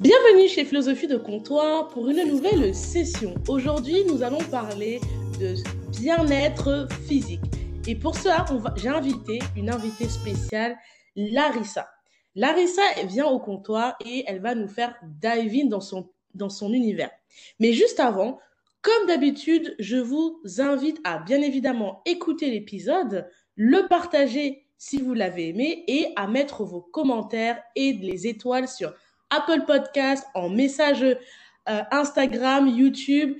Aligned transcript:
Bienvenue 0.00 0.46
chez 0.46 0.64
Philosophie 0.64 1.08
de 1.08 1.16
Comptoir 1.16 1.88
pour 1.88 2.08
une 2.08 2.22
nouvelle 2.22 2.72
session. 2.72 3.34
Aujourd'hui, 3.48 4.04
nous 4.04 4.22
allons 4.22 4.38
parler 4.38 5.00
de 5.40 5.54
bien-être 5.90 6.86
physique. 7.08 7.40
Et 7.88 7.96
pour 7.96 8.14
cela, 8.14 8.46
j'ai 8.76 8.90
invité 8.90 9.40
une 9.56 9.68
invitée 9.68 10.08
spéciale, 10.08 10.76
Larissa. 11.16 11.88
Larissa 12.36 12.82
vient 13.06 13.26
au 13.26 13.40
comptoir 13.40 13.96
et 14.06 14.22
elle 14.28 14.40
va 14.40 14.54
nous 14.54 14.68
faire 14.68 14.94
dive 15.20 15.64
in 15.64 15.66
dans 15.66 15.80
son, 15.80 16.08
dans 16.32 16.48
son 16.48 16.72
univers. 16.72 17.10
Mais 17.58 17.72
juste 17.72 17.98
avant, 17.98 18.38
comme 18.82 19.08
d'habitude, 19.08 19.74
je 19.80 19.96
vous 19.96 20.40
invite 20.58 21.00
à 21.02 21.18
bien 21.18 21.42
évidemment 21.42 22.02
écouter 22.06 22.52
l'épisode, 22.52 23.28
le 23.56 23.88
partager 23.88 24.64
si 24.76 25.02
vous 25.02 25.12
l'avez 25.12 25.48
aimé 25.48 25.82
et 25.88 26.06
à 26.14 26.28
mettre 26.28 26.62
vos 26.62 26.82
commentaires 26.82 27.60
et 27.74 27.94
les 27.94 28.28
étoiles 28.28 28.68
sur 28.68 28.94
Apple 29.30 29.64
Podcast, 29.66 30.26
en 30.34 30.48
message 30.48 31.02
euh, 31.02 31.82
Instagram, 31.90 32.68
YouTube 32.68 33.36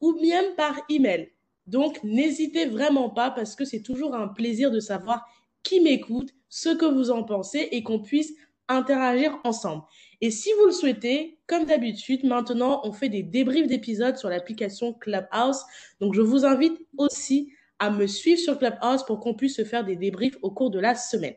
ou 0.00 0.18
même 0.20 0.54
par 0.56 0.80
email. 0.88 1.30
Donc, 1.66 2.02
n'hésitez 2.02 2.66
vraiment 2.66 3.10
pas 3.10 3.30
parce 3.30 3.54
que 3.54 3.64
c'est 3.64 3.82
toujours 3.82 4.14
un 4.14 4.28
plaisir 4.28 4.70
de 4.70 4.80
savoir 4.80 5.24
qui 5.62 5.80
m'écoute, 5.80 6.30
ce 6.48 6.70
que 6.70 6.84
vous 6.84 7.10
en 7.10 7.22
pensez 7.22 7.68
et 7.70 7.82
qu'on 7.82 8.00
puisse 8.00 8.32
interagir 8.68 9.38
ensemble. 9.44 9.84
Et 10.20 10.30
si 10.30 10.50
vous 10.58 10.66
le 10.66 10.72
souhaitez, 10.72 11.38
comme 11.46 11.64
d'habitude, 11.64 12.24
maintenant, 12.24 12.80
on 12.84 12.92
fait 12.92 13.08
des 13.08 13.22
débriefs 13.22 13.66
d'épisodes 13.66 14.16
sur 14.16 14.28
l'application 14.28 14.92
Clubhouse. 14.92 15.62
Donc, 16.00 16.14
je 16.14 16.20
vous 16.20 16.44
invite 16.44 16.78
aussi 16.96 17.52
à 17.78 17.90
me 17.90 18.06
suivre 18.06 18.40
sur 18.40 18.58
Clubhouse 18.58 19.04
pour 19.04 19.20
qu'on 19.20 19.34
puisse 19.34 19.56
se 19.56 19.64
faire 19.64 19.84
des 19.84 19.96
débriefs 19.96 20.38
au 20.42 20.50
cours 20.50 20.70
de 20.70 20.78
la 20.78 20.94
semaine. 20.94 21.34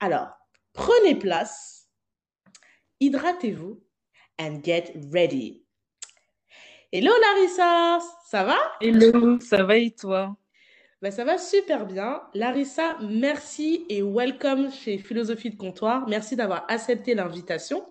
Alors, 0.00 0.28
prenez 0.72 1.16
place, 1.16 1.81
hydratez-vous 3.02 3.80
and 4.38 4.60
get 4.62 4.92
ready. 5.12 5.64
Hello 6.92 7.10
Larissa, 7.20 7.98
ça 8.28 8.44
va? 8.44 8.58
Hello, 8.80 9.40
ça 9.40 9.64
va 9.64 9.76
et 9.76 9.90
toi? 9.90 10.36
Ben, 11.00 11.10
Ça 11.10 11.24
va 11.24 11.36
super 11.36 11.84
bien. 11.84 12.22
Larissa, 12.32 12.96
merci 13.00 13.84
et 13.88 14.02
welcome 14.02 14.70
chez 14.70 14.98
Philosophie 14.98 15.50
de 15.50 15.56
Comptoir. 15.56 16.06
Merci 16.08 16.36
d'avoir 16.36 16.64
accepté 16.68 17.14
l'invitation. 17.14 17.84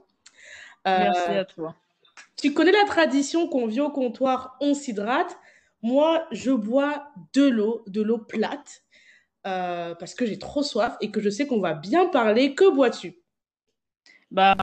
merci 0.85 1.31
à 1.31 1.43
toi. 1.43 1.75
Tu 2.37 2.53
connais 2.53 2.71
la 2.71 2.85
tradition 2.85 3.49
qu'on 3.49 3.67
vient 3.67 3.85
au 3.85 3.91
comptoir, 3.91 4.55
on 4.61 4.73
s'hydrate. 4.73 5.37
Moi, 5.81 6.25
je 6.31 6.51
bois 6.51 7.11
de 7.33 7.49
l'eau, 7.49 7.83
de 7.87 8.01
l'eau 8.01 8.19
plate, 8.19 8.83
euh, 9.45 9.93
parce 9.95 10.13
que 10.13 10.25
j'ai 10.25 10.39
trop 10.39 10.63
soif 10.63 10.95
et 11.01 11.11
que 11.11 11.19
je 11.19 11.29
sais 11.29 11.47
qu'on 11.47 11.59
va 11.59 11.73
bien 11.73 12.05
parler. 12.05 12.55
Que 12.55 12.69
bois-tu? 12.73 13.17
Bah, 14.29 14.55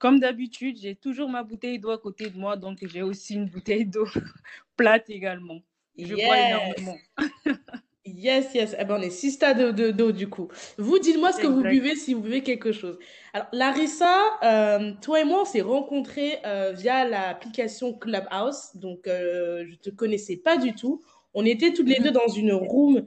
Comme 0.00 0.18
d'habitude, 0.18 0.78
j'ai 0.80 0.96
toujours 0.96 1.28
ma 1.28 1.42
bouteille 1.42 1.78
d'eau 1.78 1.90
à 1.90 1.98
côté 1.98 2.30
de 2.30 2.38
moi, 2.38 2.56
donc 2.56 2.78
j'ai 2.82 3.02
aussi 3.02 3.34
une 3.34 3.44
bouteille 3.44 3.84
d'eau 3.84 4.06
plate 4.76 5.10
également. 5.10 5.60
Je 5.96 6.14
bois 6.14 6.38
énormément. 6.38 6.96
Yes, 8.06 8.54
yes. 8.54 8.74
Eh 8.78 8.84
ben, 8.84 8.96
on 8.98 9.02
est 9.02 9.10
six 9.10 9.32
stades 9.32 9.76
d'eau 9.76 9.92
de, 9.92 10.10
du 10.10 10.28
coup. 10.28 10.48
Vous, 10.78 10.98
dites-moi 10.98 11.32
ce 11.32 11.40
que 11.40 11.46
vous 11.46 11.62
buvez 11.62 11.94
si 11.96 12.14
vous 12.14 12.22
buvez 12.22 12.42
quelque 12.42 12.72
chose. 12.72 12.98
Alors, 13.34 13.46
Larissa, 13.52 14.16
euh, 14.42 14.92
toi 15.02 15.20
et 15.20 15.24
moi, 15.24 15.42
on 15.42 15.44
s'est 15.44 15.60
rencontrés 15.60 16.38
euh, 16.46 16.72
via 16.72 17.06
l'application 17.06 17.92
Clubhouse. 17.92 18.74
Donc, 18.74 19.06
euh, 19.06 19.64
je 19.68 19.76
te 19.76 19.90
connaissais 19.90 20.38
pas 20.38 20.56
du 20.56 20.74
tout. 20.74 21.02
On 21.34 21.44
était 21.44 21.72
toutes 21.72 21.88
les 21.88 21.98
mhm. 21.98 22.06
deux 22.06 22.10
dans 22.10 22.28
une 22.28 22.52
room 22.52 23.06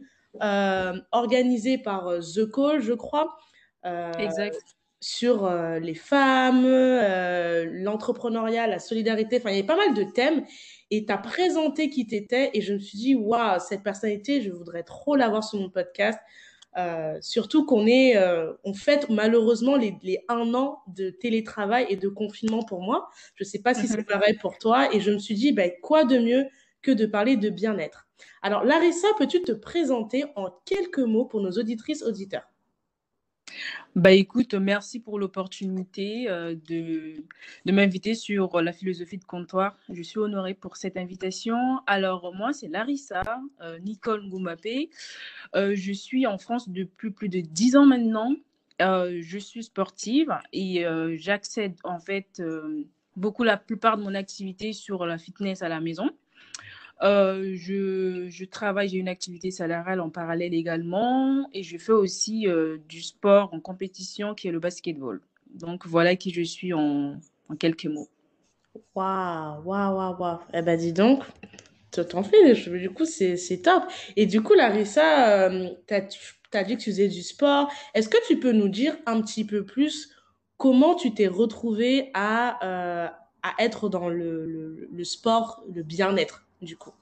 organisée 1.12 1.80
par 1.80 2.20
The 2.20 2.50
Call, 2.50 2.82
je 2.82 2.94
crois. 2.94 3.36
exact. 3.84 4.76
Sur 5.06 5.52
les 5.82 5.96
femmes, 5.96 6.66
l'entrepreneuriat, 7.74 8.68
la 8.68 8.80
solidarité. 8.80 9.38
Enfin, 9.38 9.50
il 9.50 9.56
y 9.56 9.60
avait 9.60 9.68
pas 9.68 9.76
mal 9.76 9.94
de 9.94 10.04
thèmes. 10.04 10.46
Et 10.92 11.06
t'as 11.06 11.18
présenté 11.18 11.90
qui 11.90 12.08
t'étais. 12.08 12.52
Et 12.54 12.62
je 12.62 12.76
me 12.76 12.80
suis 12.80 12.98
dit 12.98 13.16
waouh 13.16 13.60
cette 13.60 13.84
personnalité 13.84 14.42
je 14.42 14.52
voudrais 14.52 14.84
trop 14.84 15.16
l'avoir 15.16 15.44
sur 15.44 15.60
mon 15.60 15.70
podcast. 15.70 16.20
Euh, 16.78 17.18
surtout 17.22 17.66
qu'on 17.66 17.86
est 17.86 18.16
euh, 18.16 18.54
on 18.64 18.74
fête 18.74 19.10
malheureusement 19.10 19.76
les, 19.76 19.96
les, 20.02 20.24
un 20.28 20.54
an 20.56 20.80
de 20.88 21.12
télétravail 21.12 21.86
et 21.90 21.98
de 21.98 22.10
confinement 22.10 22.64
pour 22.64 22.82
moi. 22.82 23.10
Je 23.36 23.44
sais 23.44 23.60
pas 23.62 23.74
si 23.74 23.88
c'est 23.88 24.04
pareil 24.08 24.38
pour 24.38 24.58
toi. 24.58 24.94
Et 24.94 25.02
je 25.02 25.12
me 25.12 25.20
suis 25.20 25.36
dit 25.36 25.52
ben 25.52 25.72
quoi 25.82 26.06
de 26.06 26.18
mieux 26.18 26.46
que 26.82 26.92
de 26.92 27.06
parler 27.06 27.38
de 27.38 27.50
bien-être? 27.50 28.08
Alors 28.42 28.64
Larissa 28.64 29.08
peux-tu 29.18 29.42
te 29.42 29.52
présenter 29.52 30.26
en 30.36 30.50
quelques 30.66 31.00
mots 31.00 31.26
pour 31.26 31.42
nos 31.42 31.52
auditrices 31.52 32.04
auditeurs? 32.04 32.53
Bah 33.96 34.12
écoute, 34.12 34.56
merci 34.56 35.00
pour 35.00 35.20
l'opportunité 35.20 36.28
euh, 36.28 36.56
de, 36.68 37.24
de 37.66 37.72
m'inviter 37.72 38.16
sur 38.16 38.60
la 38.62 38.74
philosophie 38.74 39.20
de 39.20 39.24
comptoir. 39.24 39.78
Je 39.90 40.02
suis 40.02 40.18
honorée 40.18 40.56
pour 40.56 40.78
cette 40.78 40.98
invitation. 40.98 41.58
Alors 41.86 42.34
moi, 42.34 42.54
c'est 42.54 42.68
Larissa, 42.68 43.22
euh, 43.62 43.78
Nicole 43.80 44.28
Goumapé. 44.30 44.90
Euh, 45.56 45.74
je 45.76 45.94
suis 45.94 46.26
en 46.26 46.40
France 46.40 46.70
depuis 46.70 47.12
plus 47.12 47.30
de 47.30 47.42
dix 47.42 47.76
ans 47.76 47.86
maintenant. 47.86 48.36
je 48.80 49.38
suis 49.38 49.64
sportive 49.64 50.34
et 50.52 50.86
j'accède 51.16 51.76
en 51.84 52.00
fait 52.00 52.42
beaucoup 53.16 53.44
la 53.44 53.58
plupart 53.58 53.98
de 53.98 54.04
mon 54.04 54.16
activité 54.16 54.74
sur 54.74 55.06
la 55.06 55.18
fitness 55.18 55.62
à 55.62 55.70
la 55.70 55.80
maison. 55.80 56.10
Euh, 57.04 57.56
je, 57.56 58.46
travaille, 58.46 58.88
j'ai 58.88 58.98
une 58.98 59.10
activité 59.10 59.52
salariale 59.52 60.00
en 60.00 60.10
parallèle 60.10 60.54
également 60.54 61.50
et 61.54 61.62
je 61.62 61.78
fais 61.78 61.92
aussi 61.92 62.48
euh, 62.48 62.78
du 62.88 63.02
sport 63.02 63.54
en 63.54 63.60
compétition 63.60 64.34
qui 64.34 64.48
est 64.48 64.52
le 64.52 64.60
basketball. 64.60 65.20
Donc 65.54 65.86
voilà 65.86 66.16
qui 66.16 66.32
je 66.32 66.42
suis 66.42 66.74
en, 66.74 67.20
quelques 67.60 67.88
mots. 67.88 68.08
Waouh, 68.96 69.64
waouh, 69.66 69.96
waouh, 69.98 70.18
waouh. 70.18 70.40
Eh 70.54 70.62
ben 70.62 70.78
dis 70.78 70.94
donc, 70.94 71.24
t'en 71.92 72.24
fais, 72.24 72.54
du 72.54 72.90
coup 72.90 73.06
c'est 73.06 73.62
top. 73.62 73.84
Et 74.16 74.26
du 74.26 74.42
coup 74.42 74.54
Larissa, 74.54 75.50
euh, 75.50 75.70
tu 75.88 75.94
as, 75.94 76.64
dit 76.64 76.78
que 76.78 76.82
tu 76.82 76.92
faisais 76.92 77.10
du 77.10 77.22
sport. 77.22 77.70
Est-ce 77.94 78.08
que 78.08 78.18
tu 78.28 78.40
peux 78.40 78.54
nous 78.54 78.70
dire 78.70 78.96
un 79.06 79.22
petit 79.22 79.44
peu 79.44 79.66
plus 79.66 80.10
comment 80.58 80.96
tu 80.96 81.14
t'es 81.14 81.28
retrouvée 81.28 82.12
à, 82.14 83.12
à 83.44 83.54
être 83.60 83.90
dans 83.90 84.08
le 84.08 85.04
sport, 85.04 85.66
le 85.70 85.84
bien-être? 85.84 86.44
Du 86.64 86.78
coup 86.78 86.94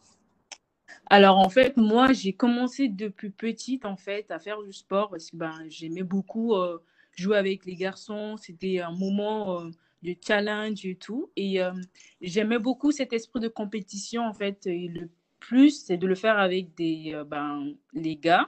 alors 1.12 1.40
en 1.40 1.50
fait, 1.50 1.76
moi, 1.76 2.14
j'ai 2.14 2.32
commencé 2.32 2.88
depuis 2.88 3.32
petite 3.32 3.86
en 3.86 3.98
fait 3.98 4.32
à 4.32 4.40
faire 4.40 4.62
du 4.62 4.72
sport 4.72 5.10
parce 5.10 5.30
que 5.30 5.36
ben, 5.36 5.54
j'aimais 5.68 6.04
beaucoup 6.04 6.56
euh, 6.56 6.82
jouer 7.18 7.38
avec 7.38 7.66
les 7.66 7.76
garçons. 7.76 8.38
C'était 8.38 8.80
un 8.80 8.92
moment 8.92 9.60
euh, 9.60 9.70
de 10.04 10.16
challenge 10.26 10.86
et 10.86 10.96
tout. 10.96 11.30
Et 11.36 11.62
euh, 11.62 11.74
j'aimais 12.22 12.60
beaucoup 12.60 12.94
cet 12.94 13.12
esprit 13.12 13.42
de 13.42 13.50
compétition 13.50 14.24
en 14.24 14.34
fait. 14.34 14.66
Et 14.68 14.88
le 14.88 15.10
plus, 15.42 15.84
c'est 15.84 15.98
de 15.98 16.08
le 16.08 16.16
faire 16.16 16.40
avec 16.40 16.76
des, 16.76 17.22
ben, 17.28 17.74
les 17.92 18.16
gars, 18.16 18.48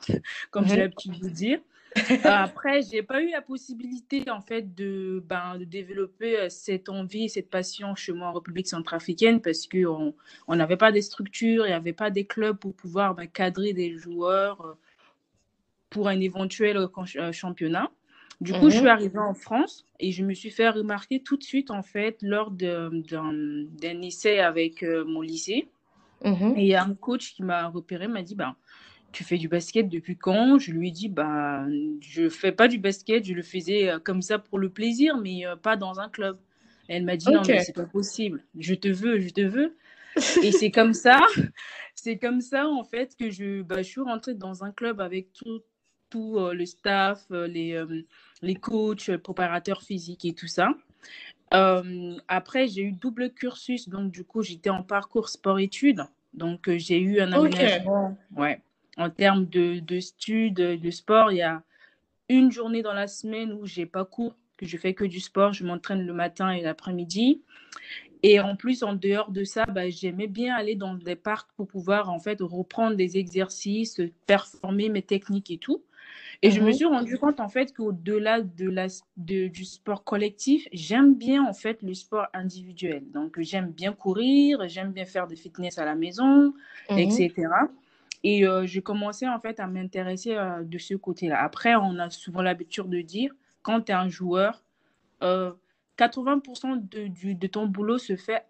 comme 0.52 0.66
j'ai 0.66 0.78
l'habitude 0.78 1.20
de 1.20 1.28
dire. 1.28 1.60
Après, 2.24 2.82
j'ai 2.82 3.04
pas 3.04 3.22
eu 3.22 3.30
la 3.30 3.42
possibilité 3.42 4.30
en 4.30 4.42
fait 4.42 4.74
de, 4.74 5.24
ben, 5.28 5.58
de 5.58 5.64
développer 5.64 6.40
euh, 6.40 6.50
cette 6.50 6.90
envie, 6.90 7.30
cette 7.30 7.50
passion 7.50 7.96
chez 7.96 8.12
moi 8.12 8.30
en 8.30 8.34
République 8.34 8.68
centrafricaine 8.68 9.42
parce 9.42 9.68
que 9.68 9.86
on 9.86 10.56
n'avait 10.56 10.78
pas 10.78 10.92
des 10.92 11.02
structures, 11.02 11.66
il 11.66 11.70
n'y 11.70 11.76
avait 11.76 11.94
pas 11.94 12.10
des 12.10 12.26
clubs 12.26 12.58
pour 12.58 12.74
pouvoir 12.74 13.16
ben, 13.16 13.28
cadrer 13.28 13.74
des 13.74 13.98
joueurs 13.98 14.66
euh, 14.66 14.74
pour 15.90 16.08
un 16.08 16.20
éventuel 16.20 16.78
euh, 16.78 17.32
championnat. 17.32 17.92
Du 18.42 18.52
coup, 18.54 18.70
je 18.70 18.76
suis 18.78 18.82
mhm. 18.82 18.88
arrivée 18.88 19.20
en 19.20 19.34
France 19.34 19.86
et 20.00 20.12
je 20.12 20.24
me 20.24 20.34
suis 20.34 20.50
fait 20.50 20.68
remarquer 20.68 21.22
tout 21.22 21.38
de 21.38 21.44
suite 21.44 21.72
en 21.72 21.84
fait 21.84 22.18
lors 22.22 22.52
d'un 22.52 24.02
essai 24.02 24.40
avec 24.40 24.84
mon 24.84 25.22
lycée. 25.22 25.70
Mhm. 26.26 26.56
Et 26.58 26.62
il 26.64 26.68
y 26.68 26.76
a 26.76 26.84
un 26.84 26.96
coach 26.96 27.36
qui 27.36 27.44
m'a 27.44 27.68
repéré, 27.68 28.08
m'a 28.08 28.22
dit 28.22 28.36
ben 28.36 28.56
tu 29.14 29.24
fais 29.24 29.38
du 29.38 29.48
basket 29.48 29.88
depuis 29.88 30.18
quand? 30.18 30.60
Je 30.60 30.72
lui 30.72 30.90
ai 30.90 30.92
dit, 30.92 31.08
bah, 31.08 31.66
je 32.02 32.28
fais 32.28 32.52
pas 32.52 32.68
du 32.68 32.80
basket, 32.80 33.24
je 33.24 33.34
le 33.34 33.44
faisais 33.44 33.90
euh, 33.90 34.00
comme 34.00 34.22
ça 34.22 34.40
pour 34.40 34.60
le 34.60 34.70
plaisir, 34.70 35.18
mais 35.18 35.46
euh, 35.46 35.56
pas 35.56 35.78
dans 35.78 36.00
un 36.00 36.10
club. 36.10 36.38
elle 36.90 37.06
m'a 37.06 37.16
dit, 37.16 37.32
non, 37.32 37.44
mais 37.48 37.64
c'est 37.64 37.74
pas 37.76 37.86
possible. 37.86 38.44
Je 38.58 38.74
te 38.74 38.90
veux, 38.90 39.20
je 39.20 39.30
te 39.30 39.42
veux. 39.42 39.76
Et 40.44 40.52
c'est 40.52 40.72
comme 40.72 40.94
ça, 40.94 41.22
c'est 41.96 42.18
comme 42.18 42.42
ça, 42.42 42.68
en 42.68 42.84
fait, 42.84 43.16
que 43.16 43.30
je, 43.30 43.62
bah, 43.62 43.78
je 43.78 43.84
suis 43.84 44.02
rentrée 44.02 44.34
dans 44.34 44.64
un 44.64 44.72
club 44.72 45.00
avec 45.00 45.32
tout, 45.32 45.62
tout 46.10 46.38
euh, 46.38 46.54
le 46.54 46.66
staff, 46.66 47.26
les, 47.30 47.82
les 48.42 48.56
coachs, 48.56 49.16
préparateurs 49.18 49.84
physiques 49.84 50.26
et 50.26 50.34
tout 50.34 50.48
ça. 50.48 50.70
après, 52.28 52.68
j'ai 52.68 52.82
eu 52.82 52.92
double 52.92 53.32
cursus, 53.32 53.88
donc 53.88 54.12
du 54.12 54.24
coup, 54.24 54.42
j'étais 54.42 54.72
en 54.72 54.84
parcours 54.84 55.30
sport-études. 55.30 56.04
Donc, 56.34 56.68
j'ai 56.68 57.00
eu 57.00 57.22
un 57.22 57.32
aménagement. 57.32 58.18
Ouais 58.36 58.60
en 58.98 59.10
termes 59.10 59.46
de, 59.46 59.80
de 59.80 60.76
de 60.76 60.92
sport, 60.92 61.32
il 61.32 61.38
y 61.38 61.42
a 61.42 61.64
une 62.30 62.52
journée 62.52 62.82
dans 62.82 62.94
la 62.94 63.08
semaine 63.08 63.54
où 63.54 63.66
j'ai 63.66 63.86
pas 63.86 64.06
cours, 64.06 64.36
que 64.58 64.66
je 64.66 64.78
fais 64.78 64.94
que 64.94 65.06
du 65.06 65.20
sport. 65.20 65.54
Je 65.54 65.66
m'entraîne 65.66 66.06
le 66.06 66.14
matin 66.14 66.52
et 66.52 66.62
l'après-midi. 66.62 67.42
Et 68.26 68.40
en 68.40 68.56
plus, 68.56 68.84
en 68.84 68.94
dehors 68.94 69.32
de 69.32 69.44
ça, 69.44 69.66
bah, 69.66 69.90
j'aimais 69.90 70.28
bien 70.28 70.56
aller 70.56 70.76
dans 70.76 70.94
des 70.94 71.18
parcs 71.18 71.52
pour 71.58 71.68
pouvoir 71.68 72.10
en 72.10 72.20
fait 72.20 72.38
reprendre 72.42 72.96
des 72.96 73.18
exercices, 73.18 74.02
performer 74.26 74.88
mes 74.88 75.02
techniques 75.02 75.52
et 75.52 75.58
tout. 75.58 75.84
Et 76.42 76.52
je 76.52 76.60
me 76.60 76.68
mhm. 76.68 76.74
suis 76.74 76.86
rendu 76.86 77.18
compte 77.18 77.40
en 77.40 77.48
fait 77.48 77.74
qu'au-delà 77.74 78.42
de 78.42 78.70
la, 78.70 78.88
de, 79.18 79.48
du 79.48 79.66
sport 79.66 80.04
collectif, 80.04 80.68
j'aime 80.74 81.16
bien 81.16 81.44
en 81.46 81.54
fait 81.54 81.82
le 81.82 81.94
sport 81.94 82.28
individuel. 82.34 83.04
Donc 83.14 83.40
j'aime 83.40 83.72
bien 83.72 83.94
courir, 83.94 84.68
j'aime 84.68 84.92
bien 84.92 85.06
faire 85.06 85.28
des 85.28 85.38
fitness 85.38 85.78
à 85.78 85.86
la 85.86 85.96
maison, 85.96 86.54
mhm. 86.90 86.98
etc. 86.98 87.32
Et 88.24 88.48
euh, 88.48 88.66
j'ai 88.66 88.82
commencé 88.82 89.28
en 89.28 89.40
fait 89.40 89.60
à 89.60 89.68
m'intéresser 89.68 90.36
euh, 90.36 90.64
de 90.64 90.78
ce 90.78 90.96
côté-là. 90.96 91.42
Après, 91.42 91.76
on 91.76 92.00
a 92.00 92.10
souvent 92.10 92.42
l'habitude 92.42 92.90
de 92.90 93.02
dire, 93.02 93.34
quand 93.62 93.82
tu 93.82 93.92
es 93.92 93.96
un 93.96 94.10
joueur, 94.10 94.64
80% 95.22 96.90
de, 96.90 97.08
du, 97.08 97.36
de 97.36 97.48
ton 97.48 97.66
boulot 97.68 97.98
se 97.98 98.16
fait 98.16 98.46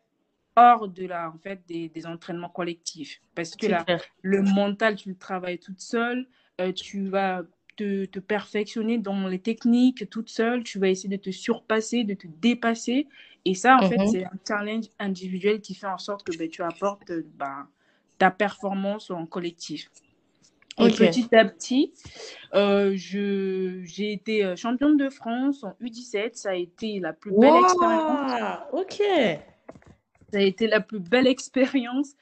hors 0.56 0.88
de 0.88 1.06
la, 1.08 1.30
en 1.30 1.38
fait, 1.38 1.62
des, 1.68 1.90
des 1.90 2.06
entraînements 2.06 2.50
collectifs. 2.50 3.22
Parce 3.36 3.56
que 3.56 3.68
là, 3.68 3.86
le 4.22 4.42
mental, 4.42 4.96
tu 4.96 5.10
le 5.10 5.16
travailles 5.16 5.60
toute 5.60 5.80
seule. 5.80 6.28
Euh, 6.62 6.72
tu 6.72 7.08
vas 7.08 7.44
te, 7.76 8.06
te, 8.06 8.19
perfectionner 8.19 9.00
dans 9.00 9.28
les 9.28 9.40
techniques 9.40 10.10
toute 10.10 10.30
seule. 10.30 10.64
Tu 10.64 10.80
vas 10.80 10.90
essayer 10.90 11.10
de 11.10 11.22
te 11.22 11.31
surpasser, 11.31 12.04
de 12.04 12.14
te 12.14 12.28
dépasser. 12.28 13.08
Et 13.46 13.56
ça, 13.56 13.78
en 13.78 13.90
fait, 13.90 13.98
mhm. 13.98 14.08
c'est 14.08 14.26
un 14.26 14.40
challenge 14.48 14.86
individuel 15.00 15.60
qui 15.60 15.74
fait 15.74 15.88
en 15.88 15.98
sorte 15.98 16.26
que 16.26 16.38
ben, 16.38 16.50
tu 16.50 16.62
apportes 16.62 17.12
ben, 17.36 17.68
ta 18.18 18.31
performance 18.31 19.12
en 19.12 19.25
collectif. 19.25 19.89
Et 20.80 20.89
petit 20.89 21.36
à 21.36 21.45
petit, 21.45 21.94
euh, 22.56 22.94
j'ai 22.95 24.12
été 24.12 24.44
euh, 24.44 24.56
championne 24.56 24.98
de 24.98 25.10
France 25.10 25.63
en 25.63 25.75
U17. 25.81 26.31
Ça 26.33 26.50
a 26.50 26.56
été 26.56 27.00
la 27.00 27.13
plus 27.13 27.31
belle 27.31 27.63
expérience. 27.63 28.62
Ok. 28.71 29.01
Ça 30.31 30.39
a 30.39 30.42
été 30.42 30.68
la 30.68 30.80
plus 30.80 31.00
belle 31.00 31.27
expérience 31.27 32.15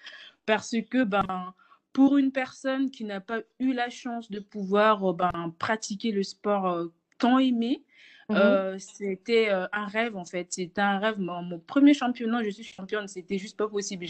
parce 0.45 0.75
que 0.89 1.03
ben, 1.03 1.53
pour 1.93 2.17
une 2.17 2.31
personne 2.31 2.91
qui 2.91 3.05
n'a 3.05 3.21
pas 3.21 3.39
eu 3.59 3.73
la 3.73 3.89
chance 3.89 4.29
de 4.29 4.39
pouvoir 4.39 5.11
euh, 5.11 5.13
ben, 5.13 5.53
pratiquer 5.57 6.11
le 6.11 6.23
sport 6.23 6.67
euh, 6.67 6.87
tant 7.19 7.39
aimé, 7.39 7.83
mmh 8.31 8.35
euh, 8.35 8.79
c'était 8.79 9.49
un 9.49 9.85
rêve 9.85 10.15
en 10.15 10.25
fait. 10.25 10.47
C'était 10.49 10.81
un 10.81 10.99
rêve. 10.99 11.19
Mon, 11.19 11.59
premier 11.59 11.93
championnat, 11.93 12.43
je 12.43 12.49
suis 12.49 12.63
championne, 12.63 13.07
c'était 13.07 13.37
juste 13.37 13.57
pas 13.57 13.67
possible. 13.67 14.05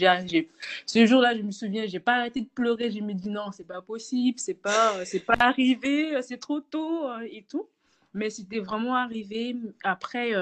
ce 0.86 1.06
jour-là, 1.06 1.36
je 1.36 1.42
me 1.42 1.52
souviens, 1.52 1.86
j'ai 1.88 2.00
pas 2.00 2.16
arrêté 2.16 2.42
de 2.42 2.50
pleurer. 2.54 2.92
Je 2.92 3.00
me 3.00 3.14
dis 3.14 3.30
non, 3.30 3.52
c'est 3.52 3.68
pas 3.68 3.82
possible, 3.82 4.40
c'est 4.40 4.62
pas, 4.62 5.06
c'est 5.06 5.20
pas 5.20 5.36
arrivé, 5.40 6.22
c'est 6.22 6.40
trop 6.40 6.62
tôt 6.62 7.08
et 7.24 7.46
tout. 7.50 7.68
Mais 8.14 8.30
c'était 8.30 8.60
vraiment 8.60 8.96
arrivé. 8.96 9.56
Après, 9.84 10.34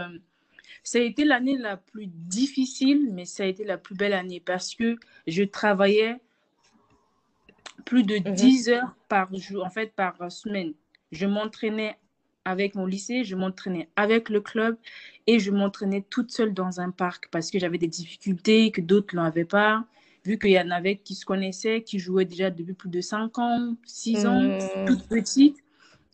ça 0.83 0.99
a 0.99 1.01
été 1.01 1.25
l'année 1.25 1.57
la 1.57 1.77
plus 1.77 2.07
difficile, 2.07 3.09
mais 3.11 3.25
ça 3.25 3.43
a 3.43 3.45
été 3.45 3.63
la 3.63 3.77
plus 3.77 3.95
belle 3.95 4.13
année 4.13 4.39
parce 4.39 4.75
que 4.75 4.97
je 5.27 5.43
travaillais 5.43 6.17
plus 7.85 8.03
de 8.03 8.17
10 8.17 8.67
mhm. 8.67 8.73
heures 8.73 8.95
par 9.07 9.33
jour, 9.35 9.65
en 9.65 9.69
fait, 9.69 9.93
par 9.93 10.31
semaine. 10.31 10.73
Je 11.11 11.25
m'entraînais 11.25 11.97
avec 12.45 12.75
mon 12.75 12.85
lycée, 12.85 13.23
je 13.23 13.35
m'entraînais 13.35 13.89
avec 13.95 14.29
le 14.29 14.41
club 14.41 14.77
et 15.27 15.39
je 15.39 15.51
m'entraînais 15.51 16.05
toute 16.09 16.31
seule 16.31 16.53
dans 16.53 16.79
un 16.79 16.91
parc 16.91 17.29
parce 17.31 17.51
que 17.51 17.59
j'avais 17.59 17.77
des 17.77 17.87
difficultés 17.87 18.71
que 18.71 18.81
d'autres 18.81 19.15
n'avaient 19.15 19.45
pas. 19.45 19.85
Vu 20.25 20.37
qu'il 20.37 20.51
y 20.51 20.59
en 20.59 20.69
avait 20.69 20.97
qui 20.97 21.15
se 21.15 21.25
connaissaient, 21.25 21.81
qui 21.81 21.97
jouaient 21.99 22.25
déjà 22.25 22.49
depuis 22.49 22.73
plus 22.73 22.89
de 22.89 23.01
5 23.01 23.37
ans, 23.39 23.75
6 23.85 24.25
ans, 24.25 24.41
mhm. 24.41 24.85
toutes 24.85 25.07
petites 25.07 25.57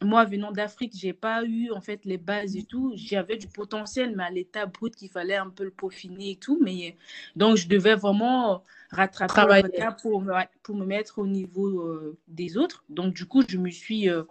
moi, 0.01 0.25
venant 0.25 0.51
d'Afrique, 0.51 0.93
j'ai 0.95 1.13
pas 1.13 1.43
eu 1.43 1.71
en 1.71 1.79
fait 1.79 2.03
les 2.03 2.17
bases 2.17 2.55
et 2.55 2.63
tout. 2.63 2.91
J'avais 2.95 3.37
du 3.37 3.47
potentiel, 3.47 4.13
mais 4.15 4.23
à 4.23 4.29
l'état 4.29 4.65
brut, 4.65 4.95
qu'il 4.95 5.09
fallait 5.09 5.35
un 5.35 5.49
peu 5.49 5.63
le 5.63 5.71
peaufiner 5.71 6.31
et 6.31 6.35
tout. 6.35 6.59
Mais 6.61 6.97
donc, 7.35 7.55
je 7.55 7.67
devais 7.67 7.95
vraiment 7.95 8.63
rattraper 8.91 9.61
pour, 10.01 10.21
me, 10.21 10.33
pour 10.63 10.75
me 10.75 10.85
mettre 10.85 11.19
au 11.19 11.27
niveau 11.27 11.81
euh, 11.81 12.17
des 12.27 12.57
autres. 12.57 12.83
Donc, 12.89 13.13
du 13.13 13.25
coup, 13.25 13.43
je 13.47 13.57
me 13.57 13.69
suis, 13.69 14.09
euh, 14.09 14.23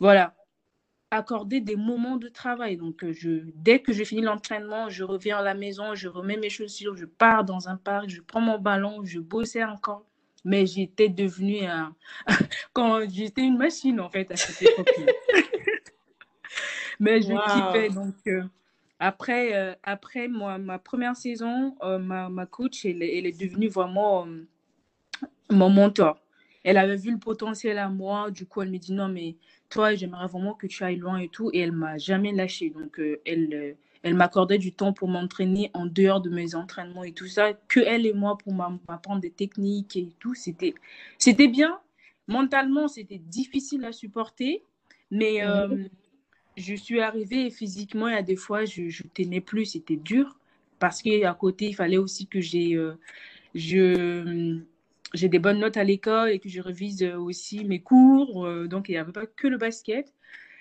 voilà, 0.00 0.34
accordé 1.10 1.60
des 1.60 1.76
moments 1.76 2.16
de 2.16 2.28
travail. 2.28 2.76
Donc, 2.76 3.04
euh, 3.04 3.12
je, 3.12 3.42
dès 3.54 3.80
que 3.80 3.92
je 3.92 4.04
finis 4.04 4.22
l'entraînement, 4.22 4.88
je 4.88 5.04
reviens 5.04 5.38
à 5.38 5.42
la 5.42 5.54
maison, 5.54 5.94
je 5.94 6.08
remets 6.08 6.36
mes 6.36 6.50
chaussures, 6.50 6.96
je 6.96 7.06
pars 7.06 7.44
dans 7.44 7.68
un 7.68 7.76
parc, 7.76 8.08
je 8.08 8.20
prends 8.20 8.40
mon 8.40 8.58
ballon, 8.58 9.04
je 9.04 9.20
bossais 9.20 9.64
encore. 9.64 10.04
Mais 10.44 10.66
j'étais 10.66 11.08
devenue 11.08 11.64
un... 11.64 11.94
quand 12.72 13.00
j'étais 13.08 13.42
une 13.42 13.56
machine 13.56 14.00
en 14.00 14.08
fait 14.08 14.30
à 14.30 14.36
cette 14.36 14.62
époque 14.62 14.94
mais 17.00 17.20
je 17.22 17.28
kiffais. 17.28 17.88
Donc 17.90 18.14
euh, 18.26 18.42
après 18.98 19.54
euh, 19.54 19.74
après 19.82 20.28
moi 20.28 20.58
ma 20.58 20.78
première 20.78 21.16
saison 21.16 21.76
euh, 21.82 21.98
ma, 21.98 22.28
ma, 22.28 22.46
coach 22.46 22.84
elle, 22.84 23.02
elle, 23.02 23.26
est 23.26 23.38
devenue 23.38 23.68
vraiment 23.68 24.26
mon 25.50 25.70
mentor. 25.70 26.18
Elle 26.64 26.78
avait 26.78 26.96
vu 26.96 27.12
le 27.12 27.18
potentiel 27.18 27.78
à 27.78 27.88
moi. 27.88 28.30
Du 28.30 28.46
coup 28.46 28.62
elle 28.62 28.70
me 28.70 28.78
dit 28.78 28.92
non 28.92 29.08
mais 29.08 29.36
toi 29.68 29.94
j'aimerais 29.94 30.26
vraiment 30.26 30.54
que 30.54 30.66
tu 30.66 30.82
ailles 30.84 30.96
loin 30.96 31.18
et 31.18 31.28
tout. 31.28 31.50
Et 31.52 31.60
elle 31.60 31.72
m'a 31.72 31.98
jamais 31.98 32.32
lâché. 32.32 32.70
Donc 32.70 33.00
elle 33.24 33.76
elle 34.06 34.14
m'accordait 34.14 34.58
du 34.58 34.72
temps 34.72 34.92
pour 34.92 35.08
m'entraîner 35.08 35.72
en 35.74 35.84
dehors 35.84 36.20
de 36.20 36.30
mes 36.30 36.54
entraînements 36.54 37.02
et 37.02 37.10
tout 37.10 37.26
ça, 37.26 37.54
que 37.66 37.80
elle 37.80 38.06
et 38.06 38.12
moi 38.12 38.38
pour 38.38 38.52
m'apprendre 38.52 39.20
des 39.20 39.32
techniques 39.32 39.96
et 39.96 40.10
tout. 40.20 40.32
C'était, 40.32 40.74
c'était 41.18 41.48
bien. 41.48 41.80
Mentalement, 42.28 42.86
c'était 42.86 43.18
difficile 43.18 43.84
à 43.84 43.90
supporter, 43.90 44.62
mais 45.10 45.44
euh, 45.44 45.88
je 46.56 46.74
suis 46.76 47.00
arrivée 47.00 47.50
physiquement, 47.50 48.06
il 48.06 48.14
y 48.14 48.16
a 48.16 48.22
des 48.22 48.36
fois, 48.36 48.64
je 48.64 48.82
ne 48.82 49.08
tenais 49.12 49.40
plus, 49.40 49.64
c'était 49.64 49.96
dur. 49.96 50.38
Parce 50.78 51.02
qu'à 51.02 51.34
côté, 51.34 51.66
il 51.66 51.74
fallait 51.74 51.96
aussi 51.96 52.28
que 52.28 52.40
j'ai, 52.40 52.74
euh, 52.74 52.94
je, 53.56 54.60
j'ai 55.16 55.28
des 55.28 55.38
bonnes 55.38 55.58
notes 55.58 55.76
à 55.76 55.84
l'école 55.84 56.30
et 56.30 56.38
que 56.38 56.48
je 56.48 56.60
révise 56.60 57.02
aussi 57.02 57.64
mes 57.64 57.80
cours. 57.80 58.46
Euh, 58.46 58.68
donc, 58.68 58.88
il 58.88 58.92
n'y 58.92 58.98
avait 58.98 59.12
pas 59.12 59.26
que 59.26 59.48
le 59.48 59.58
basket. 59.58 60.12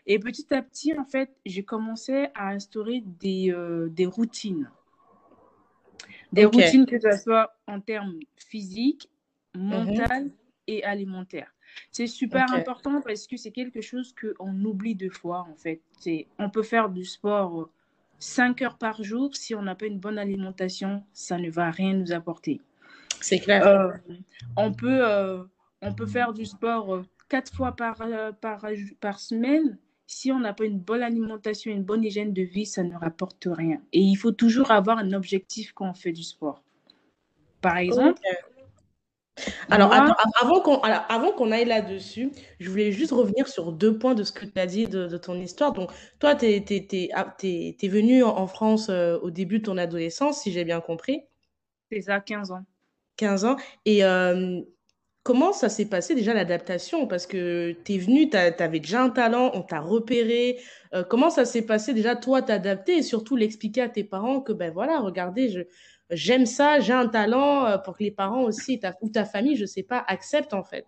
Et 0.08 0.20
petit 0.20 0.54
à 0.54 0.62
petit, 0.62 0.98
en 0.98 1.06
fait, 1.06 1.36
j'ai 1.46 1.64
commencé 1.64 2.28
à 2.36 2.50
instaurer 2.50 3.04
des, 3.20 3.52
euh, 3.52 3.90
des 3.90 4.06
routines. 4.06 4.70
Des 6.32 6.46
routines 6.46 6.86
que 6.86 7.00
ce 7.00 7.18
soit 7.18 7.56
en 7.68 7.80
termes 7.80 8.20
physiques, 8.36 9.10
mentales 9.56 10.32
et 10.68 10.84
alimentaires. 10.84 11.52
C'est 11.92 12.08
super 12.08 12.52
important 12.54 13.02
parce 13.02 13.28
que 13.28 13.38
c'est 13.38 13.52
quelque 13.52 13.82
chose 13.82 14.14
qu'on 14.14 14.54
oublie 14.64 14.96
deux 14.96 15.10
fois, 15.10 15.48
en 15.52 15.56
fait. 15.56 15.82
On 16.38 16.50
peut 16.50 16.64
faire 16.64 16.90
du 16.90 17.06
sport 17.06 17.70
5 18.20 18.62
heures 18.62 18.78
par 18.78 19.04
jour. 19.04 19.36
Si 19.36 19.56
on 19.56 19.62
n'a 19.62 19.76
pas 19.76 19.86
une 19.86 20.00
bonne 20.00 20.18
alimentation, 20.18 21.04
ça 21.14 21.38
ne 21.38 21.50
va 21.50 21.72
rien 21.72 21.94
nous 21.94 22.12
apporter. 22.12 22.62
C'est 23.22 23.40
clair. 23.40 23.66
Euh, 23.66 23.92
on, 24.58 24.74
peut, 24.74 25.06
euh, 25.06 25.44
on 25.82 25.94
peut 25.94 26.08
faire 26.08 26.34
du 26.34 26.46
sport 26.46 27.02
quatre 27.30 27.54
fois 27.54 27.76
par, 27.76 28.02
par, 28.42 28.66
par 29.00 29.20
semaine 29.20 29.78
si 30.08 30.32
on 30.32 30.40
n'a 30.40 30.54
pas 30.54 30.66
une 30.66 30.80
bonne 30.80 31.02
alimentation, 31.02 31.72
une 31.72 31.84
bonne 31.84 32.04
hygiène 32.04 32.34
de 32.34 32.44
vie, 32.44 32.66
ça 32.66 32.84
ne 32.84 32.96
rapporte 32.96 33.48
rien. 33.50 33.82
Et 33.92 34.00
il 34.00 34.16
faut 34.16 34.32
toujours 34.32 34.72
avoir 34.72 34.98
un 34.98 35.14
objectif 35.14 35.74
quand 35.74 35.90
on 35.90 35.94
fait 35.94 36.12
du 36.12 36.24
sport. 36.24 36.64
Par 37.62 37.78
exemple. 37.78 38.22
Alors, 39.70 39.92
avant 39.94 40.62
qu'on 40.62 40.80
avant 40.80 41.32
qu'on 41.34 41.52
aille 41.52 41.66
là-dessus, 41.66 42.32
je 42.60 42.70
voulais 42.70 42.92
juste 42.92 43.12
revenir 43.12 43.48
sur 43.48 43.74
deux 43.74 43.98
points 43.98 44.16
de 44.16 44.24
ce 44.24 44.32
que 44.32 44.46
tu 44.46 44.58
as 44.60 44.66
dit 44.66 44.88
de, 44.88 45.18
ton 45.18 45.36
histoire. 45.36 45.74
Donc, 45.74 45.92
toi, 46.20 46.36
tu 46.36 46.46
es, 46.46 46.64
es, 46.64 47.88
venu 47.88 48.24
en 48.24 48.48
France 48.48 48.88
euh, 48.90 49.20
au 49.20 49.32
début 49.32 49.60
de 49.60 49.66
ton 49.66 49.78
adolescence, 49.78 50.42
si 50.42 50.52
j'ai 50.52 50.64
bien 50.64 50.80
compris. 50.80 51.24
C'est 51.92 52.02
ça, 52.02 52.22
15 52.22 52.52
ans. 52.52 52.64
15 53.18 53.46
ans. 53.46 53.58
Et 53.86 54.04
euh, 54.04 54.62
Comment 55.26 55.54
ça 55.54 55.70
s'est 55.70 55.88
passé 55.88 56.14
déjà 56.14 56.36
l'adaptation? 56.36 57.08
Parce 57.08 57.26
que 57.26 57.76
tu 57.84 57.96
es 57.96 57.98
venu, 57.98 58.30
tu 58.30 58.38
avais 58.38 58.80
déjà 58.80 59.02
un 59.02 59.10
talent, 59.10 59.50
on 59.56 59.64
t'a 59.64 59.80
repéré. 59.80 60.60
Euh, 60.94 61.04
comment 61.04 61.32
ça 61.32 61.46
s'est 61.46 61.64
passé 61.64 61.96
déjà, 61.96 62.16
toi, 62.16 62.44
t'adapter 62.44 62.98
et 62.98 63.02
surtout 63.02 63.36
l'expliquer 63.36 63.82
à 63.82 63.90
tes 63.90 64.04
parents 64.04 64.40
que, 64.40 64.54
ben 64.54 64.72
voilà, 64.72 65.00
regardez, 65.00 65.50
je, 65.50 65.62
j'aime 66.12 66.46
ça, 66.46 66.80
j'ai 66.80 66.94
un 66.94 67.08
talent 67.08 67.66
euh, 67.66 67.80
pour 67.80 67.98
que 67.98 68.04
les 68.04 68.12
parents 68.12 68.44
aussi 68.44 68.80
ou 69.02 69.10
ta 69.10 69.26
famille, 69.26 69.56
je 69.56 69.66
sais 69.66 69.82
pas, 69.82 70.06
acceptent 70.08 70.54
en 70.54 70.64
fait? 70.64 70.86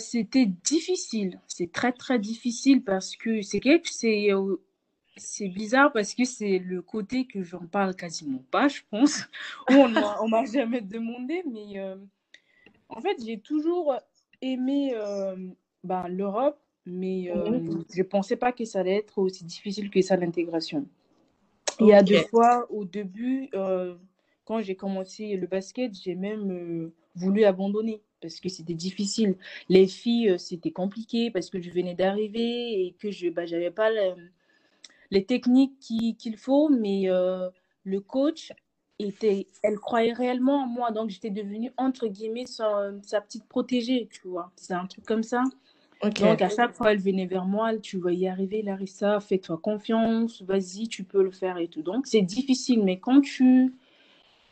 C'était 0.00 0.46
difficile, 0.46 1.40
c'est 1.46 1.70
très 1.70 1.92
très 1.92 2.18
difficile 2.18 2.82
parce 2.82 3.14
que 3.14 3.40
c'est 3.40 3.60
quelque, 3.60 3.88
c'est 3.88 4.30
c'est 5.16 5.48
bizarre 5.48 5.92
parce 5.92 6.14
que 6.14 6.24
c'est 6.24 6.58
le 6.58 6.82
côté 6.82 7.26
que 7.26 7.42
j'en 7.42 7.66
parle 7.66 7.94
quasiment 7.94 8.44
pas, 8.50 8.68
je 8.68 8.80
pense. 8.90 9.22
on 9.70 9.88
ne 9.88 10.28
m'a 10.28 10.44
jamais 10.44 10.80
demandé, 10.80 11.42
mais 11.50 11.80
en 12.88 13.00
fait, 13.00 13.16
j'ai 13.24 13.38
toujours 13.38 13.94
aimé 14.40 14.92
euh, 14.94 15.36
ben, 15.82 16.08
l'Europe, 16.08 16.58
mais 16.86 17.30
euh, 17.30 17.50
mhm. 17.50 17.84
je 17.92 17.98
ne 17.98 18.06
pensais 18.06 18.36
pas 18.36 18.52
que 18.52 18.64
ça 18.64 18.80
allait 18.80 18.96
être 18.96 19.18
aussi 19.18 19.44
difficile 19.44 19.90
que 19.90 20.02
ça 20.02 20.16
l'intégration. 20.16 20.86
Il 21.80 21.88
y 21.88 21.92
a 21.92 22.02
deux 22.02 22.22
fois, 22.24 22.66
au 22.70 22.84
début, 22.84 23.48
euh, 23.54 23.96
quand 24.44 24.60
j'ai 24.60 24.76
commencé 24.76 25.36
le 25.36 25.46
basket, 25.46 25.92
j'ai 25.94 26.14
même 26.14 26.92
voulu 27.16 27.44
abandonner 27.44 28.00
parce 28.20 28.38
que 28.38 28.48
c'était 28.48 28.74
difficile. 28.74 29.36
Les 29.68 29.88
filles, 29.88 30.38
c'était 30.38 30.70
compliqué 30.70 31.30
parce 31.30 31.50
que 31.50 31.60
je 31.60 31.70
venais 31.70 31.94
d'arriver 31.94 32.86
et 32.86 32.94
que 33.00 33.10
je 33.10 33.26
n'avais 33.26 33.70
ben, 33.70 33.72
pas 33.72 33.90
les 35.10 35.24
techniques 35.24 35.78
qu'il 35.78 36.36
faut, 36.36 36.68
mais 36.68 37.08
le 37.84 38.00
coach 38.00 38.52
était, 38.98 39.48
elle 39.62 39.78
croyait 39.78 40.12
réellement 40.12 40.62
en 40.62 40.66
moi. 40.66 40.90
Donc, 40.90 41.10
j'étais 41.10 41.30
devenue, 41.30 41.72
entre 41.76 42.06
guillemets, 42.06 42.46
sa, 42.46 42.92
sa, 43.02 43.20
petite 43.20 43.46
protégée, 43.46 44.08
tu 44.10 44.28
vois. 44.28 44.52
C'est 44.56 44.74
un 44.74 44.86
truc 44.86 45.04
comme 45.04 45.22
ça. 45.22 45.42
Donc, 46.02 46.42
à 46.42 46.48
chaque 46.48 46.74
fois, 46.74 46.92
elle 46.92 47.00
venait 47.00 47.26
vers 47.26 47.46
moi, 47.46 47.76
tu 47.78 47.98
vas 47.98 48.12
y 48.12 48.28
arriver, 48.28 48.62
Larissa, 48.62 49.20
fais-toi 49.20 49.58
confiance, 49.58 50.42
vas-y, 50.42 50.88
tu 50.88 51.04
peux 51.04 51.22
le 51.22 51.30
faire 51.30 51.56
et 51.56 51.68
tout. 51.68 51.82
Donc, 51.82 52.06
c'est 52.06 52.20
difficile, 52.20 52.82
mais 52.84 52.98
quand 52.98 53.22
tu, 53.22 53.74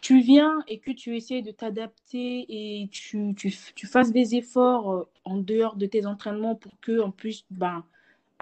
tu 0.00 0.20
viens 0.20 0.62
et 0.66 0.78
que 0.78 0.90
tu 0.90 1.14
essaies 1.14 1.42
de 1.42 1.50
t'adapter 1.50 2.46
et 2.48 2.88
tu, 2.90 3.34
tu, 3.36 3.54
tu, 3.74 3.86
fasses 3.86 4.12
des 4.12 4.34
efforts 4.34 4.92
euh, 4.92 5.08
en 5.24 5.36
dehors 5.36 5.76
de 5.76 5.84
tes 5.84 6.06
entraînements 6.06 6.54
pour 6.54 6.72
qu'on 6.80 7.10
puisse 7.10 7.44
ben, 7.50 7.84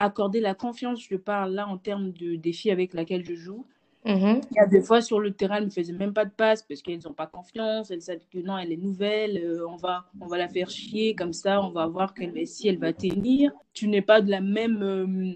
accorder 0.01 0.41
la 0.41 0.55
confiance, 0.55 1.01
je 1.09 1.17
parle 1.17 1.53
là 1.53 1.69
en 1.69 1.79
termes 1.79 2.11
de 2.11 2.35
défis 2.35 2.71
avec 2.73 2.95
laquelle 2.95 3.25
je 3.25 3.35
joue, 3.35 3.65
Mhm. 4.05 4.41
Il 4.51 4.57
y 4.57 4.59
a 4.61 4.67
des 4.67 4.81
fois 4.81 5.03
sur 5.03 5.21
le 5.21 5.33
terrain, 5.33 5.57
elles 5.57 5.67
ne 5.67 5.71
faisaient 5.71 5.93
même 5.93 6.15
pas 6.15 6.25
de 6.25 6.31
passe 6.31 6.63
parce 6.63 6.81
qu'elles 6.81 7.01
n'ont 7.05 7.13
pas 7.13 7.27
confiance. 7.27 7.91
Elles 7.91 8.01
savent 8.01 8.25
que 8.33 8.39
non, 8.39 8.57
elle 8.57 8.73
est 8.73 8.79
nouvelle, 8.79 9.39
euh, 9.39 9.67
on, 9.69 9.77
va, 9.77 10.07
on 10.21 10.27
va 10.27 10.39
la 10.39 10.49
faire 10.49 10.71
chier 10.71 11.15
comme 11.15 11.33
ça, 11.33 11.63
on 11.63 11.71
va 11.71 11.87
voir 11.87 12.15
qu'elle 12.15 12.47
si 12.47 12.69
elle 12.69 12.79
va 12.79 12.93
tenir. 12.93 13.53
Tu 13.75 13.89
n'es 13.89 14.03
pas 14.03 14.23
de 14.23 14.31
la 14.31 14.41
même 14.41 14.83
euh, 14.83 15.33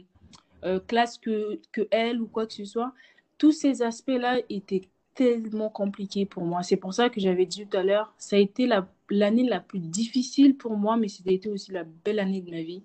euh, 0.65 0.81
classe 0.81 1.19
que, 1.19 1.61
que 1.73 1.87
elle 1.91 2.21
ou 2.21 2.27
quoi 2.27 2.47
que 2.47 2.55
ce 2.55 2.65
soit. 2.65 2.93
Tous 3.37 3.53
ces 3.53 3.83
aspects-là 3.83 4.39
étaient 4.49 4.83
tellement 5.15 5.69
compliqués 5.69 6.25
pour 6.25 6.45
moi. 6.45 6.63
C'est 6.63 6.77
pour 6.77 6.95
ça 6.95 7.11
que 7.11 7.21
j'avais 7.21 7.47
dit 7.47 7.67
tout 7.67 7.77
à 7.77 7.83
l'heure, 7.83 8.15
ça 8.17 8.37
a 8.37 8.39
été 8.39 8.69
l'année 9.11 9.47
la, 9.47 9.61
plus 9.61 9.79
difficile 9.79 10.57
pour 10.57 10.77
moi, 10.77 10.97
mais 10.97 11.09
c'était 11.09 11.49
aussi 11.49 11.71
la 11.71 11.85
belle 11.85 12.19
année 12.19 12.41
de 12.41 12.51
ma 12.51 12.63
vie. 12.63 12.83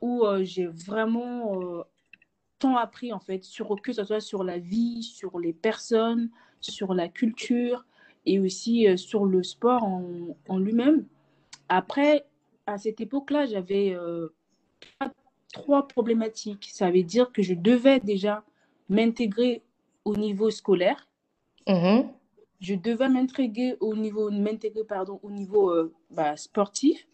Où 0.00 0.24
j'ai 0.42 0.66
vraiment 0.66 1.84
tant 2.60 2.76
appris 2.76 3.12
en 3.12 3.18
fait, 3.18 3.42
sur, 3.42 3.74
que 3.82 3.92
ce 3.92 4.04
soit 4.04 4.20
sur 4.20 4.44
la 4.44 4.58
vie, 4.58 5.02
sur 5.02 5.40
les 5.40 5.52
personnes, 5.52 6.30
sur 6.60 6.94
la 6.94 7.08
culture 7.08 7.84
et 8.26 8.38
aussi 8.38 8.86
euh, 8.86 8.96
sur 8.96 9.24
le 9.24 9.42
sport 9.42 9.82
en, 9.82 10.36
en 10.48 10.58
lui-même. 10.58 11.06
Après, 11.68 12.26
à 12.66 12.78
cette 12.78 13.00
époque-là, 13.00 13.46
j'avais 13.46 13.94
euh, 13.94 14.28
trois 15.52 15.88
problématiques. 15.88 16.68
Ça 16.70 16.90
veut 16.90 17.02
dire 17.02 17.32
que 17.32 17.42
je 17.42 17.54
devais 17.54 17.98
déjà 17.98 18.44
m'intégrer 18.88 19.62
au 20.04 20.16
niveau 20.16 20.50
scolaire. 20.50 21.08
Mm-hmm. 21.66 22.08
Je 22.60 22.74
devais 22.74 23.08
m'intégrer 23.08 23.76
au 23.80 23.96
niveau, 23.96 24.30
m'intégrer 24.30 24.84
pardon, 24.84 25.18
au 25.22 25.30
niveau 25.30 25.70
euh, 25.70 25.94
bah, 26.10 26.36
sportif. 26.36 27.06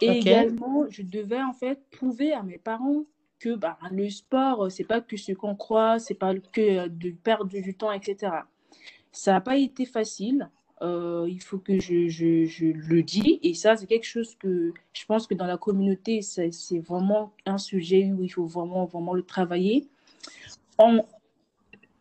Et 0.00 0.18
également, 0.18 0.86
je 0.88 1.02
devais 1.02 1.42
en 1.42 1.52
fait 1.52 1.80
prouver 1.90 2.32
à 2.32 2.42
mes 2.42 2.58
parents 2.58 3.04
que 3.38 3.54
bah, 3.54 3.78
le 3.90 4.08
sport, 4.10 4.66
euh, 4.66 4.68
c'est 4.68 4.84
pas 4.84 5.00
que 5.00 5.16
ce 5.16 5.32
qu'on 5.32 5.56
croit, 5.56 5.98
c'est 5.98 6.14
pas 6.14 6.34
que 6.34 6.60
euh, 6.60 6.88
de 6.88 7.10
perdre 7.10 7.46
du 7.46 7.74
temps, 7.74 7.90
etc. 7.90 8.32
Ça 9.12 9.32
n'a 9.32 9.40
pas 9.40 9.56
été 9.56 9.86
facile. 9.86 10.50
Euh, 10.82 11.26
il 11.28 11.42
faut 11.42 11.58
que 11.58 11.78
je, 11.78 12.08
je, 12.08 12.44
je, 12.44 12.66
le 12.66 13.02
dis. 13.02 13.38
Et 13.42 13.54
ça, 13.54 13.76
c'est 13.76 13.86
quelque 13.86 14.06
chose 14.06 14.34
que 14.36 14.72
je 14.92 15.04
pense 15.04 15.26
que 15.26 15.34
dans 15.34 15.46
la 15.46 15.58
communauté, 15.58 16.22
c'est 16.22 16.78
vraiment 16.78 17.32
un 17.44 17.58
sujet 17.58 18.12
où 18.16 18.22
il 18.22 18.30
faut 18.30 18.46
vraiment, 18.46 18.86
vraiment 18.86 19.12
le 19.12 19.22
travailler. 19.22 19.88
On, 20.78 21.04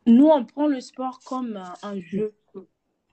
nous, 0.06 0.27
on 0.27 0.46
prend 0.46 0.68
le 0.68 0.79
sport 0.79 1.20
comme 1.25 1.58
un, 1.58 1.74
un 1.84 2.00
jeu. 2.00 2.34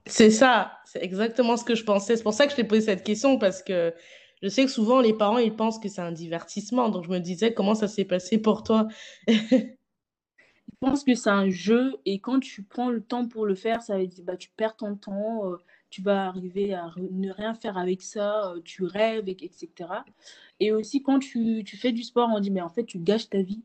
C'est 0.05 0.29
ça, 0.29 0.71
c'est 0.85 1.03
exactement 1.03 1.57
ce 1.57 1.65
que 1.65 1.75
je 1.75 1.83
pensais. 1.83 2.15
C'est 2.15 2.23
pour 2.23 2.33
ça 2.33 2.45
que 2.45 2.51
je 2.51 2.55
t'ai 2.55 2.63
posé 2.63 2.81
cette 2.81 3.03
question 3.03 3.37
parce 3.37 3.61
que 3.61 3.93
je 4.41 4.49
sais 4.49 4.65
que 4.65 4.71
souvent 4.71 5.01
les 5.01 5.13
parents 5.13 5.39
ils 5.39 5.55
pensent 5.55 5.79
que 5.79 5.89
c'est 5.89 6.01
un 6.01 6.11
divertissement, 6.11 6.89
donc 6.89 7.05
je 7.05 7.09
me 7.09 7.19
disais 7.19 7.53
comment 7.53 7.75
ça 7.75 7.87
s'est 7.87 8.05
passé 8.05 8.37
pour 8.37 8.63
toi? 8.63 8.87
ils 9.27 9.77
pensent 10.79 11.03
que 11.03 11.15
c'est 11.15 11.29
un 11.29 11.49
jeu 11.49 11.95
et 12.05 12.19
quand 12.19 12.39
tu 12.39 12.63
prends 12.63 12.89
le 12.89 13.01
temps 13.01 13.27
pour 13.27 13.45
le 13.45 13.55
faire, 13.55 13.81
ça 13.81 13.97
veut 13.97 14.07
dire 14.07 14.23
bah 14.23 14.37
tu 14.37 14.49
perds 14.55 14.75
ton 14.75 14.95
temps, 14.95 15.51
euh, 15.51 15.57
tu 15.89 16.01
vas 16.01 16.27
arriver 16.27 16.73
à 16.73 16.91
ne 16.97 17.31
rien 17.31 17.53
faire 17.55 17.77
avec 17.77 18.01
ça, 18.01 18.51
euh, 18.51 18.61
tu 18.63 18.83
rêves, 18.83 19.27
etc. 19.27 19.69
Et 20.59 20.71
aussi 20.71 21.01
quand 21.01 21.19
tu, 21.19 21.63
tu, 21.65 21.77
fais 21.77 21.91
du 21.91 22.03
sport, 22.03 22.29
on 22.31 22.39
dit 22.39 22.51
mais 22.51 22.61
en 22.61 22.69
fait 22.69 22.85
tu 22.85 22.99
gâches 22.99 23.29
ta 23.29 23.41
vie. 23.41 23.63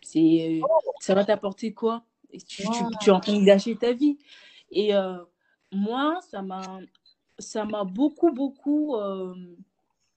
C'est 0.00 0.60
euh, 0.60 0.66
ça 1.00 1.14
va 1.14 1.24
t'apporter 1.24 1.72
quoi? 1.72 2.04
Tu, 2.32 2.38
tu, 2.48 2.62
es 2.62 3.10
en 3.10 3.20
train 3.20 3.38
de 3.38 3.44
gâcher 3.44 3.76
ta 3.76 3.92
vie. 3.92 4.18
Et 4.70 4.92
moi, 5.70 6.18
ça 6.30 6.40
m'a 6.40 6.80
ça 7.38 7.66
m'a 7.66 7.84
beaucoup 7.84 8.32
beaucoup 8.32 8.96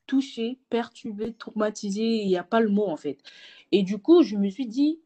touché, 0.08 0.60
perturbé, 0.70 1.34
traumatisé, 1.34 2.04
il 2.04 2.28
n'y 2.28 2.38
a 2.38 2.44
pas 2.44 2.60
le 2.60 2.70
mot 2.70 2.88
en 2.88 2.98
fait. 2.98 3.18
Et 3.72 3.84
du 3.84 3.98
coup, 3.98 4.24
je 4.24 4.36
me 4.36 4.50
suis 4.50 4.68
dit, 4.68 5.00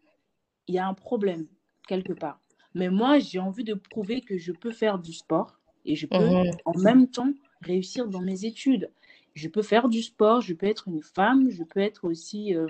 il 0.67 0.75
y 0.75 0.79
a 0.79 0.87
un 0.87 0.93
problème 0.93 1.47
quelque 1.87 2.13
part. 2.13 2.39
Mais 2.75 2.89
moi, 2.89 3.19
j'ai 3.19 3.39
envie 3.39 3.63
de 3.63 3.73
prouver 3.73 4.21
que 4.21 4.37
je 4.37 4.51
peux 4.51 4.71
faire 4.71 4.99
du 4.99 5.13
sport 5.13 5.59
et 5.85 5.95
je 5.95 6.05
peux 6.05 6.17
mhm. 6.17 6.51
en 6.65 6.77
même 6.77 7.07
temps 7.07 7.33
réussir 7.61 8.07
dans 8.07 8.21
mes 8.21 8.45
études. 8.45 8.91
Je 9.33 9.47
peux 9.47 9.61
faire 9.61 9.89
du 9.89 10.01
sport, 10.01 10.41
je 10.41 10.53
peux 10.53 10.67
être 10.67 10.87
une 10.87 11.01
femme, 11.01 11.49
je 11.49 11.63
peux 11.63 11.79
être 11.79 12.05
aussi, 12.05 12.55
euh, 12.55 12.67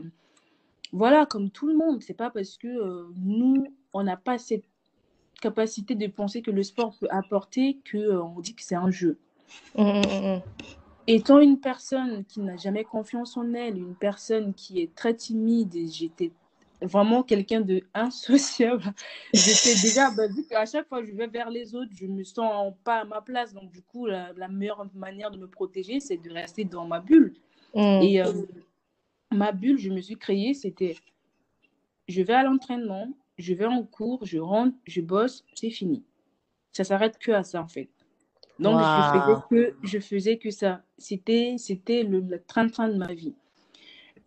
voilà, 0.94 1.26
comme 1.26 1.50
tout 1.50 1.68
le 1.68 1.76
monde. 1.76 2.02
C'est 2.02 2.14
pas 2.14 2.30
parce 2.30 2.58
que 2.58 2.68
euh, 2.68 3.08
nous, 3.18 3.66
on 3.94 4.04
n'a 4.04 4.18
pas 4.18 4.38
cette 4.38 4.66
capacité 5.42 5.96
de 5.96 6.08
penser 6.08 6.42
que 6.42 6.52
le 6.52 6.64
sport 6.64 6.96
peut 7.00 7.08
apporter 7.10 7.80
que 7.86 7.98
euh, 7.98 8.24
on 8.24 8.40
dit 8.40 8.56
que 8.56 8.62
c'est 8.62 8.76
un 8.76 8.92
jeu. 8.92 9.18
Mhm, 9.78 10.02
mhm, 10.02 10.42
Étant 11.12 11.40
une 11.40 11.60
personne 11.60 12.24
qui 12.26 12.40
n'a 12.40 12.56
jamais 12.56 12.84
confiance 12.84 13.36
en 13.36 13.52
elle, 13.56 13.78
une 13.78 13.96
personne 13.96 14.54
qui 14.54 14.80
est 14.80 14.94
très 14.94 15.16
timide, 15.16 15.76
et 15.76 15.88
j'étais 15.88 16.32
vraiment 16.84 17.24
quelqu'un 17.24 17.62
de 17.62 17.82
insociable. 17.96 18.84
J'étais 19.34 19.74
déjà, 19.82 20.12
bah, 20.12 20.28
vu 20.28 20.46
qu'à 20.48 20.68
chaque 20.68 20.88
fois 20.88 21.02
que 21.02 21.08
je 21.08 21.14
vais 21.14 21.26
vers 21.26 21.50
les 21.50 21.74
autres, 21.74 21.90
je 21.96 22.06
me 22.06 22.24
sens 22.24 22.76
pas 22.84 23.00
à 23.00 23.06
ma 23.06 23.22
place. 23.22 23.56
Donc, 23.56 23.72
du 23.72 23.82
coup, 23.82 24.06
la, 24.06 24.34
meilleure 24.50 24.86
manière 24.94 25.32
de 25.32 25.40
me 25.40 25.48
protéger, 25.48 26.00
c'est 26.00 26.18
de 26.18 26.32
rester 26.32 26.64
dans 26.64 26.86
ma 26.86 27.00
bulle. 27.00 27.34
Mm. 27.74 28.02
Et 28.04 28.22
euh, 28.22 28.44
ma 29.32 29.52
bulle, 29.52 29.80
je 29.80 29.90
me 29.90 30.02
suis 30.02 30.16
créée, 30.16 30.54
c'était 30.54 30.96
je 32.08 32.22
vais 32.22 32.34
à 32.34 32.44
l'entraînement, 32.44 33.08
je 33.40 33.56
vais 33.56 33.66
en 33.66 33.82
cours, 33.82 34.24
je 34.28 34.38
rentre, 34.38 34.76
je 34.86 35.02
bosse, 35.02 35.44
c'est 35.56 35.72
fini. 35.72 36.04
Ça 36.72 36.84
s'arrête 36.84 37.18
que 37.18 37.32
à 37.32 37.44
ça, 37.44 37.64
en 37.64 37.68
fait. 37.68 37.90
Donc, 38.60 38.80
je, 38.80 39.12
faisais 39.12 39.42
que, 39.50 39.76
je 39.84 40.00
faisais 40.00 40.38
que 40.38 40.52
ça. 40.52 40.82
C'était, 40.98 41.56
c'était 41.58 42.04
le 42.04 42.42
train-train 42.46 42.90
de 42.90 42.96
ma 42.96 43.14
vie. 43.14 43.34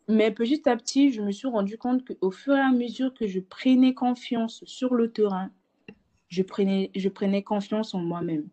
Mais 0.09 0.31
petit 0.31 0.69
à 0.69 0.77
petit, 0.77 1.13
je 1.13 1.23
me 1.23 1.31
suis 1.31 1.49
rendu 1.49 1.79
compte 1.79 2.05
qu'au 2.05 2.31
fur 2.31 2.55
et 2.55 2.61
à 2.61 2.71
mesure 2.71 3.15
que 3.15 3.27
je 3.27 3.41
prenais 3.41 3.95
confiance 3.95 4.65
sur 4.65 4.95
le 4.95 5.13
terrain, 5.13 5.51
je 6.29 6.43
prenais, 6.43 6.91
je 6.97 7.09
prenais 7.09 7.43
confiance 7.43 7.95
en 7.95 8.01
moi-même. 8.01 8.49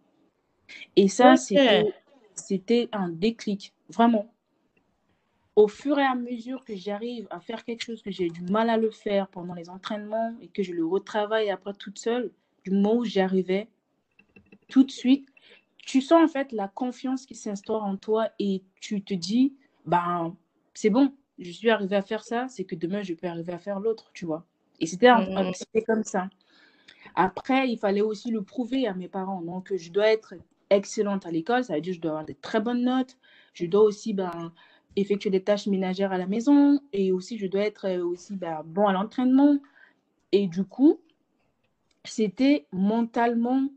Et 0.95 1.07
ça, 1.07 1.37
c'était, 1.37 1.93
c'était 2.35 2.89
un 2.91 3.09
déclic, 3.09 3.73
vraiment. 3.89 4.31
Au 5.55 5.67
fur 5.67 5.97
et 5.97 6.05
à 6.05 6.15
mesure 6.15 6.63
que 6.63 6.75
j'arrive 6.75 7.27
à 7.31 7.39
faire 7.39 7.65
quelque 7.65 7.83
chose 7.83 8.01
que 8.01 8.11
j'ai 8.11 8.29
du 8.29 8.41
mal 8.43 8.69
à 8.69 8.77
le 8.77 8.91
faire 8.91 9.27
pendant 9.27 9.53
les 9.53 9.69
entraînements 9.69 10.35
et 10.41 10.47
que 10.47 10.61
je 10.61 10.71
le 10.71 10.85
retravaille 10.85 11.49
après 11.49 11.73
toute 11.73 11.99
seule, 11.99 12.31
du 12.63 12.71
moment 12.71 12.97
où 12.97 13.05
j'arrivais, 13.05 13.67
tout 14.67 14.83
de 14.83 14.91
suite, 14.91 15.27
tu 15.89 16.01
sens 16.01 16.23
en 16.23 16.27
fait 16.27 16.51
la 16.51 16.67
confiance 16.67 17.25
qui 17.25 17.33
s'instaure 17.33 17.83
en 17.83 17.97
toi 17.97 18.29
et 18.37 18.61
tu 18.79 19.03
te 19.03 19.15
dis, 19.15 19.55
ben, 19.87 20.35
c'est 20.75 20.91
bon, 20.91 21.11
je 21.39 21.49
suis 21.49 21.71
arrivée 21.71 21.95
à 21.95 22.03
faire 22.03 22.23
ça, 22.23 22.47
c'est 22.47 22.63
que 22.63 22.75
demain, 22.75 23.01
je 23.01 23.15
peux 23.15 23.25
arriver 23.25 23.53
à 23.53 23.57
faire 23.57 23.79
l'autre, 23.79 24.11
tu 24.13 24.25
vois. 24.25 24.45
Et 24.79 24.85
c'était 24.85 25.11
mmh. 25.11 25.81
comme 25.87 26.03
ça. 26.03 26.29
Après, 27.15 27.67
il 27.67 27.79
fallait 27.79 28.01
aussi 28.01 28.29
le 28.29 28.43
prouver 28.43 28.85
à 28.85 28.93
mes 28.93 29.07
parents. 29.07 29.41
Donc, 29.41 29.75
je 29.75 29.89
dois 29.89 30.05
être 30.11 30.35
excellente 30.69 31.25
à 31.25 31.31
l'école, 31.31 31.63
ça 31.63 31.73
veut 31.73 31.81
dire 31.81 31.93
que 31.93 31.95
je 31.95 32.01
dois 32.01 32.11
avoir 32.11 32.25
de 32.25 32.35
très 32.39 32.61
bonnes 32.61 32.83
notes. 32.83 33.17
Je 33.55 33.65
dois 33.65 33.81
aussi 33.81 34.13
ben, 34.13 34.53
effectuer 34.95 35.31
des 35.31 35.43
tâches 35.43 35.65
ménagères 35.65 36.11
à 36.11 36.19
la 36.19 36.27
maison 36.27 36.81
et 36.93 37.11
aussi 37.11 37.39
je 37.39 37.47
dois 37.47 37.61
être 37.61 37.87
euh, 37.87 38.05
aussi 38.05 38.35
ben, 38.35 38.61
bon 38.63 38.85
à 38.85 38.93
l'entraînement. 38.93 39.57
Et 40.33 40.45
du 40.45 40.65
coup, 40.65 40.99
c'était 42.03 42.67
mentalement 42.71 43.69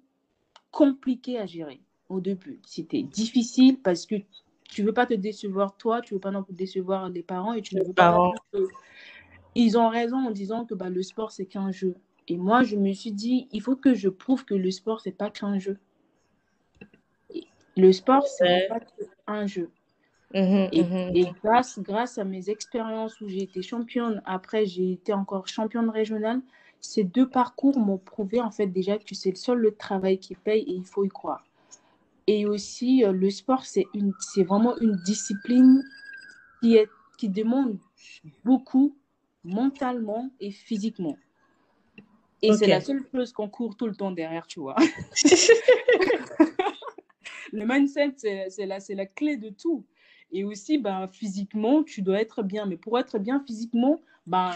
compliqué 0.71 1.39
à 1.39 1.47
gérer 1.47 1.81
au 2.13 2.21
début. 2.21 2.61
C'était 2.67 3.03
difficile 3.03 3.79
parce 3.81 4.07
que 4.07 4.17
tu 4.69 4.83
veux 4.83 4.93
pas 4.93 5.07
te 5.07 5.15
décevoir 5.15 5.77
toi, 5.77 6.01
tu 6.01 6.15
veux 6.15 6.21
pas 6.21 6.31
non 6.31 6.43
plus 6.43 6.55
décevoir 6.55 7.09
les 7.11 7.23
parents 7.23 7.53
et 7.53 7.63
tu 7.63 7.77
ne 7.77 7.85
veux 7.85 7.93
pas. 7.93 8.17
Ils 9.55 9.77
ont 9.77 9.89
raison 9.89 10.17
en 10.17 10.31
disant 10.31 10.65
que 10.65 10.75
bah, 10.75 10.89
le 10.89 11.03
sport 11.03 11.31
c'est 11.31 11.47
qu'un 11.47 11.73
jeu. 11.73 11.95
Et 12.29 12.39
moi 12.39 12.63
je 12.63 12.77
me 12.77 12.93
suis 12.93 13.13
dit 13.13 13.49
il 13.53 13.61
faut 13.61 13.77
que 13.77 13.95
je 13.95 14.09
prouve 14.09 14.45
que 14.45 14.55
le 14.55 14.71
sport 14.71 15.01
c'est 15.01 15.13
pas 15.13 15.31
qu'un 15.31 15.59
jeu. 15.59 15.79
Le 17.77 17.93
sport 17.93 18.27
c'est 18.27 18.69
pas 18.69 18.81
qu'un 19.27 19.47
jeu. 19.47 19.71
Mmh 20.35 20.69
et, 20.73 20.83
mmh 20.83 21.11
et 21.15 21.27
grâce, 21.45 21.79
grâce 21.79 22.17
à 22.17 22.25
mes 22.25 22.49
expériences 22.49 23.21
où 23.21 23.29
j'ai 23.29 23.43
été 23.43 23.61
championne, 23.61 24.23
après 24.25 24.65
j'ai 24.65 24.93
été 24.93 25.13
encore 25.13 25.47
championne 25.47 25.91
régionale, 25.91 26.41
ces 26.81 27.05
deux 27.05 27.29
parcours 27.29 27.79
m'ont 27.79 27.99
prouvé 27.99 28.41
en 28.41 28.51
fait 28.51 28.67
déjà 28.67 28.97
que 28.99 29.15
c'est 29.15 29.31
le 29.31 29.37
seul 29.37 29.59
le 29.59 29.75
travail 29.75 30.19
qui 30.19 30.35
paye 30.35 30.63
et 30.63 30.73
il 30.73 30.85
faut 30.85 31.05
y 31.05 31.09
croire. 31.09 31.45
Et 32.27 32.47
aussi, 32.47 33.05
euh, 33.05 33.13
le 33.13 33.31
sport, 33.31 33.65
c'est 33.65 33.87
vraiment 34.45 34.79
une 34.79 34.97
discipline 35.05 35.83
qui, 36.61 36.77
est, 36.77 36.89
qui 37.19 37.29
demande 37.29 37.79
beaucoup 38.45 38.97
mentalement 39.45 40.31
et 40.41 40.51
physiquement. 40.51 41.17
Et 42.43 42.53
c'est 42.55 42.67
la 42.67 42.81
seule 42.81 43.05
chose 43.13 43.33
qu'on 43.33 43.49
court 43.49 43.77
tout 43.77 43.87
le 43.87 43.95
temps 43.95 44.11
derrière, 44.11 44.47
tu 44.47 44.61
vois. 44.61 44.77
le 47.53 47.65
mindset, 47.65 48.15
c'est 48.17 48.67
la, 48.67 48.79
la 48.89 49.07
clé 49.07 49.37
de 49.37 49.51
tout. 49.51 49.85
Et 50.33 50.45
aussi, 50.45 50.79
ben, 50.79 51.09
physiquement, 51.09 51.85
tu 51.85 52.03
dois 52.03 52.21
être 52.21 52.43
bien. 52.43 52.67
Mais 52.67 52.77
pour 52.77 52.99
être 52.99 53.19
bien 53.19 53.43
physiquement, 53.47 54.01
ben, 54.27 54.51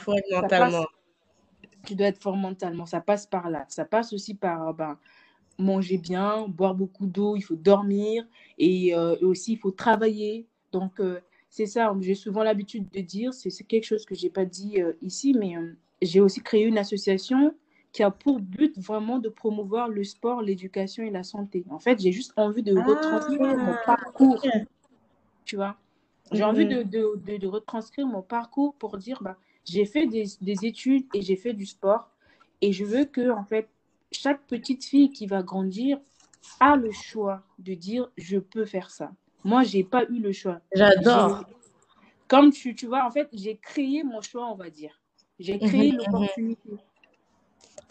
tu 1.84 1.94
dois 1.94 2.08
être 2.08 2.20
fort 2.20 2.36
mentalement. 2.36 2.86
Ça 2.86 3.00
passe 3.00 3.26
par 3.26 3.50
là. 3.50 3.66
Ça 3.68 3.84
passe 3.84 4.12
aussi 4.12 4.34
par 4.34 4.74
ben, 4.74 4.98
manger 5.58 5.98
bien, 5.98 6.46
boire 6.48 6.74
beaucoup 6.74 7.06
d'eau, 7.06 7.36
il 7.36 7.42
faut 7.42 7.56
dormir 7.56 8.26
et, 8.58 8.94
euh, 8.94 9.16
aussi 9.22 9.52
il 9.52 9.58
faut 9.58 9.70
travailler. 9.70 10.46
Donc, 10.72 11.00
euh, 11.00 11.20
c'est 11.48 11.66
ça, 11.66 11.94
j'ai 12.00 12.14
souvent 12.14 12.42
l'habitude 12.42 12.90
de 12.90 13.00
dire, 13.00 13.32
c'est 13.32 13.50
quelque 13.64 13.84
chose 13.84 14.04
que 14.04 14.14
je 14.14 14.24
n'ai 14.24 14.30
pas 14.30 14.44
dit 14.44 14.80
euh, 14.80 14.92
ici, 15.02 15.34
mais 15.38 15.54
j'ai 16.02 16.20
aussi 16.20 16.42
créé 16.42 16.64
une 16.64 16.78
association 16.78 17.54
qui 17.92 18.02
a 18.02 18.10
pour 18.10 18.40
but 18.40 18.78
vraiment 18.78 19.18
de 19.18 19.30
promouvoir 19.30 19.88
le 19.88 20.04
sport, 20.04 20.42
l'éducation 20.42 21.04
et 21.04 21.10
la 21.10 21.22
santé. 21.22 21.64
En 21.70 21.78
fait, 21.78 21.98
j'ai 21.98 22.12
juste 22.12 22.32
envie 22.36 22.62
de 22.62 22.74
retranscrire 22.74 23.56
mon 23.56 23.72
ah, 23.72 23.82
parcours. 23.86 24.44
Tu 25.46 25.56
vois 25.56 25.76
J'ai 26.32 26.44
envie 26.44 26.66
mhm. 26.66 26.84
de, 26.84 27.16
de, 27.24 27.36
de, 27.38 27.46
retranscrire 27.46 28.06
mon 28.06 28.20
parcours 28.20 28.74
pour 28.74 28.98
dire, 28.98 29.22
bah, 29.22 29.38
j'ai 29.64 29.86
fait 29.86 30.06
des, 30.06 30.26
des 30.42 30.66
études 30.66 31.06
et 31.14 31.22
j'ai 31.22 31.36
fait 31.36 31.54
du 31.54 31.64
sport. 31.64 32.10
Et 32.60 32.72
je 32.72 32.84
veux 32.84 33.06
que, 33.06 33.30
en 33.30 33.44
fait, 33.44 33.68
chaque 34.12 34.46
petite 34.46 34.84
fille 34.84 35.10
qui 35.10 35.26
va 35.26 35.42
grandir 35.42 35.98
a 36.60 36.76
le 36.76 36.90
choix 36.92 37.42
de 37.58 37.74
dire, 37.74 38.10
je 38.16 38.38
peux 38.38 38.64
faire 38.64 38.90
ça. 38.90 39.12
Moi, 39.44 39.62
j'ai 39.62 39.84
pas 39.84 40.04
eu 40.04 40.18
le 40.18 40.32
choix. 40.32 40.60
J'adore. 40.74 41.44
Comme 42.28 42.50
tu, 42.50 42.74
tu 42.74 42.86
vois, 42.86 43.04
en 43.06 43.10
fait, 43.10 43.28
j'ai 43.32 43.56
créé 43.56 44.02
mon 44.02 44.20
choix, 44.20 44.50
on 44.50 44.56
va 44.56 44.70
dire. 44.70 45.00
J'ai 45.38 45.58
créé 45.58 45.92
mhm, 45.92 45.98
mhm. 45.98 46.04
l'opportunité. 46.04 46.70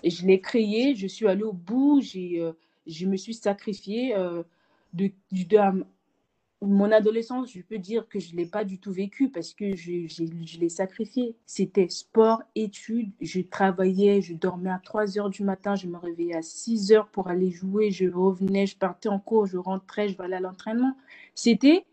Je 0.04 0.26
l'ai 0.26 0.42
créé, 0.42 0.96
je 0.96 1.08
suis 1.08 1.28
allée 1.28 1.44
au 1.44 1.54
bout, 1.54 2.02
j'ai, 2.02 2.42
euh, 2.42 2.52
je 2.86 3.06
me 3.06 3.16
suis 3.18 3.34
sacrifiée. 3.34 4.16
Euh, 4.16 4.44
de, 4.94 5.12
de, 5.32 5.86
mon 6.66 6.92
adolescence, 6.92 7.52
je 7.52 7.62
peux 7.62 7.78
dire 7.78 8.08
que 8.08 8.20
je 8.20 8.34
ne 8.34 8.38
l'ai 8.38 8.46
pas 8.46 8.64
du 8.64 8.80
tout 8.80 8.92
vécu 8.92 9.30
parce 9.30 9.54
que 9.54 9.76
je, 9.76 10.60
l'ai 10.60 10.70
sacrifié. 10.70 11.36
C'était 11.46 11.90
sport, 11.90 12.44
études, 12.56 13.12
je 13.22 13.42
travaillais, 13.42 14.22
je 14.22 14.34
dormais 14.34 14.70
à 14.70 14.80
3 14.84 15.18
heures 15.18 15.30
du 15.30 15.44
matin, 15.44 15.76
je 15.76 15.88
me 15.88 15.98
réveillais 15.98 16.36
à 16.36 16.42
6 16.42 16.92
heures 16.92 17.08
pour 17.08 17.28
aller 17.28 17.52
jouer, 17.52 17.92
je 17.92 18.08
revenais, 18.08 18.66
je 18.66 18.78
partais 18.78 19.10
en 19.10 19.20
cours, 19.20 19.46
je 19.46 19.58
rentrais, 19.58 20.10
je 20.10 20.22
allais 20.22 20.38
à 20.38 20.40
l'entraînement. 20.40 20.96
C'était 21.34 21.86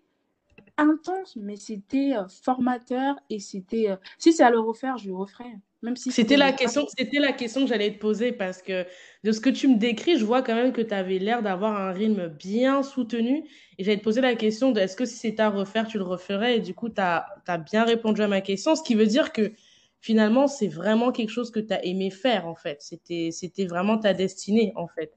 intense, 0.79 1.37
mais 1.37 1.57
c'était 1.57 2.15
euh, 2.17 2.27
formateur 2.29 3.17
et 3.31 3.39
c'était. 3.39 3.91
Euh, 3.91 3.97
si 4.19 4.33
c'est 4.33 4.43
à 4.45 4.51
le 4.51 4.61
refaire, 4.61 4.97
je 4.97 5.09
le 5.09 5.15
referais. 5.15 5.59
Même 5.83 5.97
si 5.97 6.13
c'était 6.13 6.37
la 6.37 6.53
question, 6.53 6.87
c'était 6.97 7.19
la 7.19 7.33
question 7.33 7.63
que 7.63 7.67
j'allais 7.67 7.93
te 7.93 7.99
poser 7.99 8.31
parce 8.31 8.63
que 8.63 8.87
de 9.25 9.33
ce 9.33 9.41
que 9.41 9.51
tu 9.51 9.67
me 9.67 9.77
décris, 9.77 10.17
je 10.17 10.25
vois 10.25 10.43
quand 10.43 10.55
même 10.55 10.73
que 10.73 10.81
tu 10.81 10.95
avais 10.95 11.19
l'air 11.19 11.43
d'avoir 11.43 11.81
un 11.81 11.91
rythme 11.91 12.29
bien 12.29 12.85
soutenu. 12.85 13.45
Et 13.79 13.85
j'allais 13.85 13.99
te 13.99 14.05
poser 14.05 14.21
la 14.21 14.37
question 14.37 14.71
de 14.71 14.79
est-ce 14.79 14.95
que 14.95 15.05
si 15.05 15.17
c'était 15.17 15.43
à 15.43 15.51
refaire, 15.51 15.89
tu 15.89 15.99
le 15.99 16.05
referais 16.05 16.59
Et 16.59 16.61
du 16.61 16.73
coup, 16.73 16.89
tu 16.89 17.01
as, 17.01 17.27
as, 17.49 17.59
bien 17.59 17.85
répondu 17.85 18.23
à 18.23 18.29
ma 18.29 18.41
question, 18.41 18.77
ce 18.77 18.83
qui 18.83 18.95
veut 18.95 19.07
dire 19.07 19.33
que 19.33 19.53
finalement, 20.01 20.47
c'est 20.47 20.69
vraiment 20.69 21.11
quelque 21.11 21.31
chose 21.31 21.51
que 21.51 21.59
tu 21.59 21.73
as 21.73 21.85
aimé 21.85 22.11
faire 22.11 22.47
en 22.47 22.55
fait. 22.55 22.81
C'était 22.81 23.67
vraiment 23.67 23.99
ta 23.99 24.15
destinée 24.15 24.73
en 24.77 24.87
fait. 24.87 25.13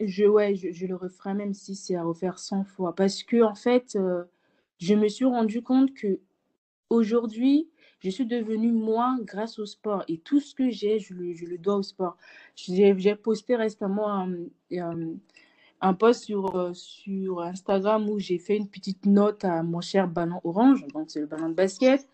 Je, 0.00 0.24
ouais, 0.24 0.54
je, 0.54 0.70
je 0.70 0.86
le 0.86 0.96
referais 0.96 1.32
même 1.32 1.54
si 1.54 1.74
c'est 1.76 1.96
à 1.96 2.02
refaire 2.02 2.38
100 2.38 2.64
fois. 2.64 2.94
Parce 2.94 3.22
que 3.22 3.42
en 3.42 3.54
fait, 3.54 3.96
euh, 3.96 4.24
je 4.78 4.94
me 4.94 5.08
suis 5.08 5.24
rendu 5.24 5.62
compte 5.62 5.94
que 5.94 6.20
aujourd'hui, 6.90 7.70
je 8.04 8.10
suis 8.10 8.26
devenue 8.26 8.70
moi 8.70 9.16
grâce 9.22 9.58
au 9.58 9.64
sport. 9.64 10.04
Et 10.08 10.18
tout 10.18 10.38
ce 10.38 10.54
que 10.54 10.68
j'ai, 10.68 10.98
je 10.98 11.14
le, 11.14 11.32
je 11.32 11.46
le 11.46 11.56
dois 11.56 11.76
au 11.76 11.82
sport. 11.82 12.18
J'ai 12.54 13.14
posté 13.14 13.56
récemment 13.56 14.10
un, 14.10 14.34
un, 15.80 15.94
post 15.94 16.24
sur, 16.24 16.54
euh, 16.54 16.74
sur 16.74 17.40
Instagram 17.40 18.06
où 18.10 18.18
j'ai 18.18 18.38
fait 18.38 18.58
une 18.58 18.68
petite 18.68 19.06
note 19.06 19.42
à 19.44 19.62
mon 19.62 19.80
cher 19.80 20.06
ballon 20.06 20.40
orange, 20.44 20.86
donc 20.88 21.10
c'est 21.10 21.20
le 21.20 21.26
ballon 21.26 21.48
de 21.48 21.54
basket, 21.54 22.06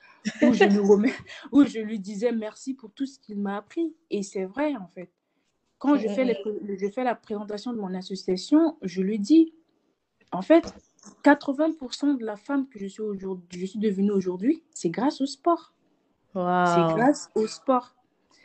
où 0.43 0.53
je, 0.53 0.65
lui 0.65 0.79
remets, 0.79 1.15
où 1.53 1.65
je 1.65 1.81
lui 1.81 1.99
disais 1.99 2.31
merci 2.31 2.75
pour 2.75 2.93
tout 2.93 3.07
ce 3.07 3.19
qu'il 3.19 3.39
m'a 3.41 3.57
appris. 3.57 3.93
Et 4.11 4.23
c'est 4.23 4.45
vrai, 4.45 4.77
en 4.77 4.87
fait. 4.87 5.11
Quand 5.79 5.97
je 5.97 6.07
fais, 6.09 6.37
je 6.79 6.89
fais 6.91 7.05
la 7.05 7.17
présentation 7.17 7.73
de 7.73 7.79
mon 7.79 7.95
association, 7.95 8.77
je 8.83 9.03
lui 9.03 9.19
dis, 9.19 9.55
en 10.31 10.43
fait, 10.43 10.73
80% 11.25 12.19
de 12.19 12.25
la 12.25 12.37
femme 12.37 12.69
que 12.69 12.79
je 12.79 12.87
suis, 12.87 13.03
aujourd'hui, 13.03 13.61
je 13.61 13.67
suis 13.67 13.79
devenue 13.81 14.13
aujourd'hui, 14.13 14.63
c'est 14.73 14.91
grâce 14.91 15.21
au 15.21 15.27
sport. 15.27 15.73
C'est 16.35 16.95
grâce 16.95 17.31
au 17.35 17.47
sport. 17.47 17.95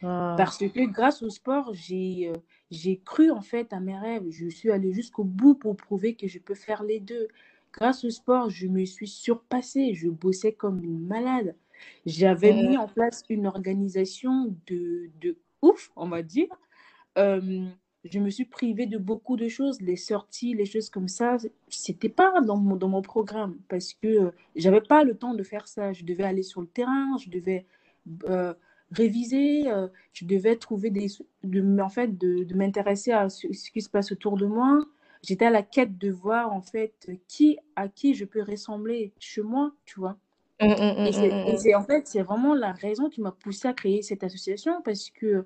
Parce 0.01 0.57
que 0.57 0.85
grâce 0.85 1.23
au 1.23 1.29
sport, 1.29 1.73
j'ai 1.73 2.29
euh, 2.29 2.37
j'ai 2.69 2.97
cru 2.97 3.31
en 3.31 3.41
fait 3.41 3.73
à 3.73 3.79
mes 3.79 3.97
rêves. 3.97 4.25
Je 4.29 4.47
suis 4.47 4.71
allée 4.71 4.93
jusqu'au 4.93 5.23
bout 5.23 5.55
pour 5.55 5.75
prouver 5.75 6.15
que 6.15 6.27
je 6.27 6.39
peux 6.39 6.55
faire 6.55 6.83
les 6.83 6.99
deux. 6.99 7.27
Grâce 7.73 8.03
au 8.05 8.09
sport, 8.09 8.49
je 8.49 8.67
me 8.67 8.85
suis 8.85 9.07
surpassée. 9.07 9.93
Je 9.95 10.09
bossais 10.09 10.51
comme 10.51 10.83
une 10.83 11.05
malade. 11.05 11.55
J'avais 12.05 12.53
mis 12.53 12.77
en 12.77 12.87
place 12.87 13.23
une 13.29 13.47
organisation 13.47 14.55
de, 14.67 15.09
de 15.21 15.37
ouf, 15.61 15.91
on 15.95 16.07
va 16.07 16.21
dire. 16.21 16.47
Euh, 17.17 17.67
je 18.11 18.19
me 18.19 18.29
suis 18.29 18.45
privée 18.45 18.85
de 18.85 18.97
beaucoup 18.97 19.35
de 19.35 19.47
choses, 19.47 19.81
les 19.81 19.95
sorties, 19.95 20.53
les 20.53 20.65
choses 20.65 20.89
comme 20.89 21.07
ça. 21.07 21.37
C'était 21.69 22.09
pas 22.09 22.39
dans 22.41 22.57
mon, 22.57 22.75
dans 22.75 22.87
mon 22.87 23.01
programme 23.01 23.57
parce 23.67 23.93
que 23.93 24.07
euh, 24.07 24.31
j'avais 24.55 24.81
pas 24.81 25.03
le 25.03 25.15
temps 25.15 25.33
de 25.33 25.43
faire 25.43 25.67
ça. 25.67 25.91
Je 25.91 26.03
devais 26.05 26.23
aller 26.23 26.43
sur 26.43 26.61
le 26.61 26.67
terrain, 26.67 27.17
je 27.17 27.29
devais 27.29 27.65
euh, 28.29 28.53
réviser, 28.91 29.71
euh, 29.71 29.87
je 30.13 30.25
devais 30.25 30.55
trouver 30.55 30.91
des. 30.91 31.07
De, 31.43 31.81
en 31.81 31.89
fait, 31.89 32.17
de, 32.17 32.43
de 32.43 32.55
m'intéresser 32.55 33.11
à 33.11 33.29
ce, 33.29 33.47
qui 33.47 33.81
se 33.81 33.89
passe 33.89 34.11
autour 34.11 34.37
de 34.37 34.45
moi. 34.45 34.79
J'étais 35.23 35.45
à 35.45 35.49
la 35.49 35.63
quête 35.63 35.97
de 35.97 36.11
voir 36.11 36.53
en 36.53 36.61
fait 36.61 37.09
qui 37.27 37.57
à 37.75 37.87
qui 37.87 38.13
je 38.13 38.25
peux 38.25 38.43
ressembler 38.43 39.11
chez 39.17 39.41
moi, 39.41 39.73
tu 39.85 39.99
vois. 39.99 40.17
Mmh, 40.61 40.67
mmh, 40.67 40.69
mmh, 40.69 41.47
et 41.47 41.57
c'est 41.57 41.75
en 41.75 41.83
fait 41.83 42.07
c'est 42.07 42.21
vraiment 42.21 42.53
la 42.53 42.71
raison 42.71 43.09
qui 43.09 43.19
m'a 43.21 43.31
poussée 43.31 43.67
à 43.67 43.73
créer 43.73 44.03
cette 44.03 44.23
association 44.23 44.81
parce 44.83 45.09
que 45.09 45.45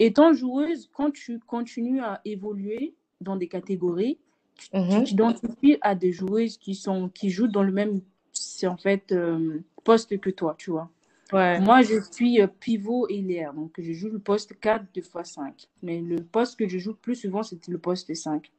étant 0.00 0.32
joueuse, 0.32 0.90
quand 0.92 1.12
tu 1.12 1.38
continues 1.38 2.00
à 2.00 2.20
évoluer 2.24 2.94
dans 3.20 3.36
des 3.36 3.46
catégories, 3.46 4.18
tu 4.56 4.76
mhm. 4.76 5.04
t'identifies 5.04 5.78
à 5.80 5.94
des 5.94 6.10
joueuses 6.12 6.58
qui, 6.58 6.74
sont, 6.74 7.08
qui 7.08 7.30
jouent 7.30 7.46
dans 7.46 7.62
le 7.62 7.72
même 7.72 8.00
c'est 8.32 8.66
en 8.66 8.76
fait, 8.76 9.12
euh, 9.12 9.60
poste 9.84 10.18
que 10.18 10.30
toi, 10.30 10.54
tu 10.58 10.70
vois. 10.70 10.90
Moi, 11.32 11.82
je 11.82 12.00
suis 12.10 12.40
euh, 12.40 12.48
pivot 12.48 13.06
et 13.08 13.22
l'air, 13.22 13.54
donc 13.54 13.72
je 13.78 13.92
joue 13.92 14.08
le 14.08 14.18
poste 14.18 14.58
4 14.58 14.86
2 14.92 15.02
fois 15.02 15.22
5. 15.22 15.68
Mais 15.82 16.00
le 16.00 16.16
poste 16.16 16.58
que 16.58 16.68
je 16.68 16.78
joue 16.78 16.94
plus 16.94 17.14
souvent, 17.14 17.44
c'était 17.44 17.70
le 17.70 17.78
poste 17.78 18.12
5 18.12 18.50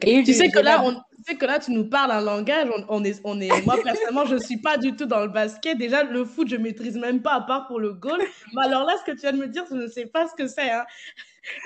tu, 0.00 0.32
sais 0.32 0.50
que 0.50 0.58
là, 0.58 0.82
on, 0.84 0.94
tu 0.94 1.22
sais 1.26 1.36
que 1.36 1.46
là, 1.46 1.58
tu 1.58 1.70
nous 1.70 1.88
parles 1.88 2.10
un 2.10 2.20
langage. 2.20 2.68
On, 2.88 3.04
est, 3.04 3.20
on 3.24 3.40
est, 3.40 3.64
moi, 3.64 3.76
personnellement, 3.82 4.24
je 4.26 4.34
ne 4.34 4.40
suis 4.40 4.56
pas 4.56 4.76
du 4.76 4.96
tout 4.96 5.06
dans 5.06 5.20
le 5.20 5.28
basket. 5.28 5.78
Déjà, 5.78 6.02
le 6.02 6.24
foot, 6.24 6.48
je 6.48 6.56
ne 6.56 6.62
maîtrise 6.62 6.96
même 6.96 7.22
pas, 7.22 7.34
à 7.34 7.40
part 7.42 7.66
pour 7.66 7.78
le 7.78 7.92
goal. 7.92 8.20
Mais 8.54 8.64
alors 8.64 8.84
là, 8.84 8.94
ce 8.98 9.04
que 9.04 9.12
tu 9.12 9.22
viens 9.22 9.32
de 9.32 9.38
me 9.38 9.48
dire, 9.48 9.64
je 9.68 9.74
ne 9.74 9.86
sais 9.86 10.06
pas 10.06 10.28
ce 10.28 10.34
que 10.34 10.46
c'est. 10.46 10.70
Hein. 10.70 10.84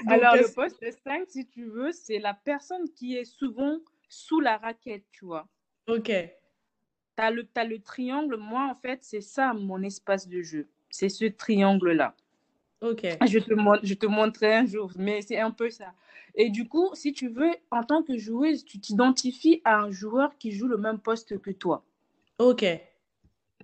alors, 0.09 0.37
le 0.37 0.53
poste 0.53 0.85
5, 1.05 1.25
si 1.29 1.47
tu 1.47 1.65
veux, 1.65 1.93
c'est 1.93 2.19
la 2.19 2.35
personne 2.35 2.91
qui 2.95 3.17
est 3.17 3.25
souvent 3.25 3.79
sous 4.09 4.41
la 4.41 4.57
raquette, 4.57 5.05
tu 5.13 5.25
vois. 5.25 5.47
Ok. 5.87 6.07
Tu 6.07 7.23
as 7.23 7.31
le 7.31 7.79
triangle. 7.79 8.37
Moi, 8.37 8.69
en 8.71 8.75
fait, 8.75 9.01
c'est 9.03 9.21
ça 9.21 9.55
mon 9.55 9.83
espace 9.83 10.29
de 10.29 10.43
jeu. 10.43 10.69
C'est 10.91 11.09
ce 11.09 11.25
triangle-là. 11.25 12.15
Ok. 12.83 13.07
Je 13.27 13.39
te, 13.39 13.55
je 13.83 13.95
te 13.95 14.07
montrerai 14.07 14.55
un 14.55 14.67
jour, 14.67 14.93
mais 14.97 15.23
c'est 15.23 15.39
un 15.39 15.51
peu 15.51 15.71
ça. 15.71 15.93
Et 16.35 16.51
du 16.51 16.69
coup, 16.69 16.91
si 16.93 17.13
tu 17.13 17.29
veux, 17.29 17.53
en 17.71 17.83
tant 17.83 18.03
que 18.03 18.17
joueuse, 18.19 18.65
tu 18.65 18.79
t'identifies 18.79 19.63
à 19.65 19.79
un 19.79 19.91
joueur 19.91 20.37
qui 20.39 20.53
joue 20.53 20.69
le 20.69 20.77
même 20.77 20.99
poste 20.99 21.41
que 21.41 21.51
toi. 21.51 21.83
Ok. 22.39 22.65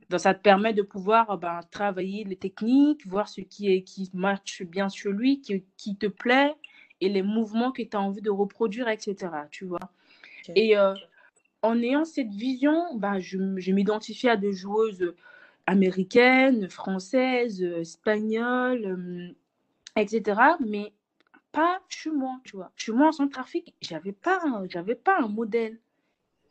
Donc, 0.08 0.20
ça 0.20 0.34
te 0.34 0.40
permet 0.40 0.72
de 0.72 0.82
pouvoir 0.82 1.38
ben, 1.38 1.60
travailler 1.70 2.24
les 2.24 2.36
techniques, 2.36 3.06
voir 3.06 3.28
ce 3.28 3.42
qui, 3.42 3.72
est, 3.72 3.82
qui 3.82 4.10
marche 4.14 4.62
bien 4.62 4.88
sur 4.88 5.12
lui, 5.12 5.40
qui, 5.40 5.64
qui 5.76 5.96
te 5.96 6.06
plaît, 6.06 6.54
et 7.00 7.08
les 7.08 7.22
mouvements 7.22 7.72
que 7.72 7.82
tu 7.82 7.96
as 7.96 8.00
envie 8.00 8.22
de 8.22 8.30
reproduire, 8.30 8.88
etc. 8.88 9.16
Tu 9.50 9.66
vois. 9.66 9.80
Et 10.54 10.76
euh, 10.76 10.94
en 11.60 11.80
ayant 11.82 12.04
cette 12.04 12.32
vision, 12.32 12.96
ben, 12.96 13.18
je, 13.20 13.38
je 13.58 13.72
m'identifie 13.72 14.28
à 14.28 14.36
des 14.36 14.52
joueuses 14.52 15.14
américaines, 15.72 16.68
françaises, 16.68 17.62
espagnoles, 17.62 18.84
euh, 18.84 20.00
etc. 20.00 20.40
Mais 20.60 20.92
pas 21.50 21.80
chez 21.88 22.10
moi, 22.10 22.40
tu 22.44 22.56
vois. 22.56 22.70
Chez 22.76 22.92
moi, 22.92 23.08
en 23.08 23.12
Centrafrique, 23.12 23.74
j'avais 23.80 24.12
pas, 24.12 24.40
j'avais 24.68 24.94
pas 24.94 25.18
un 25.18 25.28
modèle. 25.28 25.80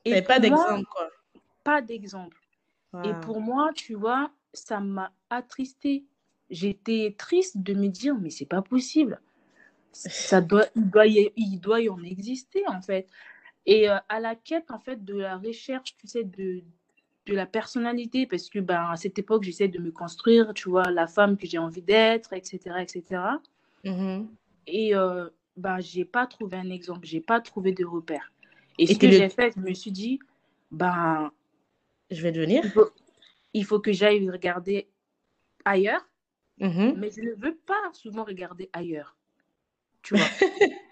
Et 0.05 0.21
pas 0.21 0.39
d'exemple, 0.39 0.85
quoi. 0.91 1.09
Pas 1.63 1.81
d'exemple. 1.81 2.37
Et 3.05 3.13
pour 3.21 3.39
moi, 3.39 3.69
tu 3.73 3.93
vois, 3.93 4.31
ça 4.53 4.79
m'a 4.79 5.13
attristé. 5.29 6.05
J'étais 6.49 7.15
triste 7.17 7.57
de 7.59 7.73
me 7.73 7.87
dire, 7.87 8.15
mais 8.15 8.29
c'est 8.29 8.45
pas 8.45 8.61
possible. 8.61 9.21
Ça 9.93 10.41
doit, 10.41 10.65
il 10.75 10.89
doit, 10.89 11.07
y, 11.07 11.31
il 11.37 11.59
doit 11.59 11.81
y 11.81 11.89
en 11.89 12.03
exister, 12.03 12.67
en 12.67 12.81
fait. 12.81 13.07
Et 13.65 13.89
euh, 13.89 13.97
à 14.09 14.19
la 14.19 14.35
quête, 14.35 14.71
en 14.71 14.79
fait, 14.79 15.05
de 15.05 15.15
la 15.15 15.37
recherche, 15.37 15.95
tu 15.95 16.07
sais, 16.07 16.23
de, 16.23 16.63
de 17.27 17.35
la 17.35 17.45
personnalité, 17.45 18.25
parce 18.25 18.49
que 18.49 18.59
ben, 18.59 18.89
à 18.91 18.95
cette 18.95 19.19
époque, 19.19 19.43
j'essaie 19.43 19.67
de 19.67 19.79
me 19.79 19.91
construire, 19.91 20.53
tu 20.53 20.69
vois, 20.69 20.89
la 20.91 21.07
femme 21.07 21.37
que 21.37 21.45
j'ai 21.45 21.57
envie 21.57 21.81
d'être, 21.81 22.33
etc., 22.33 22.75
etc. 22.79 23.23
Et 24.67 24.95
euh, 24.95 25.29
je 25.57 25.97
n'ai 25.97 26.05
pas 26.05 26.27
trouvé 26.27 26.57
un 26.57 26.69
exemple, 26.69 27.05
je 27.05 27.15
n'ai 27.15 27.21
pas 27.21 27.39
trouvé 27.41 27.71
de 27.71 27.85
repère. 27.85 28.31
Et, 28.77 28.87
ce 28.87 28.97
que 28.97 29.11
j'ai 29.11 29.29
fait, 29.29 29.53
je 29.55 29.61
me 29.61 29.73
suis 29.73 29.91
dit, 29.91 30.19
ben, 30.71 31.31
Je 32.09 32.21
vais 32.21 32.31
devenir. 32.31 32.63
Il 33.53 33.65
faut, 33.65 33.79
que 33.79 33.91
j'aille 33.91 34.29
regarder 34.29 34.87
ailleurs, 35.65 36.07
Mhm. 36.59 36.95
mais 36.97 37.09
je 37.11 37.21
ne 37.21 37.33
veux 37.33 37.55
pas 37.55 37.91
souvent 37.93 38.23
regarder 38.23 38.69
ailleurs. 38.71 39.15
Tu 40.03 40.15
vois. 40.15 40.25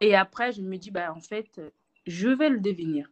Et 0.00 0.14
après, 0.14 0.52
je 0.52 0.62
me 0.62 0.76
dis, 0.76 0.90
bah, 0.90 1.12
en 1.14 1.20
fait, 1.20 1.60
je 2.06 2.28
vais 2.28 2.48
le 2.48 2.58
devenir. 2.58 3.10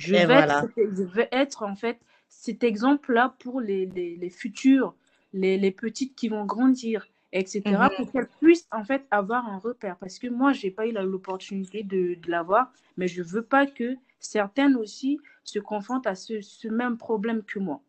Je 0.00 0.14
voilà. 0.26 0.64
être, 0.64 0.94
je 0.96 1.02
vais 1.02 1.28
être, 1.32 1.62
en 1.62 1.74
fait, 1.76 1.98
cet 2.28 2.64
exemple-là 2.64 3.34
pour 3.38 3.60
les, 3.60 3.86
les, 3.86 4.16
les 4.16 4.30
futurs, 4.30 4.94
les, 5.32 5.58
les 5.58 5.70
petites 5.70 6.14
qui 6.16 6.28
vont 6.28 6.44
grandir, 6.44 7.06
etc., 7.32 7.62
Mhm. 7.66 7.88
pour 7.96 8.12
qu'elles 8.12 8.28
puissent, 8.40 8.68
en 8.72 8.84
fait, 8.84 9.04
avoir 9.10 9.46
un 9.48 9.58
repère. 9.58 9.96
Parce 9.98 10.18
que 10.18 10.26
moi, 10.28 10.52
je 10.52 10.66
n'ai 10.66 10.70
pas 10.72 10.86
eu 10.86 10.92
l'opportunité 10.92 11.82
de, 11.82 12.14
de 12.14 12.30
l'avoir, 12.30 12.72
mais 12.96 13.08
je 13.08 13.22
ne 13.22 13.26
veux 13.26 13.42
pas 13.42 13.66
que 13.66 13.96
certaines 14.18 14.76
aussi 14.76 15.18
se 15.44 15.58
confrontent 15.58 16.06
à 16.06 16.14
ce, 16.14 16.40
ce 16.40 16.68
même 16.68 16.96
problème 16.96 17.42
que 17.42 17.58
moi. 17.58 17.80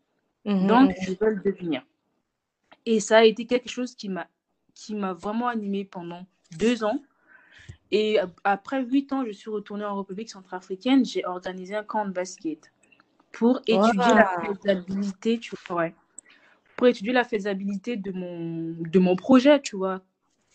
Mhm, 0.45 0.67
Donc, 0.67 0.89
mhm. 0.89 0.95
je 1.03 1.11
veux 1.19 1.29
le 1.35 1.41
devenir. 1.43 1.85
Et 2.85 2.99
ça 2.99 3.19
a 3.19 3.23
été 3.23 3.45
quelque 3.45 3.69
chose 3.69 3.95
qui 3.95 4.09
m'a 4.09 4.27
qui 4.73 4.95
m'a 4.95 5.13
vraiment 5.13 5.47
animée 5.47 5.85
pendant 5.85 6.25
deux 6.57 6.83
ans. 6.83 6.99
Et 7.91 8.19
ap- 8.19 8.39
après 8.43 8.83
huit 8.83 9.11
ans, 9.13 9.25
je 9.25 9.31
suis 9.31 9.49
retournée 9.49 9.85
en 9.85 9.97
République 9.97 10.29
centrafricaine. 10.29 11.05
J'ai 11.05 11.25
organisé 11.25 11.75
un 11.75 11.83
camp 11.83 12.05
de 12.05 12.11
basket 12.11 12.71
pour 13.33 13.61
étudier 13.67 14.13
la 14.13 14.27
faisabilité, 14.45 15.39
tu 15.39 15.55
vois, 15.67 15.77
ouais. 15.77 15.95
pour 16.77 16.87
étudier 16.87 17.13
la 17.13 17.23
faisabilité 17.23 17.95
de 17.97 18.11
mon, 18.11 18.75
de 18.79 18.99
mon 18.99 19.15
projet, 19.15 19.61
tu 19.61 19.75
vois, 19.75 20.01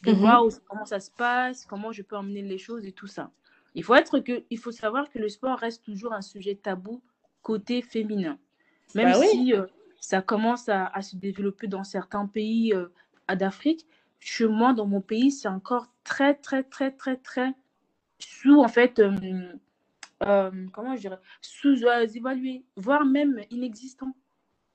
de 0.03 0.12
Mhm. 0.12 0.18
voir 0.18 0.46
où- 0.46 0.51
comment 0.68 0.85
ça 0.85 1.01
se 1.01 1.11
passe, 1.11 1.64
comment 1.66 1.92
je 1.92 2.03
peux 2.03 2.16
emmener 2.16 2.42
les 2.42 2.59
choses 2.59 2.87
et 2.87 2.92
tout 2.92 3.07
ça. 3.07 3.31
Il 3.75 3.85
faut, 3.85 3.94
être 3.94 4.20
que, 4.20 4.44
il 4.51 4.59
faut 4.59 4.72
savoir 4.72 5.11
que 5.11 5.18
le 5.18 5.29
sport 5.29 5.59
reste 5.59 5.85
toujours 5.85 6.12
un 6.12 6.22
sujet 6.22 6.55
tabou 6.57 7.03
côté 7.42 7.83
féminin. 7.83 8.38
Même 8.94 9.12
Bah 9.12 9.18
oui. 9.20 9.27
si 9.31 9.55
euh, 9.55 9.66
ça 10.01 10.22
commence 10.22 10.68
à, 10.68 10.87
à 10.87 11.03
se 11.03 11.16
développer 11.16 11.66
dans 11.68 11.85
certains 11.85 12.27
pays 12.27 12.72
euh, 12.75 12.88
d'Afrique, 13.35 13.87
chez 14.20 14.46
moi, 14.46 14.72
dans 14.72 14.87
mon 14.87 15.00
pays, 15.00 15.31
c'est 15.31 15.48
encore 15.48 15.87
très, 16.05 16.35
très, 16.35 16.62
très, 16.62 16.90
très, 16.90 17.16
très 17.16 17.52
sous, 18.18 18.61
en 18.61 18.68
fait, 18.68 18.98
euh, 18.98 19.14
euh, 20.22 20.50
comment 20.72 20.94
je 20.96 21.02
dirais, 21.02 21.18
sous-évalué, 21.40 22.64
voire 22.76 23.05
même 23.05 23.40
inexistant. 23.50 24.14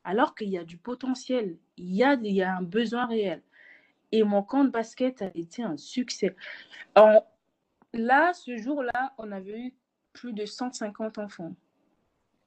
Alors 0.04 0.36
qu'il 0.36 0.49
y 0.49 0.58
a 0.58 0.63
du 0.63 0.77
potentiel, 0.77 1.58
il 1.77 1.93
y 1.93 2.04
a, 2.04 2.13
il 2.15 2.34
y 2.34 2.41
a 2.41 2.56
un 2.58 2.62
besoin 2.63 3.06
réel. 3.06 3.41
Et 4.12 4.23
mon 4.23 4.43
camp 4.43 4.63
de 4.63 4.69
basket 4.69 5.21
a 5.21 5.32
été 5.36 5.63
un 5.63 5.77
succès. 5.77 6.36
En- 6.95 7.23
là, 7.93 8.34
ce 8.34 8.58
jour-là, 8.58 9.13
on 9.17 9.32
avait 9.32 9.60
eu 9.60 9.73
plus 10.13 10.34
de 10.34 10.45
150 10.45 11.17
enfants. 11.17 11.54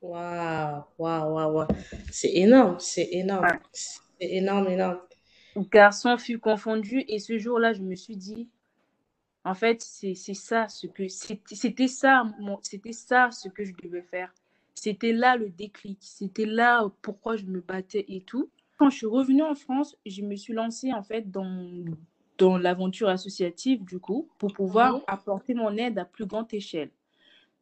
Waouh, 0.02 0.82
waouh, 0.98 1.32
waouh, 1.32 1.52
waouh. 1.54 1.68
C'est 2.10 2.32
énorme, 2.34 2.78
c'est 2.78 3.08
énorme. 3.12 3.44
Ouais. 3.46 3.58
C'est 3.72 4.30
énorme, 4.32 4.68
énorme. 4.68 5.00
Garçons, 5.56 6.18
filles 6.18 6.40
confondus. 6.40 7.04
Et 7.08 7.18
ce 7.18 7.38
jour-là, 7.38 7.72
je 7.74 7.82
me 7.82 7.94
suis 7.96 8.16
dit, 8.16 8.48
en 9.44 9.54
fait, 9.54 9.82
c'est 9.82 10.14
ça 10.34 10.68
ce 10.68 10.86
que 10.86 11.08
c'était 11.08 11.88
ça 11.88 12.24
c'était 12.62 12.92
ça 12.92 13.30
ce 13.32 13.48
que 13.48 13.64
je 13.64 13.72
devais 13.82 14.02
faire. 14.02 14.34
C'était 14.74 15.12
là 15.12 15.36
le 15.36 15.50
déclic. 15.50 15.98
C'était 16.02 16.46
là 16.46 16.88
pourquoi 17.02 17.36
je 17.36 17.46
me 17.46 17.60
battais 17.60 18.04
et 18.08 18.22
tout. 18.22 18.50
Quand 18.78 18.90
je 18.90 18.96
suis 18.98 19.06
revenue 19.06 19.42
en 19.42 19.54
France, 19.54 19.96
je 20.06 20.22
me 20.22 20.36
suis 20.36 20.52
lancée 20.54 20.92
en 20.92 21.02
fait 21.02 21.30
dans 21.30 21.84
dans 22.38 22.58
l'aventure 22.58 23.08
associative 23.08 23.84
du 23.84 24.00
coup 24.00 24.28
pour 24.38 24.52
pouvoir 24.52 24.94
Mhm. 24.96 25.02
apporter 25.06 25.54
mon 25.54 25.76
aide 25.76 25.98
à 25.98 26.04
plus 26.06 26.26
grande 26.26 26.52
échelle. 26.54 26.90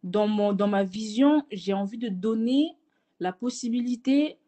Dans 0.05 0.29
mon 0.29 0.53
dans 0.53 0.69
ma 0.69 0.85
vision, 0.85 1.45
j'ai 1.53 1.75
envie 1.75 1.99
de 1.99 2.09
donner 2.09 2.77
la 3.21 3.33
possibilité 3.33 4.39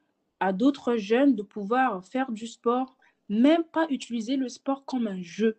à 0.41 0.53
d'autres 0.53 0.97
jeunes 0.97 1.37
de 1.37 1.43
pouvoir 1.43 2.05
faire 2.05 2.33
du 2.33 2.47
sport, 2.47 2.97
même 3.29 3.65
pas 3.65 3.87
utiliser 3.91 4.37
le 4.37 4.49
sport 4.49 4.85
comme 4.85 5.07
un 5.07 5.23
jeu 5.23 5.59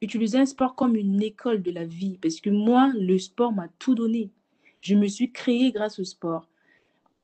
utiliser 0.00 0.38
un 0.38 0.46
sport 0.46 0.74
comme 0.74 0.96
une 0.96 1.22
école 1.22 1.62
de 1.62 1.70
la 1.70 1.84
vie. 1.84 2.18
Parce 2.18 2.40
que 2.40 2.50
moi, 2.50 2.92
le 2.94 3.18
sport 3.18 3.52
m'a 3.52 3.68
tout 3.78 3.94
donné. 3.94 4.30
Je 4.80 4.94
me 4.94 5.06
suis 5.06 5.30
créée 5.30 5.72
grâce 5.72 5.98
au 5.98 6.04
sport. 6.04 6.48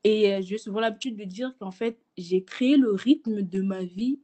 Et 0.05 0.35
euh, 0.35 0.41
j'ai 0.43 0.59
souvent 0.59 0.81
l'habitude 0.81 1.17
de 1.17 1.25
dire 1.25 1.55
qu'en 1.59 1.71
fait, 1.71 1.99
j'ai 2.17 2.45
créé 2.45 2.77
le 2.77 2.93
rythme 2.93 3.43
de 3.43 3.63
ma 3.63 3.83
vie 3.83 4.21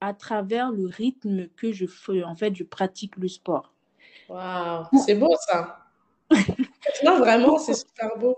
à 0.00 0.14
travers 0.14 0.70
le 0.70 0.86
rythme 0.86 1.48
que 1.48 1.72
je 1.72 1.86
fais. 1.86 2.24
En 2.24 2.34
fait, 2.34 2.54
je 2.54 2.64
pratique 2.64 3.16
le 3.16 3.28
sport. 3.28 3.72
Waouh, 4.28 4.86
c'est 5.04 5.14
beau 5.14 5.34
ça. 5.46 5.80
Non, 7.04 7.18
vraiment, 7.18 7.58
c'est 7.58 7.74
super 7.74 8.16
beau. 8.18 8.36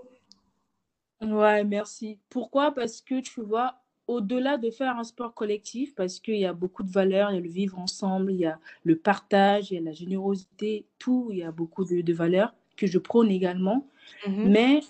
Ouais, 1.20 1.62
merci. 1.64 2.18
Pourquoi? 2.28 2.72
Parce 2.72 3.00
que 3.00 3.20
tu 3.20 3.42
vois, 3.42 3.80
au-delà 4.08 4.56
de 4.56 4.70
faire 4.70 4.96
un 4.96 5.04
sport 5.04 5.34
collectif, 5.34 5.94
parce 5.94 6.20
qu'il 6.20 6.36
y 6.36 6.46
a 6.46 6.52
beaucoup 6.52 6.82
de 6.82 6.90
valeurs, 6.90 7.32
il 7.32 7.34
y 7.34 7.38
a 7.38 7.40
le 7.40 7.48
vivre 7.48 7.78
ensemble, 7.78 8.32
il 8.32 8.38
y 8.38 8.46
a 8.46 8.58
le 8.84 8.96
partage, 8.96 9.70
il 9.70 9.74
y 9.74 9.78
a 9.78 9.80
la 9.80 9.92
générosité, 9.92 10.86
tout, 10.98 11.28
il 11.32 11.38
y 11.38 11.42
a 11.42 11.50
beaucoup 11.50 11.84
de, 11.84 12.00
de 12.00 12.12
valeurs 12.12 12.54
que 12.76 12.86
je 12.86 12.98
prône 12.98 13.30
également. 13.30 13.88
Mhm. 14.26 14.48
Mais 14.48 14.80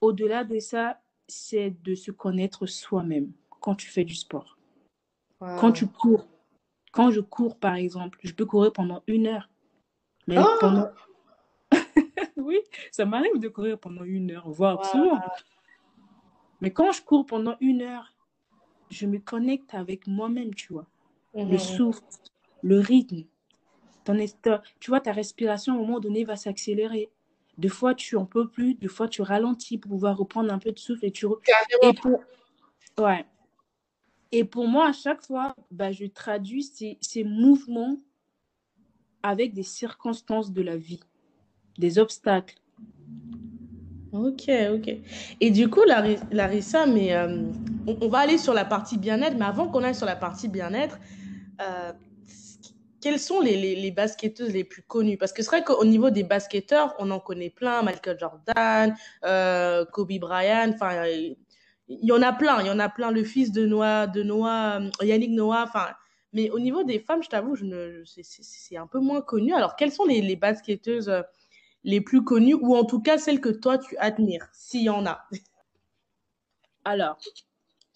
au-delà 0.00 0.44
de 0.44 0.58
ça, 0.58 1.00
c'est 1.28 1.74
de 1.82 1.94
se 1.94 2.10
connaître 2.10 2.66
soi-même 2.66 3.32
quand 3.60 3.74
tu 3.74 3.88
fais 3.88 4.04
du 4.04 4.14
sport. 4.14 4.58
Quand 5.58 5.72
tu 5.72 5.86
cours, 5.88 6.28
quand 6.92 7.10
je 7.10 7.20
cours 7.20 7.58
par 7.58 7.74
exemple, 7.74 8.18
je 8.22 8.32
peux 8.32 8.46
courir 8.46 8.72
pendant 8.72 9.02
une 9.06 9.26
heure. 9.26 9.48
Mais 10.28 10.36
Oh, 10.38 10.46
pendant... 10.60 10.88
Oui, 12.36 12.58
ça 12.90 13.04
m'arrive 13.04 13.38
de 13.38 13.48
courir 13.48 13.78
pendant 13.78 14.04
une 14.04 14.30
heure, 14.32 14.48
voire 14.48 14.84
souvent. 14.84 15.20
Mais 16.60 16.70
quand 16.70 16.92
je 16.92 17.02
cours 17.02 17.26
pendant 17.26 17.56
une 17.60 17.82
heure, 17.82 18.12
je 18.92 19.06
me 19.06 19.18
connecte 19.18 19.74
avec 19.74 20.06
moi-même, 20.06 20.54
tu 20.54 20.72
vois. 20.72 20.86
Le 21.34 21.44
Mhm. 21.44 21.58
souffle, 21.58 22.02
le 22.62 22.78
rythme. 22.78 23.24
Ton 24.04 24.18
tu 24.80 24.90
vois, 24.90 25.00
ta 25.00 25.12
respiration, 25.12 25.72
à 25.72 25.76
un 25.76 25.80
moment 25.80 26.00
donné, 26.00 26.24
va 26.24 26.36
s'accélérer. 26.36 27.10
Des 27.56 27.68
fois, 27.68 27.94
tu 27.94 28.16
en 28.16 28.26
peux 28.26 28.48
plus. 28.48 28.74
Des 28.74 28.88
fois, 28.88 29.08
tu 29.08 29.22
ralentis 29.22 29.78
pour 29.78 29.90
pouvoir 29.92 30.16
reprendre 30.16 30.52
un 30.52 30.58
peu 30.58 30.72
de 30.72 30.78
souffle. 30.78 31.04
Et, 31.06 31.12
tu... 31.12 31.26
et, 31.82 31.92
pour... 31.94 32.20
Ouais. 32.98 33.24
et 34.30 34.44
pour 34.44 34.66
moi, 34.66 34.88
à 34.88 34.92
chaque 34.92 35.22
fois, 35.22 35.54
bah, 35.70 35.92
je 35.92 36.04
traduis 36.06 36.64
ces, 36.64 36.98
ces 37.00 37.24
mouvements 37.24 37.98
avec 39.22 39.54
des 39.54 39.62
circonstances 39.62 40.52
de 40.52 40.62
la 40.62 40.76
vie, 40.76 41.00
des 41.78 41.98
obstacles. 41.98 42.56
Ok, 44.12 44.50
ok. 44.74 44.94
Et 45.40 45.50
du 45.50 45.70
coup, 45.70 45.84
Lari- 45.86 46.18
Larissa, 46.30 46.84
mais 46.86 47.14
euh, 47.14 47.44
on, 47.86 48.08
va 48.08 48.18
aller 48.18 48.36
sur 48.36 48.52
la 48.52 48.66
partie 48.66 48.98
bien-être, 48.98 49.36
mais 49.38 49.46
avant 49.46 49.68
qu'on 49.68 49.82
aille 49.82 49.94
sur 49.94 50.04
la 50.06 50.16
partie 50.16 50.48
bien-être, 50.48 50.98
euh, 51.62 51.92
quelles 53.00 53.18
sont 53.18 53.40
les, 53.40 53.56
les, 53.56 53.74
les 53.74 53.90
basketteuses 53.90 54.52
les 54.52 54.64
plus 54.64 54.82
connues? 54.82 55.16
Parce 55.16 55.32
que 55.32 55.42
c'est 55.42 55.48
vrai 55.48 55.64
qu'au 55.64 55.84
niveau 55.86 56.10
des 56.10 56.24
basketteurs, 56.24 56.94
on 56.98 57.10
en 57.10 57.20
connaît 57.20 57.48
plein, 57.48 57.82
Michael 57.82 58.18
Jordan, 58.18 58.94
euh, 59.24 59.86
Kobe 59.86 60.12
Bryant, 60.20 60.70
enfin, 60.74 61.06
il 61.06 61.36
y 61.88 62.12
en 62.12 62.20
a 62.20 62.34
plein, 62.34 62.60
il 62.60 62.66
y 62.66 62.70
en 62.70 62.78
a 62.78 62.90
plein, 62.90 63.10
le 63.10 63.24
fils 63.24 63.50
de 63.50 63.64
Noah, 63.64 64.06
de 64.08 64.22
Noah, 64.22 64.80
Yannick 65.00 65.30
Noah, 65.30 65.64
enfin, 65.66 65.86
mais 66.34 66.50
au 66.50 66.58
niveau 66.58 66.84
des 66.84 66.98
femmes, 66.98 67.22
je 67.22 67.30
t'avoue, 67.30 67.56
je 67.56 67.64
ne, 67.64 68.02
c'est 68.04 68.22
c'est- 68.24 68.76
un 68.76 68.86
peu 68.86 69.00
moins 69.00 69.22
connu. 69.22 69.54
Alors, 69.54 69.74
quelles 69.74 69.92
sont 69.92 70.04
les, 70.04 70.20
les 70.20 70.36
basketteuses 70.36 71.10
les 71.84 72.00
plus 72.00 72.22
connues, 72.24 72.54
ou 72.54 72.76
en 72.76 72.84
tout 72.84 73.00
cas 73.00 73.18
celles 73.18 73.40
que 73.40 73.48
toi 73.48 73.78
tu 73.78 73.96
admires, 73.98 74.48
s'il 74.52 74.82
y 74.82 74.90
en 74.90 75.04
a? 75.06 75.24
Alors, 76.84 77.18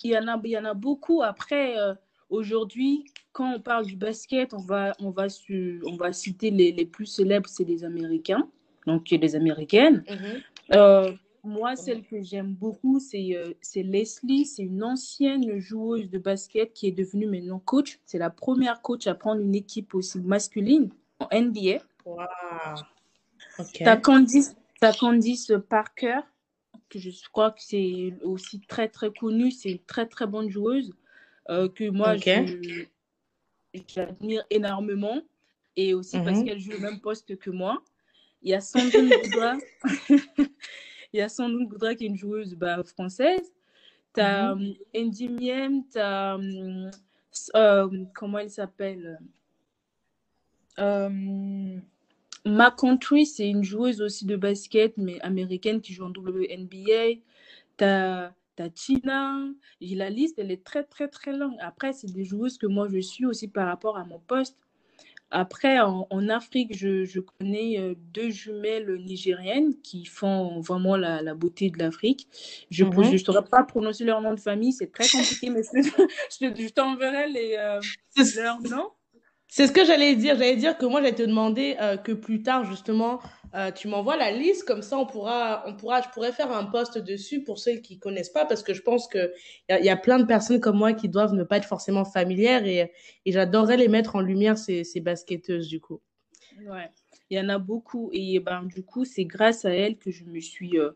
il 0.04 0.10
y 0.10 0.18
en 0.18 0.28
a, 0.28 0.40
il 0.44 0.50
y 0.50 0.58
en 0.58 0.64
a 0.64 0.74
beaucoup. 0.74 1.22
Après, 1.22 1.78
euh, 1.78 1.94
aujourd'hui, 2.30 3.04
quand 3.32 3.54
on 3.54 3.60
parle 3.60 3.86
du 3.86 3.96
basket, 3.96 4.54
on 4.54 4.58
va, 4.60 4.94
on 5.00 5.10
va, 5.10 5.28
su- 5.28 5.82
on 5.86 5.96
va 5.96 6.12
citer 6.12 6.50
les, 6.50 6.72
les 6.72 6.86
plus 6.86 7.06
célèbres, 7.06 7.48
c'est 7.48 7.64
les 7.64 7.84
Américains, 7.84 8.48
donc 8.86 9.10
les 9.10 9.34
Américaines. 9.36 10.04
Mhm. 10.08 10.42
Euh, 10.74 11.12
moi, 11.44 11.76
celle 11.76 12.02
que 12.02 12.20
j'aime 12.22 12.52
beaucoup, 12.54 12.98
c'est 12.98 13.36
euh, 13.36 13.52
c'est 13.60 13.84
Leslie. 13.84 14.46
C'est 14.46 14.64
une 14.64 14.82
ancienne 14.82 15.58
joueuse 15.60 16.10
de 16.10 16.18
basket 16.18 16.72
qui 16.72 16.88
est 16.88 16.92
devenue 16.92 17.26
maintenant 17.28 17.60
coach. 17.60 18.00
C'est 18.04 18.18
la 18.18 18.30
première 18.30 18.82
coach 18.82 19.06
à 19.06 19.14
prendre 19.14 19.40
une 19.40 19.54
équipe 19.54 19.94
aussi 19.94 20.18
masculine 20.18 20.90
en 21.20 21.28
NBA. 21.30 21.78
Waouh. 22.04 22.26
Ok. 23.58 23.80
T'as 23.84 23.96
Candice, 23.96 24.54
t'as 24.80 24.92
Candice 24.92 25.52
Parker, 25.68 26.20
que 26.90 26.98
je 26.98 27.10
crois 27.30 27.50
que 27.52 27.62
c'est 27.62 28.14
aussi 28.22 28.60
très 28.60 28.88
très 28.88 29.12
connue. 29.12 29.50
C'est 29.50 29.70
une 29.72 29.78
très 29.84 30.06
très 30.06 30.26
bonne 30.26 30.48
joueuse 30.50 30.92
euh, 31.48 31.68
que 31.68 31.88
moi 31.90 32.16
j'admire 33.86 34.44
énormément 34.50 35.20
et 35.76 35.94
aussi 35.94 36.18
parce 36.20 36.38
Mhm. 36.38 36.44
qu'elle 36.46 36.58
joue 36.60 36.72
le 36.72 36.78
même 36.78 37.00
poste 37.00 37.36
que 37.38 37.50
moi. 37.50 37.82
Il 38.42 38.50
y 38.50 38.54
a 38.54 38.60
Sandrine 38.60 39.12
Goudra. 39.22 39.58
Il 41.12 41.18
y 41.18 41.20
a 41.20 41.28
Sandrine 41.28 41.66
Goudra 41.68 41.94
qui 41.94 42.04
est 42.04 42.08
une 42.08 42.16
joueuse 42.16 42.54
bah, 42.54 42.82
française. 42.84 43.52
Tu 44.14 44.20
as 44.20 44.54
Mhm. 44.54 44.74
Andy 44.96 45.28
Miem, 45.28 45.82
tu 45.88 45.98
as. 45.98 46.38
comment 48.14 48.38
elle 48.38 48.50
s'appelle? 48.50 49.18
Euh, 50.78 51.78
Ma 52.46 52.70
Country, 52.70 53.26
c'est 53.26 53.48
une 53.48 53.64
joueuse 53.64 54.00
aussi 54.00 54.24
de 54.24 54.36
basket, 54.36 54.96
mais 54.96 55.20
américaine 55.20 55.80
qui 55.80 55.92
joue 55.92 56.04
en 56.04 56.10
WNBA. 56.10 57.20
t'as 57.76 58.30
as 58.58 58.70
Tina. 58.70 59.40
La 59.80 60.10
liste, 60.10 60.38
elle 60.38 60.52
est 60.52 60.64
très, 60.64 60.84
très, 60.84 61.08
très 61.08 61.32
longue. 61.32 61.56
Après, 61.60 61.92
c'est 61.92 62.12
des 62.12 62.24
joueuses 62.24 62.56
que 62.56 62.66
moi, 62.66 62.86
je 62.88 63.00
suis 63.00 63.26
aussi 63.26 63.48
par 63.48 63.66
rapport 63.66 63.98
à 63.98 64.04
mon 64.04 64.20
poste. 64.20 64.56
Après, 65.32 65.80
en, 65.80 66.28
Afrique, 66.28 66.76
je, 66.76 67.18
connais 67.18 67.80
euh, 67.80 67.94
deux 68.14 68.30
jumelles 68.30 68.94
nigériennes 69.04 69.74
qui 69.82 70.04
font 70.04 70.60
vraiment 70.60 70.96
la, 70.96 71.34
beauté 71.34 71.68
de 71.70 71.78
l'Afrique. 71.80 72.28
Je 72.70 72.84
ne 72.84 73.18
saurais 73.18 73.44
pas 73.44 73.64
prononcer 73.64 74.04
leur 74.04 74.20
nom 74.20 74.34
de 74.34 74.40
famille, 74.40 74.72
c'est 74.72 74.92
très 74.92 75.08
compliqué, 75.08 75.50
mais 75.50 75.62
je, 76.40 76.68
t'enverrai 76.68 77.28
les, 77.28 77.56
euh, 77.58 77.80
leurs 78.36 78.62
noms. 78.62 78.92
C'est 79.48 79.66
ce 79.66 79.72
que 79.72 79.84
j'allais 79.84 80.16
dire. 80.16 80.36
J'allais 80.36 80.56
dire 80.56 80.76
que 80.76 80.86
moi, 80.86 81.00
j'allais 81.00 81.14
te 81.14 81.22
demander 81.22 81.76
euh, 81.80 81.96
que 81.96 82.12
plus 82.12 82.42
tard, 82.42 82.64
justement, 82.64 83.20
euh, 83.54 83.70
tu 83.70 83.88
m'envoies 83.88 84.16
la 84.16 84.30
liste, 84.32 84.64
comme 84.64 84.82
ça 84.82 84.98
on 84.98 85.06
pourra, 85.06 85.62
on 85.66 85.74
pourra, 85.74 86.02
je 86.02 86.08
pourrais 86.08 86.32
faire 86.32 86.52
un 86.52 86.64
post 86.64 86.98
dessus 86.98 87.42
pour 87.42 87.58
ceux 87.58 87.76
qui 87.76 87.98
connaissent 87.98 88.30
pas, 88.30 88.44
parce 88.44 88.62
que 88.62 88.74
je 88.74 88.82
pense 88.82 89.08
qu'il 89.08 89.30
y, 89.70 89.84
y, 89.84 89.88
a 89.88 89.96
plein 89.96 90.18
de 90.18 90.24
personnes 90.24 90.60
comme 90.60 90.76
moi 90.76 90.92
qui 90.92 91.08
doivent 91.08 91.32
ne 91.32 91.44
pas 91.44 91.58
être 91.58 91.64
forcément 91.64 92.04
familières 92.04 92.66
et, 92.66 92.92
et 93.24 93.32
j'adorerais 93.32 93.76
les 93.76 93.88
mettre 93.88 94.16
en 94.16 94.20
lumière, 94.20 94.58
ces, 94.58 94.84
ces 94.84 95.00
basketteuses 95.00 95.68
du 95.68 95.80
coup. 95.80 96.00
Ouais, 96.66 96.90
il 97.30 97.38
y 97.38 97.40
en 97.40 97.48
a 97.48 97.58
beaucoup 97.58 98.10
et 98.12 98.38
ben, 98.40 98.62
du 98.64 98.82
coup 98.82 99.04
c'est 99.04 99.24
grâce 99.24 99.64
à 99.64 99.70
elles 99.70 99.96
que 99.96 100.10
je 100.10 100.24
me 100.24 100.40
suis, 100.40 100.78
euh, 100.78 100.92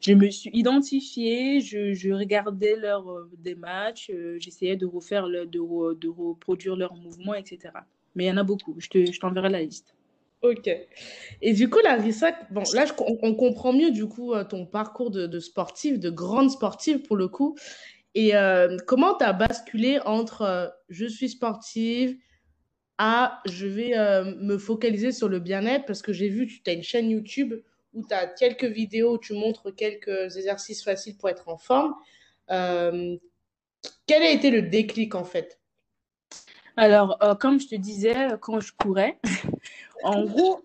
je 0.00 0.12
me 0.12 0.30
suis 0.30 0.50
identifiée, 0.52 1.60
je, 1.60 1.92
je 1.94 2.10
regardais 2.10 2.76
leurs 2.76 3.10
euh, 3.10 3.30
des 3.38 3.54
matchs, 3.54 4.10
j'essayais 4.38 4.76
de 4.76 4.86
refaire, 4.86 5.26
le, 5.28 5.46
de, 5.46 5.94
de 5.94 6.08
reproduire 6.08 6.76
leurs 6.76 6.94
mouvements, 6.94 7.34
etc. 7.34 7.72
Mais 8.14 8.24
il 8.24 8.28
y 8.28 8.30
en 8.30 8.36
a 8.36 8.44
beaucoup, 8.44 8.76
je 8.78 9.18
t'enverrai 9.18 9.48
la 9.48 9.62
liste. 9.62 9.94
Ok. 10.42 10.68
Et 11.40 11.52
du 11.52 11.70
coup, 11.70 11.78
Larissa, 11.84 12.32
bon, 12.50 12.64
là, 12.74 12.84
on, 12.98 13.34
comprend 13.34 13.72
mieux 13.72 13.92
du 13.92 14.06
coup 14.06 14.34
euh, 14.34 14.42
ton 14.42 14.66
parcours 14.66 15.12
de, 15.12 15.28
de, 15.28 15.38
sportive, 15.38 16.00
de 16.00 16.10
grande 16.10 16.50
sportive 16.50 17.02
pour 17.02 17.16
le 17.16 17.28
coup. 17.28 17.56
Et 18.16 18.34
euh, 18.34 18.76
comment 18.88 19.14
tu 19.16 19.24
as 19.24 19.32
basculé 19.32 20.00
entre 20.04 20.42
euh, 20.42 20.66
je 20.88 21.06
suis 21.06 21.28
sportive 21.28 22.16
à 22.98 23.40
je 23.46 23.66
vais 23.66 23.92
me 24.36 24.58
focaliser 24.58 25.12
sur 25.12 25.28
le 25.28 25.40
bien-être 25.40 25.86
parce 25.86 26.02
que 26.02 26.12
j'ai 26.12 26.28
vu 26.28 26.46
que 26.46 26.52
tu 26.52 26.70
as 26.70 26.74
une 26.74 26.82
chaîne 26.82 27.10
YouTube 27.10 27.54
où 27.94 28.06
tu 28.06 28.14
as 28.14 28.26
quelques 28.26 28.64
vidéos 28.64 29.14
où 29.14 29.18
tu 29.18 29.34
montres 29.34 29.74
quelques 29.74 30.36
exercices 30.36 30.84
faciles 30.84 31.16
pour 31.16 31.28
être 31.28 31.48
en 31.48 31.56
forme. 31.56 31.94
quel 32.48 34.22
a 34.22 34.30
été 34.30 34.50
le 34.50 34.62
déclic 34.62 35.14
en 35.14 35.24
fait? 35.24 35.58
Alors, 36.76 37.22
euh, 37.22 37.34
comme 37.34 37.60
je 37.60 37.68
te 37.68 37.74
disais, 37.74 38.14
quand 38.40 38.60
je 38.60 38.72
courais, 38.72 39.18
en 40.04 40.24
gros, 40.24 40.62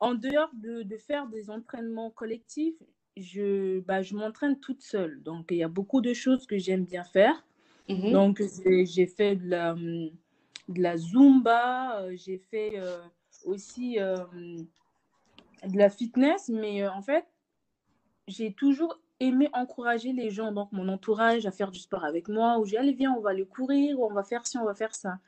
en 0.00 0.14
dehors 0.14 0.50
de, 0.54 0.82
de, 0.82 0.96
faire 0.96 1.26
des 1.26 1.50
entraînements 1.50 2.10
collectifs, 2.10 2.76
je, 3.16 3.80
bah, 3.80 4.02
je 4.02 4.14
m'entraîne 4.14 4.58
toute 4.60 4.82
seule. 4.82 5.20
Donc, 5.22 5.46
il 5.50 5.56
y 5.56 5.64
a 5.64 5.68
beaucoup 5.68 6.00
de 6.00 6.14
choses 6.14 6.46
que 6.46 6.58
j'aime 6.58 6.84
bien 6.84 7.04
faire. 7.04 7.44
Mhm. 7.88 8.12
Donc, 8.12 8.42
j'ai 8.64 9.06
fait 9.06 9.36
de 9.36 9.48
la, 9.48 9.74
de 10.68 10.82
la 10.82 10.96
Zumba, 10.96 12.00
euh, 12.00 12.12
j'ai 12.14 12.38
fait 12.38 12.78
euh, 12.78 12.98
aussi 13.44 13.96
de 13.96 14.66
la 15.78 15.90
fitness, 15.90 16.48
mais 16.48 16.86
en 16.86 17.02
fait, 17.02 17.24
j'ai 18.26 18.52
toujours 18.52 18.98
aimé 19.20 19.48
encourager 19.52 20.12
les 20.12 20.30
gens, 20.30 20.52
donc 20.52 20.70
mon 20.72 20.88
entourage, 20.88 21.46
à 21.46 21.50
faire 21.50 21.70
du 21.70 21.80
sport 21.80 22.04
avec 22.04 22.28
moi, 22.28 22.58
où 22.58 22.64
j'ai 22.64 22.76
allez, 22.76 22.92
viens, 22.92 23.12
on 23.12 23.20
va 23.20 23.30
aller 23.30 23.46
courir, 23.46 23.98
on 24.00 24.12
va 24.12 24.22
faire 24.22 24.46
ci, 24.46 24.58
on 24.58 24.64
va 24.64 24.74
faire 24.74 24.94
ça. 24.94 25.18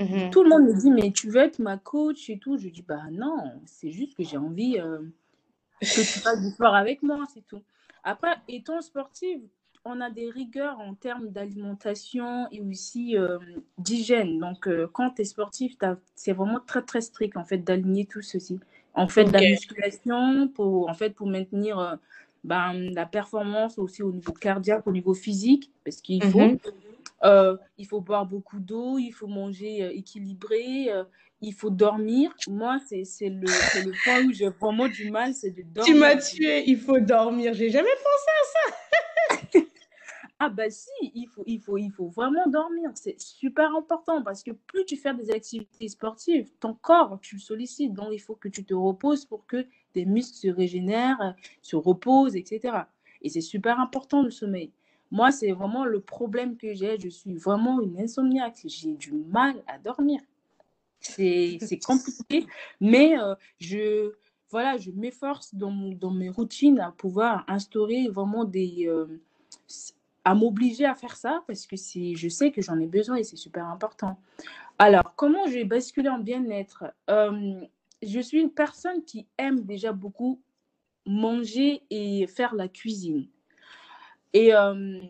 Mmh 0.00 0.30
tout 0.30 0.42
le 0.42 0.48
monde 0.48 0.64
me 0.64 0.74
dit, 0.74 0.90
mais 0.90 1.12
tu 1.12 1.28
veux 1.28 1.40
être 1.40 1.58
ma 1.58 1.76
coach 1.76 2.30
et 2.30 2.38
tout. 2.38 2.56
Je 2.56 2.68
dis, 2.68 2.82
bah 2.82 3.02
non, 3.10 3.60
c'est 3.66 3.90
juste 3.90 4.16
que 4.16 4.24
j'ai 4.24 4.38
envie 4.38 4.78
euh, 4.78 4.98
que 5.80 5.86
tu 6.00 6.20
fasses 6.20 6.40
du 6.40 6.50
sport 6.50 6.74
avec 6.74 7.02
moi, 7.02 7.24
c'est 7.32 7.46
tout. 7.46 7.62
Après, 8.02 8.34
étant 8.48 8.80
sportive, 8.80 9.42
on 9.84 10.00
a 10.00 10.10
des 10.10 10.30
rigueurs 10.30 10.78
en 10.80 10.94
termes 10.94 11.28
d'alimentation 11.28 12.46
et 12.50 12.60
aussi 12.60 13.16
euh, 13.16 13.38
d'hygiène. 13.78 14.38
Donc, 14.38 14.68
euh, 14.68 14.88
quand 14.92 15.10
tu 15.10 15.22
es 15.22 15.24
sportif, 15.24 15.74
c'est 16.14 16.32
vraiment 16.32 16.60
très, 16.60 16.82
très 16.82 17.00
strict, 17.00 17.36
en 17.36 17.44
fait, 17.44 17.58
d'aligner 17.58 18.06
tout 18.06 18.22
ceci. 18.22 18.60
En 18.94 19.08
fait, 19.08 19.24
la 19.24 19.40
musculation 19.40 20.48
pour, 20.48 20.88
en 20.88 20.94
fait, 20.94 21.10
pour 21.10 21.26
maintenir 21.26 21.98
ben, 22.44 22.74
la 22.92 23.06
performance 23.06 23.78
aussi 23.78 24.02
au 24.02 24.12
niveau 24.12 24.32
cardiaque, 24.32 24.86
au 24.86 24.92
niveau 24.92 25.14
physique, 25.14 25.70
parce 25.84 26.00
qu'il 26.00 26.22
faut. 26.24 26.40
Mmh 26.40 26.58
euh, 27.24 27.56
il 27.78 27.86
faut 27.86 28.00
boire 28.00 28.26
beaucoup 28.26 28.58
d'eau, 28.58 28.98
il 28.98 29.12
faut 29.12 29.28
manger 29.28 29.82
euh, 29.82 29.90
équilibré, 29.92 30.90
euh, 30.90 31.04
il 31.40 31.54
faut 31.54 31.70
dormir. 31.70 32.34
Moi, 32.48 32.78
c'est 32.88 33.04
le, 33.28 33.46
le 33.84 33.92
point 34.04 34.24
où 34.24 34.32
j'ai 34.32 34.48
vraiment 34.48 34.88
du 34.88 35.10
mal, 35.10 35.32
c'est 35.34 35.50
de 35.50 35.62
dormir. 35.62 35.94
Tu 35.94 35.98
m'as 35.98 36.16
tué, 36.16 36.64
il 36.66 36.78
faut 36.78 36.98
dormir. 36.98 37.54
J'ai 37.54 37.70
jamais 37.70 37.88
pensé 37.88 38.30
à 38.40 39.58
ça. 39.58 39.60
ah 40.44 40.48
bah 40.48 40.68
si, 40.70 40.90
il 41.14 41.28
faut, 41.28 41.44
il 41.46 41.60
faut, 41.60 41.78
il 41.78 41.92
faut 41.92 42.08
vraiment 42.08 42.48
dormir. 42.48 42.90
C'est 42.94 43.20
super 43.20 43.72
important 43.76 44.24
parce 44.24 44.42
que 44.42 44.50
plus 44.50 44.84
tu 44.84 44.96
fais 44.96 45.14
des 45.14 45.30
activités 45.30 45.86
sportives, 45.86 46.50
ton 46.58 46.74
corps, 46.74 47.20
tu 47.22 47.36
le 47.36 47.40
sollicites. 47.40 47.92
Donc, 47.92 48.08
il 48.10 48.18
faut 48.18 48.34
que 48.34 48.48
tu 48.48 48.64
te 48.64 48.74
reposes 48.74 49.24
pour 49.24 49.46
que 49.46 49.64
tes 49.92 50.04
muscles 50.04 50.36
se 50.36 50.48
régénèrent, 50.48 51.36
se 51.60 51.76
reposent, 51.76 52.34
etc. 52.34 52.76
Et 53.20 53.28
c'est 53.28 53.40
super 53.40 53.78
important 53.78 54.24
le 54.24 54.32
sommeil. 54.32 54.72
Moi, 55.12 55.30
c'est 55.30 55.52
vraiment 55.52 55.84
le 55.84 56.00
problème 56.00 56.56
que 56.56 56.74
j'ai. 56.74 56.98
Je 56.98 57.08
suis 57.08 57.36
vraiment 57.36 57.80
une 57.80 58.00
insomniaque. 58.00 58.62
J'ai 58.64 58.94
du 58.94 59.12
mal 59.12 59.62
à 59.68 59.78
dormir. 59.78 60.20
C'est 60.98 61.60
compliqué, 61.86 62.46
mais 62.80 63.16
euh, 63.16 63.36
je, 63.60 64.12
voilà, 64.50 64.76
je 64.76 64.90
m'efforce 64.90 65.54
dans, 65.54 65.70
mes 66.10 66.30
routines 66.30 66.80
à 66.80 66.90
pouvoir 66.90 67.44
instaurer 67.46 68.08
vraiment 68.08 68.44
des... 68.44 68.88
Euh, 68.88 69.06
à 70.24 70.34
m'obliger 70.34 70.84
à 70.84 70.94
faire 70.94 71.16
ça 71.16 71.42
parce 71.46 71.66
que 71.66 71.76
je 71.76 72.28
sais 72.28 72.52
que 72.52 72.62
j'en 72.62 72.78
ai 72.78 72.86
besoin 72.86 73.16
et 73.16 73.24
c'est 73.24 73.36
super 73.36 73.66
important. 73.66 74.18
Alors, 74.78 75.14
comment 75.16 75.46
je 75.46 75.54
vais 75.54 75.64
basculer 75.64 76.08
en 76.08 76.18
bien-être? 76.18 76.84
Euh, 77.10 77.60
Je 78.02 78.20
suis 78.20 78.40
une 78.40 78.50
personne 78.50 79.04
qui 79.04 79.26
aime 79.38 79.62
déjà 79.64 79.92
beaucoup 79.92 80.40
manger 81.06 81.82
et 81.90 82.26
faire 82.26 82.54
la 82.54 82.68
cuisine. 82.68 83.28
Et, 84.32 84.54
euh, 84.54 85.00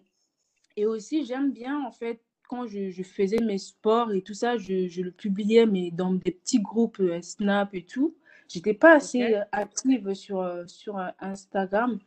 et 0.77 0.87
aussi, 0.87 1.25
j'aime 1.25 1.53
bien, 1.53 1.85
en 1.85 1.93
fait, 1.93 2.21
quand 2.49 2.67
je, 2.67 2.91
je, 2.91 3.03
faisais 3.03 3.39
mes 3.39 3.59
sports 3.59 4.13
et 4.13 4.23
tout 4.23 4.35
ça, 4.35 4.57
je, 4.57 4.89
je, 4.89 5.03
le 5.03 5.11
publiais, 5.11 5.65
mais 5.65 5.91
dans 5.91 6.13
des 6.13 6.33
petits 6.33 6.61
groupes 6.61 7.01
euh, 7.01 7.21
Snap 7.23 7.75
et 7.75 7.85
tout. 7.85 8.15
J'étais 8.49 8.75
pas 8.75 8.97
assez 8.97 9.37
active 9.53 10.13
sur, 10.13 10.45
sur 10.67 10.99
Instagram. 11.21 11.99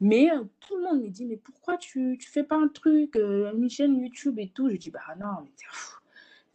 Mais 0.00 0.28
tout 0.60 0.76
le 0.76 0.82
monde 0.82 1.02
me 1.02 1.08
dit, 1.08 1.24
mais 1.24 1.36
pourquoi 1.36 1.76
tu, 1.78 2.18
tu 2.20 2.28
fais 2.28 2.44
pas 2.44 2.56
un 2.56 2.68
truc, 2.68 3.16
une 3.16 3.70
chaîne 3.70 3.96
YouTube 3.96 4.38
et 4.38 4.50
tout? 4.50 4.68
Je 4.68 4.76
dis, 4.76 4.90
bah 4.90 5.00
non, 5.18 5.42
mais 5.42 5.50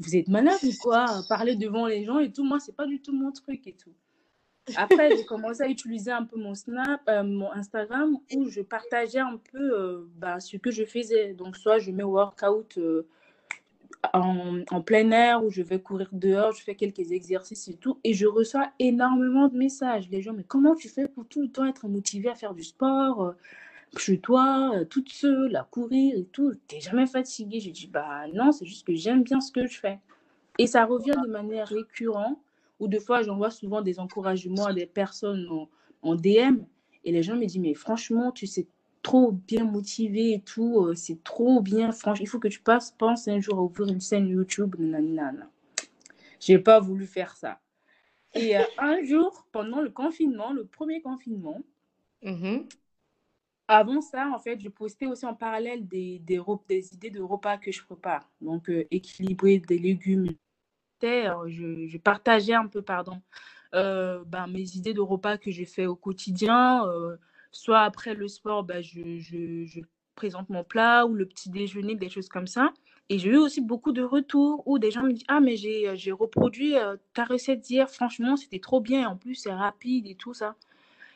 vous 0.01 0.15
êtes 0.15 0.27
malade 0.27 0.59
ou 0.63 0.71
quoi? 0.81 1.05
Parler 1.29 1.55
devant 1.55 1.85
les 1.85 2.03
gens 2.03 2.19
et 2.19 2.31
tout, 2.31 2.43
moi, 2.43 2.59
c'est 2.59 2.75
pas 2.75 2.87
du 2.87 3.01
tout 3.01 3.13
mon 3.13 3.31
truc 3.31 3.67
et 3.67 3.73
tout. 3.73 3.93
Après, 4.75 5.15
j'ai 5.15 5.25
commencé 5.25 5.61
à 5.63 5.67
utiliser 5.67 6.11
un 6.11 6.23
peu 6.23 6.37
mon 6.37 6.55
Snap, 6.55 7.01
euh, 7.07 7.23
mon 7.23 7.51
Instagram, 7.51 8.17
où 8.35 8.49
je 8.49 8.61
partageais 8.61 9.19
un 9.19 9.37
peu 9.51 9.59
euh, 9.59 10.09
bah, 10.15 10.39
ce 10.39 10.57
que 10.57 10.71
je 10.71 10.85
faisais. 10.85 11.33
Donc, 11.33 11.57
soit 11.57 11.79
je 11.79 11.91
mets 11.91 12.03
workout 12.03 12.77
euh, 12.77 13.07
en, 14.13 14.81
plein 14.81 15.11
air, 15.11 15.43
ou 15.43 15.49
je 15.49 15.61
vais 15.61 15.79
courir 15.79 16.09
dehors, 16.11 16.53
je 16.53 16.63
fais 16.63 16.75
quelques 16.75 17.11
exercices 17.11 17.67
et 17.67 17.75
tout. 17.75 17.99
Et 18.03 18.13
je 18.13 18.25
reçois 18.25 18.71
énormément 18.79 19.47
de 19.47 19.57
messages. 19.57 20.09
Les 20.09 20.21
gens, 20.21 20.33
mais 20.33 20.43
comment 20.43 20.75
tu 20.75 20.89
fais 20.89 21.07
pour 21.07 21.25
tout 21.25 21.41
le 21.41 21.49
temps 21.49 21.65
être 21.65 21.87
motivé 21.87 22.29
à 22.29 22.35
faire 22.35 22.53
du 22.53 22.63
sport 22.63 23.33
chez 23.97 24.19
toi, 24.19 24.71
toute 24.89 25.09
seule, 25.09 25.55
à 25.55 25.67
courir 25.69 26.17
et 26.17 26.25
tout? 26.25 26.53
T'es 26.67 26.79
jamais 26.79 27.07
fatiguée 27.07 27.59
Je 27.59 27.69
dis, 27.69 27.87
bah 27.87 28.25
non, 28.33 28.51
c'est 28.51 28.65
juste 28.65 28.85
que 28.85 28.95
j'aime 28.95 29.23
bien 29.23 29.41
ce 29.41 29.51
que 29.51 29.67
je 29.67 29.79
fais. 29.79 29.99
Et 30.57 30.67
ça 30.67 30.85
revient 30.85 31.15
de 31.25 31.31
manière 31.31 31.67
récurrente 31.67 32.39
ou 32.81 32.87
deux 32.87 32.99
fois, 32.99 33.21
j'envoie 33.21 33.51
souvent 33.51 33.83
des 33.83 33.99
encouragements 33.99 34.65
à 34.65 34.73
des 34.73 34.87
personnes 34.87 35.47
en, 36.01 36.15
DM. 36.15 36.57
Et 37.05 37.11
les 37.11 37.21
gens 37.21 37.35
me 37.35 37.45
disent, 37.45 37.59
mais 37.59 37.75
franchement, 37.75 38.31
tu 38.31 38.47
sais 38.47 38.67
trop 39.01 39.31
bien 39.31 39.65
motivé 39.65 40.33
et 40.33 40.41
tout, 40.41 40.85
euh, 40.85 40.95
c'est 40.95 41.23
trop 41.23 41.61
bien. 41.61 41.91
Franchement, 41.91 42.23
il 42.23 42.27
faut 42.27 42.39
que 42.39 42.47
tu 42.47 42.59
passes, 42.59 42.91
pense 42.91 43.27
un 43.27 43.39
jour 43.39 43.57
à 43.57 43.61
ouvrir 43.61 43.87
une 43.89 44.01
chaîne 44.01 44.27
YouTube. 44.27 44.75
Nanana. 44.79 45.49
J'ai 46.39 46.59
pas 46.59 46.79
voulu 46.79 47.05
faire 47.05 47.35
ça. 47.35 47.59
Et 48.33 48.57
euh, 48.57 48.63
un 48.77 49.03
jour, 49.03 49.47
pendant 49.51 49.81
le 49.81 49.89
confinement, 49.89 50.53
le 50.53 50.65
premier 50.65 51.01
confinement, 51.01 51.61
mm-hmm. 52.23 52.69
avant 53.67 54.01
ça, 54.01 54.29
en 54.29 54.39
fait, 54.39 54.59
je 54.59 54.69
postais 54.69 55.07
aussi 55.07 55.25
en 55.25 55.35
parallèle 55.35 55.87
des, 55.87 56.19
des, 56.19 56.41
des 56.67 56.93
idées 56.93 57.11
de 57.11 57.21
repas 57.21 57.57
que 57.57 57.71
je 57.71 57.83
prépare. 57.83 58.29
Donc, 58.41 58.69
euh, 58.69 58.85
équilibrer 58.91 59.59
des 59.59 59.77
légumes, 59.77 60.27
euh, 61.03 61.47
je, 61.47 61.97
partageais 61.97 62.53
un 62.53 62.67
peu, 62.67 62.81
pardon, 62.81 63.21
euh, 63.73 64.23
ben, 64.25 64.47
mes 64.47 64.75
idées 64.75 64.93
de 64.93 65.01
repas 65.01 65.37
que 65.37 65.51
j'ai 65.51 65.65
fait 65.65 65.85
au 65.85 65.95
quotidien. 65.95 66.85
Euh, 67.51 67.57
soit 67.57 67.81
après 67.81 68.13
le 68.13 68.27
sport, 68.27 68.63
ben, 68.63 68.81
je, 68.81 69.19
je, 69.19 69.79
présente 70.15 70.49
mon 70.49 70.63
plat 70.63 71.05
ou 71.05 71.13
le 71.13 71.25
petit 71.25 71.49
déjeuner, 71.49 71.95
des 71.95 72.09
choses 72.09 72.29
comme 72.29 72.47
ça. 72.47 72.73
Et 73.09 73.17
j'ai 73.17 73.29
eu 73.29 73.37
aussi 73.37 73.61
beaucoup 73.61 73.91
de 73.91 74.03
retours 74.03 74.63
où 74.67 74.77
des 74.77 74.91
gens 74.91 75.03
me 75.03 75.13
disent 75.13 75.23
Ah, 75.27 75.39
mais 75.39 75.55
j'ai 75.57 76.11
reproduit 76.11 76.75
ta 77.13 77.25
recette 77.25 77.61
d'hier, 77.61 77.89
franchement, 77.89 78.35
c'était 78.35 78.59
trop 78.59 78.81
bien. 78.81 79.09
En 79.09 79.17
plus, 79.17 79.35
c'est 79.35 79.53
rapide 79.53 80.07
et 80.07 80.15
tout 80.15 80.33
ça. 80.33 80.55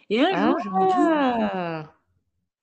Et 0.09 0.21
un 0.21 0.47
jour, 0.47 0.59
je 0.59 0.69
me 0.69 0.87
dis 0.87 0.93
ah! 0.97 1.95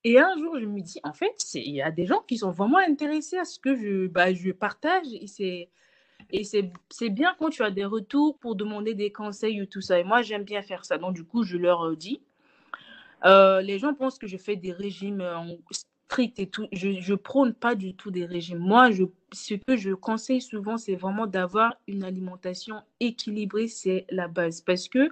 Et 0.04 0.18
un 0.18 0.36
jour, 0.36 0.58
je 0.58 0.66
me 0.66 0.80
dis, 0.80 0.98
en 1.04 1.12
fait, 1.12 1.36
il 1.54 1.74
y 1.74 1.82
a 1.82 1.92
des 1.92 2.06
gens 2.06 2.22
qui 2.26 2.38
sont 2.38 2.50
vraiment 2.50 2.78
intéressés 2.78 3.38
à 3.38 3.44
ce 3.44 3.58
que 3.58 3.76
je, 3.76 4.08
bah, 4.08 4.32
je 4.32 4.50
partage. 4.50 5.06
Et 5.12 5.26
c'est. 5.26 5.68
Et 6.30 6.44
c'est 6.44 7.10
bien 7.10 7.34
quand 7.38 7.50
tu 7.50 7.62
as 7.62 7.70
des 7.70 7.84
retours 7.84 8.38
pour 8.38 8.56
demander 8.56 8.94
des 8.94 9.12
conseils 9.12 9.60
ou 9.60 9.66
tout 9.66 9.82
ça. 9.82 9.98
Et 9.98 10.04
moi, 10.04 10.22
j'aime 10.22 10.44
bien 10.44 10.62
faire 10.62 10.84
ça. 10.84 10.96
Donc, 10.96 11.14
du 11.14 11.24
coup, 11.24 11.42
je 11.42 11.58
leur 11.58 11.82
euh, 11.86 11.96
dis. 11.96 12.22
Euh, 13.24 13.60
les 13.60 13.78
gens 13.78 13.94
pensent 13.94 14.18
que 14.18 14.26
je 14.26 14.36
fais 14.36 14.56
des 14.56 14.72
régimes 14.72 15.20
euh, 15.20 15.54
stricts 16.08 16.38
et 16.38 16.46
tout. 16.46 16.66
Je 16.72 16.88
ne 16.88 17.16
prône 17.16 17.54
pas 17.54 17.74
du 17.74 17.94
tout 17.94 18.10
des 18.10 18.26
régimes. 18.26 18.58
Moi, 18.58 18.90
je, 18.90 19.04
ce 19.32 19.54
que 19.54 19.76
je 19.76 19.92
conseille 19.92 20.40
souvent, 20.40 20.76
c'est 20.76 20.96
vraiment 20.96 21.26
d'avoir 21.26 21.74
une 21.86 22.04
alimentation 22.04 22.82
équilibrée. 23.00 23.68
C'est 23.68 24.06
la 24.10 24.28
base. 24.28 24.60
Parce 24.60 24.88
que 24.88 25.10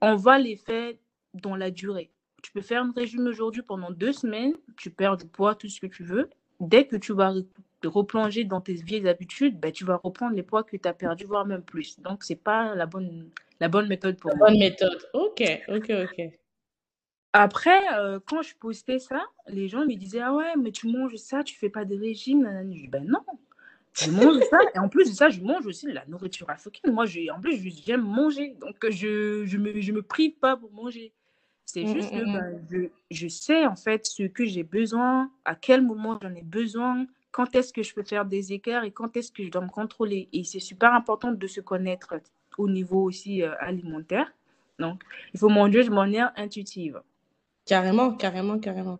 on 0.00 0.16
va 0.16 0.38
les 0.38 0.56
faire 0.56 0.92
dans 1.34 1.56
la 1.56 1.70
durée. 1.70 2.10
Tu 2.42 2.52
peux 2.52 2.62
faire 2.62 2.82
un 2.82 2.92
régime 2.96 3.26
aujourd'hui 3.26 3.62
pendant 3.62 3.90
deux 3.90 4.12
semaines, 4.12 4.54
tu 4.78 4.90
perds 4.90 5.18
du 5.18 5.26
poids, 5.26 5.54
tout 5.54 5.68
ce 5.68 5.80
que 5.80 5.86
tu 5.86 6.04
veux. 6.04 6.30
Dès 6.58 6.86
que 6.86 6.96
tu 6.96 7.12
vas 7.12 7.34
replonger 7.84 8.44
dans 8.44 8.60
tes 8.60 8.74
vieilles 8.74 9.08
habitudes, 9.08 9.58
ben, 9.58 9.72
tu 9.72 9.84
vas 9.84 9.96
reprendre 9.96 10.34
les 10.34 10.42
poids 10.42 10.62
que 10.62 10.76
tu 10.76 10.88
as 10.88 10.94
perdus, 10.94 11.24
voire 11.24 11.44
même 11.44 11.62
plus. 11.62 12.00
Donc, 12.00 12.24
ce 12.24 12.32
n'est 12.32 12.38
pas 12.38 12.74
la 12.74 12.86
bonne, 12.86 13.28
la 13.60 13.68
bonne 13.68 13.88
méthode 13.88 14.18
pour 14.18 14.30
la 14.30 14.36
moi. 14.36 14.48
bonne 14.48 14.58
méthode. 14.58 15.06
Ok, 15.12 15.42
ok, 15.68 15.92
ok. 16.04 16.39
Après, 17.32 17.80
euh, 17.94 18.18
quand 18.26 18.42
je 18.42 18.54
postais 18.56 18.98
ça, 18.98 19.22
les 19.48 19.68
gens 19.68 19.86
me 19.86 19.94
disaient 19.94 20.20
Ah 20.20 20.34
ouais, 20.34 20.56
mais 20.58 20.72
tu 20.72 20.88
manges 20.88 21.16
ça, 21.16 21.44
tu 21.44 21.56
fais 21.56 21.68
pas 21.68 21.84
de 21.84 21.96
régime. 21.96 22.48
Je 22.72 22.80
dis 22.80 22.88
Ben 22.88 23.04
non, 23.04 23.24
je 23.92 24.10
mange 24.10 24.40
ça. 24.50 24.58
Et 24.74 24.78
en 24.78 24.88
plus 24.88 25.10
de 25.10 25.14
ça, 25.14 25.28
je 25.28 25.40
mange 25.40 25.66
aussi 25.66 25.90
la 25.92 26.04
nourriture 26.06 26.48
africaine. 26.50 26.92
Moi, 26.92 27.04
en 27.34 27.40
plus, 27.40 27.56
j'aime 27.84 28.02
manger. 28.02 28.56
Donc, 28.60 28.76
je 28.88 29.40
ne 29.40 29.46
je 29.46 29.58
me, 29.58 29.80
je 29.80 29.92
me 29.92 30.02
prive 30.02 30.32
pas 30.38 30.56
pour 30.56 30.72
manger. 30.72 31.12
C'est 31.66 31.84
mmh, 31.84 31.94
juste 31.94 32.12
mmh, 32.12 32.18
que 32.18 32.24
mmh. 32.24 32.32
Ben, 32.32 32.66
je, 32.70 32.78
je, 33.12 33.28
sais 33.28 33.64
en 33.64 33.76
fait 33.76 34.04
ce 34.06 34.24
que 34.24 34.44
j'ai 34.44 34.64
besoin, 34.64 35.30
à 35.44 35.54
quel 35.54 35.82
moment 35.82 36.18
j'en 36.20 36.34
ai 36.34 36.42
besoin, 36.42 37.06
quand 37.30 37.54
est-ce 37.54 37.72
que 37.72 37.84
je 37.84 37.94
peux 37.94 38.02
faire 38.02 38.24
des 38.24 38.52
écarts 38.52 38.82
et 38.82 38.90
quand 38.90 39.16
est-ce 39.16 39.30
que 39.30 39.44
je 39.44 39.50
dois 39.50 39.62
me 39.62 39.68
contrôler. 39.68 40.28
Et 40.32 40.42
c'est 40.42 40.58
super 40.58 40.92
important 40.94 41.30
de 41.30 41.46
se 41.46 41.60
connaître 41.60 42.14
au 42.58 42.68
niveau 42.68 43.04
aussi 43.04 43.42
euh, 43.42 43.54
alimentaire. 43.60 44.32
Donc, 44.80 45.02
il 45.32 45.38
faut 45.38 45.48
manger 45.48 45.84
de 45.84 45.90
manière 45.90 46.32
intuitive. 46.36 47.00
Carrément, 47.70 48.16
carrément, 48.16 48.58
carrément. 48.58 48.98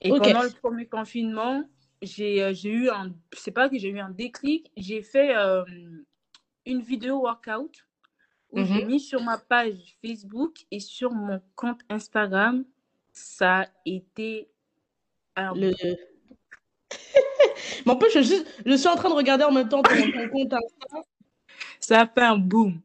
Et 0.00 0.10
pendant 0.10 0.44
le 0.44 0.50
premier 0.50 0.86
confinement, 0.86 1.64
j'ai 2.00 2.40
euh, 2.40 2.54
eu 2.62 2.88
un, 2.88 3.12
c'est 3.32 3.50
pas 3.50 3.68
que 3.68 3.76
j'ai 3.76 3.88
eu 3.88 3.98
un 3.98 4.10
déclic, 4.10 4.70
j'ai 4.76 5.02
fait 5.02 5.36
euh, 5.36 5.64
une 6.66 6.82
vidéo 6.82 7.18
workout 7.18 7.84
où 8.52 8.64
j'ai 8.64 8.84
mhm. 8.84 8.86
mis 8.86 9.00
sur 9.00 9.20
ma 9.20 9.38
page 9.38 9.96
Facebook 10.04 10.58
et 10.70 10.78
sur 10.78 11.10
mon 11.10 11.42
compte 11.56 11.80
Instagram. 11.88 12.64
Ça 13.12 13.62
a 13.62 13.66
été 13.84 14.48
un 15.34 15.52
le... 15.54 15.72
Mais 17.86 17.92
en 17.92 17.96
plus, 17.96 18.12
je, 18.12 18.20
je, 18.66 18.76
suis 18.76 18.88
en 18.88 18.94
train 18.94 19.10
de 19.10 19.14
regarder 19.14 19.42
en 19.42 19.50
même 19.50 19.68
temps 19.68 19.82
ton, 19.82 19.94
compte 20.30 20.52
Instagram. 20.52 21.04
Ça 21.80 22.02
a 22.02 22.06
fait 22.06 22.22
un 22.22 22.38
boom. 22.38 22.80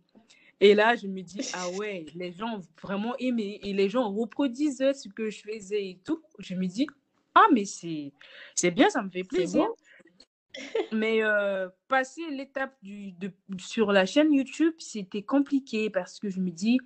Et 0.66 0.74
là, 0.74 0.96
je 0.96 1.06
me 1.06 1.22
dis, 1.22 1.48
ah 1.54 1.70
ouais, 1.78 2.08
les 2.16 2.32
gens 2.32 2.58
ont 2.58 2.62
vraiment 2.82 3.16
aimé 3.20 3.60
et 3.62 3.72
les 3.72 3.88
gens 3.88 4.12
reproduisaient 4.12 4.96
ce 4.96 5.08
que 5.10 5.30
je 5.30 5.42
faisais 5.42 5.90
et 5.90 6.00
tout. 6.04 6.24
Je 6.40 6.56
me 6.56 6.66
dis, 6.66 6.88
ah, 7.36 7.46
mais 7.54 7.66
c'est, 7.66 8.72
bien, 8.72 8.90
ça 8.90 9.04
me 9.04 9.12
fait 9.12 9.24
plaisir. 9.24 9.68
mais 10.92 11.22
euh, 11.22 11.70
passer 11.88 12.24
l'étape 12.32 12.74
de, 12.82 13.30
sur 13.60 13.92
la 13.92 14.08
chaîne 14.08 14.34
YouTube, 14.34 14.74
c'était 14.80 15.22
compliqué 15.22 15.92
parce 15.92 16.18
que 16.18 16.30
je 16.30 16.40
me 16.40 16.50
dis, 16.50 16.80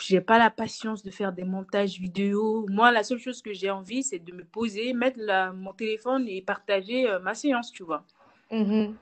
j'ai 0.00 0.20
pas 0.20 0.38
la 0.38 0.50
patience 0.50 1.02
de 1.02 1.10
faire 1.10 1.32
des 1.32 1.42
montages 1.42 1.98
vidéo. 1.98 2.64
Moi, 2.68 2.92
la 2.92 3.02
seule 3.02 3.18
chose 3.18 3.42
que 3.42 3.52
j'ai 3.52 3.70
envie, 3.70 4.04
c'est 4.04 4.20
de 4.20 4.32
me 4.32 4.44
poser, 4.44 4.92
mettre 4.92 5.18
la, 5.18 5.52
mon 5.52 5.72
téléphone 5.72 6.28
et 6.28 6.42
partager 6.42 7.10
euh, 7.10 7.18
ma 7.18 7.34
séance, 7.34 7.72
tu 7.72 7.82
vois. 7.82 8.04
Mmh 8.52 8.92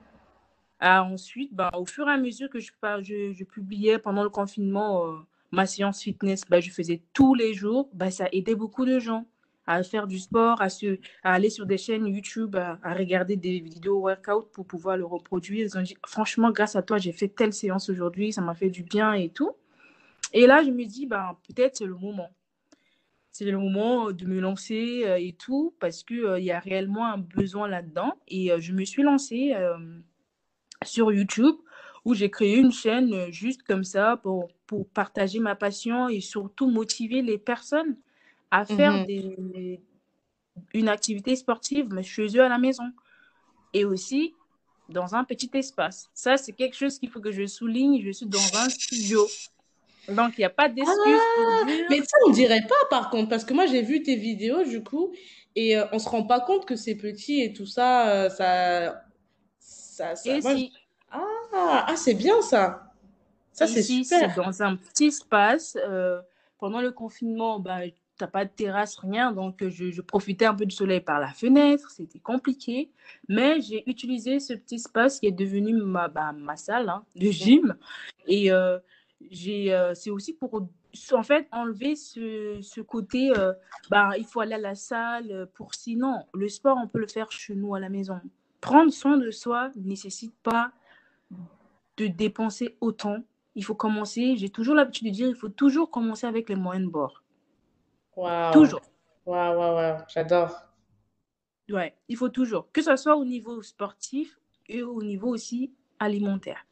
ah, 0.85 1.01
ensuite, 1.05 1.53
bah, 1.53 1.71
au 1.77 1.85
fur 1.85 2.09
et 2.09 2.11
à 2.11 2.17
mesure 2.17 2.49
que 2.49 2.59
je, 2.59 3.43
publiais 3.45 3.99
pendant 3.99 4.21
le 4.21 4.29
confinement 4.29 5.07
euh, 5.07 5.15
ma 5.51 5.65
séance 5.65 6.01
fitness, 6.01 6.41
bah, 6.49 6.59
je 6.59 6.71
faisais 6.71 7.01
tous 7.13 7.35
les 7.35 7.53
jours. 7.53 7.89
Bah, 7.93 8.11
ça 8.11 8.27
aidait 8.33 8.55
beaucoup 8.55 8.85
de 8.85 8.99
gens 8.99 9.25
à 9.65 9.81
faire 9.83 10.07
du 10.07 10.19
sport, 10.19 10.61
à, 10.61 10.67
aller 11.23 11.49
sur 11.49 11.65
des 11.65 11.77
chaînes 11.77 12.05
YouTube, 12.05 12.57
à, 12.57 12.77
regarder 12.93 13.37
des 13.37 13.61
vidéos 13.61 14.01
workout 14.01 14.51
pour 14.51 14.65
pouvoir 14.65 14.97
le 14.97 15.05
reproduire. 15.05 15.65
Ils 15.65 15.77
ont 15.77 15.81
dit, 15.81 15.95
franchement, 16.05 16.51
grâce 16.51 16.75
à 16.75 16.81
toi, 16.81 16.97
j'ai 16.97 17.13
fait 17.13 17.29
telle 17.29 17.53
séance 17.53 17.89
aujourd'hui, 17.89 18.33
ça 18.33 18.41
m'a 18.41 18.53
fait 18.53 18.69
du 18.69 18.83
bien 18.83 19.13
et 19.13 19.29
tout. 19.29 19.53
Et 20.33 20.47
là, 20.47 20.63
je 20.63 20.69
me 20.69 20.83
dis, 20.83 21.05
bah, 21.05 21.39
peut-être 21.47 21.77
c'est 21.77 21.85
le 21.85 21.95
moment. 21.95 22.29
C'est 23.31 23.45
le 23.45 23.57
moment 23.57 24.11
de 24.11 24.25
me 24.25 24.41
lancer 24.41 25.03
euh, 25.05 25.17
et 25.17 25.31
tout, 25.31 25.73
parce 25.79 26.03
qu'il 26.03 26.25
euh, 26.25 26.39
il 26.39 26.45
y 26.45 26.51
a 26.51 26.59
réellement 26.59 27.05
un 27.05 27.19
besoin 27.19 27.69
là-dedans. 27.69 28.15
Et 28.27 28.51
euh, 28.51 28.59
je 28.59 28.73
me 28.73 28.83
suis 28.83 29.01
lancée 29.01 29.55
sur 30.85 31.11
YouTube 31.11 31.55
où 32.05 32.13
j'ai 32.13 32.29
créé 32.29 32.57
une 32.57 32.71
chaîne 32.71 33.31
juste 33.31 33.63
comme 33.63 33.83
ça 33.83 34.17
pour, 34.21 34.49
pour 34.67 34.87
partager 34.89 35.39
ma 35.39 35.55
passion 35.55 36.09
et 36.09 36.19
surtout 36.19 36.69
motiver 36.69 37.21
les 37.21 37.37
personnes 37.37 37.95
à 38.51 38.65
faire 38.65 38.93
mmh 38.93 39.05
des, 39.05 39.81
une 40.73 40.87
activité 40.87 41.35
sportive, 41.35 41.87
mais 41.91 42.03
chez 42.03 42.27
eux 42.35 42.43
à 42.43 42.49
la 42.49 42.57
maison. 42.57 42.91
Et 43.73 43.85
aussi 43.85 44.33
dans 44.89 45.15
un 45.15 45.23
petit 45.23 45.49
espace. 45.53 46.09
Ça, 46.13 46.37
c'est 46.37 46.51
quelque 46.51 46.75
chose 46.75 46.99
qu'il 46.99 47.09
faut 47.09 47.19
que 47.19 47.31
je 47.31 47.45
souligne. 47.47 48.03
Je 48.03 48.11
suis 48.11 48.25
dans 48.25 48.57
un 48.57 48.69
studio. 48.69 49.25
Donc, 50.09 50.33
il 50.37 50.41
n'y 50.41 50.45
a 50.45 50.49
pas 50.49 50.67
d'excuse 50.67 50.97
ah, 50.97 51.63
Mais 51.89 51.99
ça, 51.99 52.17
on 52.25 52.29
ne 52.29 52.35
dirait 52.35 52.67
pas, 52.67 52.87
par 52.89 53.09
contre, 53.09 53.29
parce 53.29 53.45
que 53.45 53.53
moi, 53.53 53.65
j'ai 53.65 53.81
vu 53.81 54.03
tes 54.03 54.15
vidéos, 54.15 54.63
du 54.63 54.83
coup, 54.83 55.13
et 55.55 55.77
euh, 55.77 55.85
on 55.91 55.95
ne 55.95 56.01
se 56.01 56.09
rend 56.09 56.23
pas 56.23 56.41
compte 56.41 56.65
que 56.65 56.75
c'est 56.75 56.95
petit 56.95 57.41
et 57.41 57.53
tout 57.53 57.65
ça, 57.65 58.09
euh, 58.09 58.29
ça... 58.29 59.03
ça, 59.93 60.15
ça 60.15 60.31
ah, 61.11 61.85
ah 61.87 61.95
c'est 61.95 62.15
bien, 62.15 62.41
ça. 62.41 62.91
Ça, 63.51 63.67
c'est 63.67 63.83
super. 63.83 64.35
dans 64.35 64.63
un 64.63 64.75
petit 64.75 65.05
espace. 65.05 65.77
Euh, 65.87 66.19
pendant 66.57 66.81
le 66.81 66.91
confinement, 66.91 67.59
bah, 67.59 67.87
tu 67.87 67.93
n'as 68.19 68.27
pas 68.27 68.45
de 68.45 68.49
terrasse, 68.49 68.97
rien. 68.97 69.31
Donc, 69.31 69.67
je, 69.67 70.01
profitais 70.01 70.45
un 70.45 70.55
peu 70.55 70.65
du 70.65 70.75
soleil 70.75 71.01
par 71.01 71.19
la 71.19 71.27
fenêtre. 71.27 71.91
C'était 71.91 72.19
compliqué. 72.19 72.91
Mais 73.29 73.61
j'ai 73.61 73.87
utilisé 73.87 74.39
ce 74.39 74.53
petit 74.53 74.75
espace 74.75 75.19
qui 75.19 75.27
est 75.27 75.31
devenu 75.31 75.73
ma, 75.73 76.07
bah, 76.07 76.31
ma 76.31 76.55
salle 76.55 76.89
hein, 76.89 77.05
de 77.15 77.27
gym. 77.27 77.75
Et 78.25 78.51
euh, 78.51 78.79
j'ai, 79.29 79.71
euh, 79.71 79.93
c'est 79.93 80.09
aussi 80.09 80.33
pour, 80.33 80.67
en 81.11 81.23
fait, 81.23 81.47
enlever 81.51 81.95
ce, 81.95 82.57
ce 82.63 82.81
côté, 82.81 83.31
euh, 83.37 83.53
bah, 83.91 84.11
il 84.17 84.25
faut 84.25 84.39
aller 84.39 84.55
à 84.55 84.57
la 84.57 84.75
salle 84.75 85.47
pour 85.53 85.75
sinon. 85.75 86.25
Le 86.33 86.49
sport, 86.49 86.79
on 86.81 86.87
peut 86.87 86.99
le 86.99 87.07
faire 87.07 87.31
chez 87.31 87.53
nous 87.53 87.75
à 87.75 87.79
la 87.79 87.89
maison. 87.89 88.19
Prendre 88.63 88.93
soin 88.93 89.17
de 89.17 89.29
soi 89.29 89.71
ne 89.75 89.89
nécessite 89.89 90.33
pas 90.41 90.71
de 91.97 92.07
dépenser 92.07 92.77
autant. 92.79 93.17
Il 93.55 93.65
faut 93.65 93.75
commencer, 93.75 94.37
j'ai 94.37 94.47
toujours 94.47 94.73
l'habitude 94.73 95.07
de 95.07 95.11
dire, 95.11 95.27
il 95.27 95.35
faut 95.35 95.49
toujours 95.49 95.91
commencer 95.91 96.27
avec 96.27 96.47
les 96.47 96.55
moyens 96.55 96.87
de 96.87 96.89
bord. 96.89 97.23
Toujours. 98.53 98.79
Waouh, 99.25 99.57
waouh, 99.57 99.75
waouh, 99.75 99.97
j'adore. 100.07 100.55
Ouais, 101.69 101.93
il 102.07 102.15
faut 102.15 102.29
toujours. 102.29 102.71
Que 102.71 102.81
ce 102.81 102.95
soit 102.95 103.17
au 103.17 103.25
niveau 103.25 103.61
sportif 103.61 104.39
et 104.69 104.81
au 104.81 105.03
niveau 105.03 105.27
aussi 105.27 105.73
alimentaire. 105.99 106.65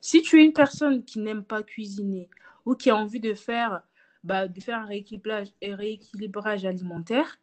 Si 0.00 0.22
tu 0.22 0.40
es 0.40 0.44
une 0.44 0.52
personne 0.52 1.04
qui 1.04 1.20
n'aime 1.20 1.44
pas 1.44 1.62
cuisiner 1.62 2.28
ou 2.64 2.74
qui 2.74 2.90
a 2.90 2.96
envie 2.96 3.20
de 3.20 3.34
faire, 3.34 3.82
bah, 4.24 4.48
de 4.48 4.60
faire 4.60 4.80
un 4.80 4.86
rééquilibrage, 4.86 5.52
un 5.62 5.76
rééquilibrage 5.76 6.64
alimentaire, 6.64 7.38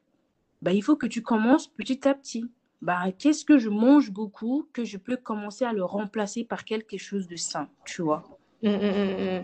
bah, 0.61 0.73
il 0.73 0.83
faut 0.83 0.97
que 0.97 1.07
tu 1.07 1.21
commences 1.21 1.69
petit 1.69 2.05
à 2.05 2.13
petit. 2.13 2.51
Bah, 2.83 3.05
qu'est-ce 3.17 3.45
que 3.45 3.57
je 3.57 3.69
mange 3.69 4.11
beaucoup 4.11 4.67
que 4.73 4.83
je 4.83 4.97
peux 4.97 5.15
commencer 5.15 5.63
à 5.63 5.71
le 5.71 5.85
remplacer 5.85 6.43
par 6.43 6.65
quelque 6.65 6.97
chose 6.97 7.29
de 7.29 7.37
sain, 7.37 7.69
tu 7.85 8.01
vois? 8.01 8.23
Mmh, 8.61 8.69
mmh, 8.71 9.37
mmh, 9.37 9.43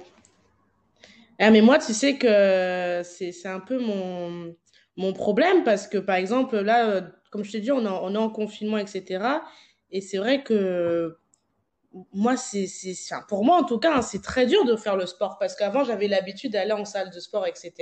ah, 1.39 1.49
mais 1.49 1.61
moi, 1.61 1.79
tu 1.79 1.93
sais 1.93 2.17
que 2.17 3.01
c'est 3.05 3.47
un 3.47 3.61
peu 3.61 3.79
mon, 3.79 4.53
mon 4.97 5.13
problème 5.13 5.63
parce 5.63 5.87
que, 5.87 5.97
par 5.97 6.17
exemple, 6.17 6.59
là, 6.59 6.89
euh, 6.89 7.01
comme 7.31 7.45
je 7.45 7.53
t'ai 7.53 7.61
dit, 7.61 7.71
on 7.71 7.85
est, 7.85 7.87
en, 7.87 8.03
on 8.03 8.13
est 8.13 8.17
en 8.17 8.29
confinement, 8.29 8.77
etc. 8.77 9.23
Et 9.89 10.01
c'est 10.01 10.17
vrai 10.17 10.43
que 10.43 11.17
moi, 12.11 12.35
c'est, 12.35 12.67
pour 13.29 13.45
moi, 13.45 13.55
en 13.55 13.63
tout 13.63 13.79
cas, 13.79 13.95
hein, 13.95 14.01
c'est 14.01 14.21
très 14.21 14.47
dur 14.47 14.65
de 14.65 14.75
faire 14.75 14.97
le 14.97 15.05
sport 15.05 15.37
parce 15.39 15.55
qu'avant, 15.55 15.85
j'avais 15.85 16.09
l'habitude 16.09 16.51
d'aller 16.51 16.73
en 16.73 16.83
salle 16.83 17.09
de 17.09 17.19
sport, 17.21 17.47
etc. 17.47 17.73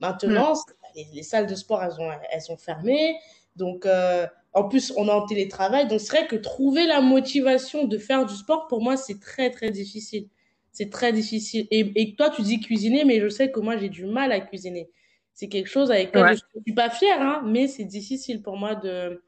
Maintenant, 0.00 0.54
les, 0.94 1.22
salles 1.22 1.46
de 1.46 1.54
sport, 1.56 1.84
elles 1.84 2.00
ont, 2.00 2.10
elles 2.30 2.40
sont 2.40 2.56
fermées. 2.56 3.18
Donc, 3.54 3.84
euh, 3.84 4.26
en 4.52 4.64
plus, 4.64 4.92
on 4.96 5.06
est 5.08 5.12
en 5.12 5.26
télétravail. 5.26 5.86
Donc, 5.88 6.00
c'est 6.00 6.16
vrai 6.16 6.26
que 6.26 6.36
trouver 6.36 6.86
la 6.86 7.00
motivation 7.00 7.84
de 7.84 7.98
faire 7.98 8.26
du 8.26 8.34
sport, 8.34 8.66
pour 8.66 8.82
moi, 8.82 8.96
c'est 8.96 9.20
très, 9.20 9.50
très 9.50 9.70
difficile. 9.70 10.28
C'est 10.72 10.90
très 10.90 11.12
difficile. 11.12 11.66
Et, 11.70 11.92
et, 12.00 12.14
toi, 12.14 12.30
tu 12.30 12.42
dis 12.42 12.60
cuisiner, 12.60 13.04
mais 13.04 13.20
je 13.20 13.28
sais 13.28 13.50
que 13.50 13.60
moi, 13.60 13.76
j'ai 13.76 13.88
du 13.88 14.06
mal 14.06 14.32
à 14.32 14.40
cuisiner. 14.40 14.90
C'est 15.34 15.48
quelque 15.48 15.68
chose 15.68 15.90
avec 15.90 16.14
lequel 16.14 16.36
je 16.36 16.42
ne 16.56 16.62
suis 16.62 16.74
pas 16.74 16.90
fière, 16.90 17.20
hein, 17.20 17.42
mais 17.44 17.68
c'est 17.68 17.84
difficile 17.84 18.42
pour 18.42 18.56
moi 18.56 18.74
de, 18.74 19.22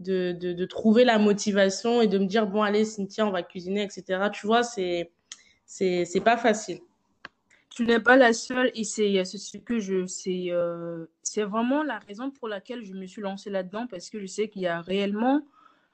de, 0.00 0.32
de, 0.32 0.52
de, 0.52 0.64
trouver 0.66 1.04
la 1.04 1.18
motivation 1.18 2.00
et 2.00 2.06
de 2.06 2.18
me 2.18 2.26
dire, 2.26 2.46
bon, 2.46 2.62
allez, 2.62 2.84
Cynthia, 2.84 3.26
on 3.26 3.30
va 3.30 3.42
cuisiner, 3.42 3.82
etc. 3.82 4.28
Tu 4.32 4.46
vois, 4.46 4.62
c'est, 4.62 5.10
c'est, 5.66 6.04
c'est 6.04 6.20
pas 6.20 6.36
facile. 6.36 6.78
Tu 7.70 7.84
n'es 7.84 8.00
pas 8.00 8.16
la 8.16 8.32
seule 8.32 8.70
et 8.74 8.84
c'est 8.84 9.24
ce 9.24 9.58
que 9.58 9.78
je 9.78 10.06
c'est 10.06 10.50
c'est 11.22 11.44
vraiment 11.44 11.82
la 11.82 11.98
raison 11.98 12.30
pour 12.30 12.48
laquelle 12.48 12.84
je 12.84 12.94
me 12.94 13.06
suis 13.06 13.22
lancée 13.22 13.50
là-dedans 13.50 13.86
parce 13.86 14.10
que 14.10 14.20
je 14.20 14.26
sais 14.26 14.48
qu'il 14.48 14.62
y 14.62 14.66
a 14.66 14.80
réellement 14.80 15.46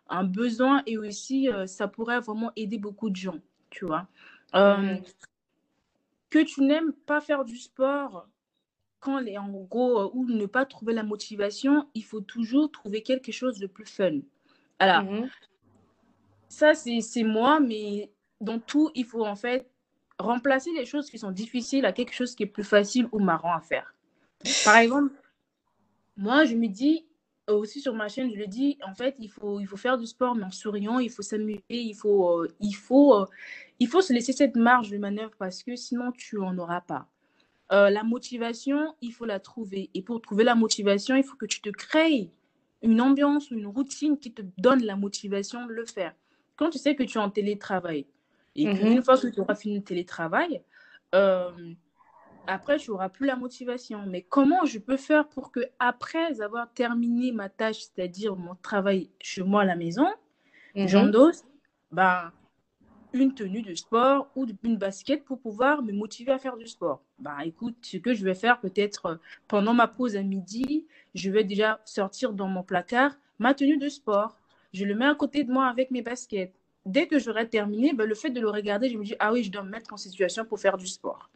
un 0.09 0.25
besoin 0.25 0.83
et 0.87 0.99
aussi 0.99 1.49
ça 1.67 1.89
pourrait 1.89 2.21
vraiment 2.21 2.53
aider 2.57 2.79
beaucoup 2.79 3.11
de 3.11 3.17
gens, 3.17 3.39
tu 3.71 3.87
vois. 3.87 4.07
Mm. 4.55 5.03
Que 6.31 6.39
tu 6.41 6.63
n'aimes 6.63 6.93
pas 6.93 7.21
faire 7.21 7.45
du 7.45 7.57
sport, 7.57 8.29
quand 9.05 9.21
les, 9.21 9.37
en 9.37 9.49
gros, 9.51 10.11
ou 10.15 10.25
ne 10.25 10.47
pas 10.47 10.65
trouver 10.65 10.95
la 10.95 11.03
motivation, 11.03 11.87
il 11.95 12.05
faut 12.05 12.23
toujours 12.23 12.71
trouver 12.71 13.03
quelque 13.03 13.33
chose 13.33 13.59
de 13.59 13.67
plus 13.67 13.85
fun. 13.85 14.21
Alors, 14.79 15.03
mm-hmm. 15.03 15.31
ça, 16.49 16.75
c'est 16.75 17.23
moi, 17.23 17.61
mais 17.61 18.11
dans 18.41 18.59
tout, 18.59 18.91
il 18.95 19.05
faut 19.05 19.25
en 19.25 19.37
fait 19.37 19.71
remplacer 20.19 20.71
les 20.73 20.85
choses 20.85 21.11
qui 21.11 21.19
sont 21.19 21.31
difficiles 21.31 21.85
à 21.85 21.93
quelque 21.93 22.15
chose 22.15 22.35
qui 22.35 22.45
est 22.45 22.47
plus 22.47 22.65
facile 22.65 23.09
ou 23.13 23.19
marrant 23.19 23.55
à 23.55 23.61
faire. 23.61 23.95
Par 24.65 24.77
exemple, 24.77 25.13
moi, 26.17 26.45
je 26.45 26.55
me 26.55 26.69
dis, 26.69 27.07
aussi 27.49 27.81
sur 27.81 27.95
ma 27.95 28.09
chaîne, 28.09 28.31
je 28.33 28.39
le 28.39 28.47
dis, 28.47 28.79
en 28.87 28.95
fait, 28.95 29.17
il 29.19 29.29
faut, 29.29 29.61
il 29.61 29.67
faut 29.67 29.77
faire 29.77 29.99
du 29.99 30.07
sport, 30.07 30.35
mais 30.35 30.45
en 30.45 30.51
souriant, 30.51 30.99
il 30.99 31.11
faut 31.11 31.23
s'amuser, 31.23 31.63
il 31.69 31.95
faut, 31.95 32.41
euh, 32.41 32.49
il, 32.61 32.75
faut, 32.75 33.15
euh, 33.15 33.27
il 33.81 33.89
faut 33.89 34.01
se 34.01 34.13
laisser 34.13 34.33
cette 34.33 34.57
marge 34.57 34.91
de 34.91 34.99
manœuvre 34.99 35.33
parce 35.39 35.63
que 35.63 35.77
sinon, 35.77 36.13
tu 36.13 36.37
n'en 36.37 36.57
auras 36.59 36.81
pas. 36.81 37.09
Euh, 37.73 37.91
la 37.91 38.05
motivation, 38.05 38.95
il 39.01 39.13
faut 39.13 39.25
la 39.25 39.41
trouver. 39.41 39.91
Et 39.95 40.03
pour 40.03 40.21
trouver 40.21 40.45
la 40.45 40.55
motivation, 40.55 41.17
il 41.17 41.25
faut 41.25 41.37
que 41.37 41.47
tu 41.47 41.61
te 41.61 41.71
crées 41.71 42.31
une 42.83 43.01
ambiance 43.01 43.51
une 43.51 43.67
routine 43.67 44.19
qui 44.19 44.33
te 44.33 44.43
donne 44.59 44.85
la 44.85 44.95
motivation 44.95 45.67
de 45.67 45.73
le 45.73 45.87
faire. 45.87 46.15
Quand 46.57 46.71
tu 46.71 46.79
sais 46.79 46.95
que 46.95 47.03
tu 47.03 47.19
es 47.19 47.21
en 47.21 47.31
télétravail 47.31 48.07
et 48.57 48.67
mmh 48.67 48.75
qu'une 48.75 49.03
fois 49.03 49.19
que 49.19 49.27
tu 49.29 49.41
auras 49.41 49.55
fini 49.55 49.77
le 49.77 49.85
télétravail, 49.85 50.63
après, 52.47 52.77
tu 52.77 52.91
n'auras 52.91 53.09
plus 53.09 53.27
la 53.27 53.37
motivation. 53.37 54.05
Mais 54.07 54.23
comment 54.23 54.65
je 54.65 54.79
peux 54.79 54.97
faire 54.97 55.29
pour 55.29 55.51
que, 55.51 55.61
après 55.79 56.41
avoir 56.43 56.73
terminé 56.73 57.33
ma 57.33 57.49
tâche, 57.49 57.81
c'est-à-dire 57.81 58.37
mon 58.37 58.55
travail 58.57 59.11
chez 59.21 59.43
moi 59.43 59.63
à 59.63 59.65
la 59.65 59.77
maison, 59.77 60.07
mmh 60.75 60.87
j'endosse 60.87 61.45
ben, 61.93 62.33
une 63.13 63.33
tenue 63.33 63.63
de 63.63 63.75
sport 63.75 64.29
ou 64.35 64.45
une 64.65 64.77
basket 64.77 65.25
pour 65.25 65.39
pouvoir 65.41 65.83
me 65.83 65.93
motiver 65.93 66.33
à 66.33 66.39
faire 66.39 66.57
du 66.57 66.67
sport? 66.67 67.03
Ben, 67.19 67.39
écoute, 67.45 67.77
ce 67.83 67.97
que 67.97 68.13
je 68.13 68.25
vais 68.25 68.35
faire 68.35 68.61
peut-être 68.61 69.07
euh, 69.07 69.17
pendant 69.49 69.73
ma 69.73 69.87
pause 69.87 70.17
à 70.17 70.23
midi, 70.23 70.87
je 71.15 71.31
vais 71.31 71.45
déjà 71.45 71.81
sortir 71.85 72.33
dans 72.33 72.49
mon 72.49 72.63
placard 72.63 73.13
ma 73.39 73.55
tenue 73.55 73.79
de 73.79 73.89
sport. 73.89 74.37
Je 74.73 74.85
le 74.85 74.95
mets 74.95 75.07
à 75.07 75.15
côté 75.15 75.45
de 75.45 75.53
moi 75.53 75.67
avec 75.67 75.91
mes 75.91 76.03
baskets. 76.03 76.53
Dès 76.87 77.07
que 77.07 77.19
j'aurai 77.19 77.49
terminé, 77.49 77.93
ben, 77.95 78.07
le 78.07 78.15
fait 78.15 78.31
de 78.31 78.41
le 78.41 78.51
regarder, 78.51 78.91
je 78.91 78.99
me 78.99 79.05
dis, 79.05 79.15
ah 79.19 79.33
oui, 79.33 79.43
je 79.43 79.51
dois 79.51 79.63
me 79.63 79.71
mettre 79.71 79.93
en 79.93 79.97
situation 79.97 80.45
pour 80.45 80.61
faire 80.61 80.77
du 80.77 80.87
sport. 80.87 81.31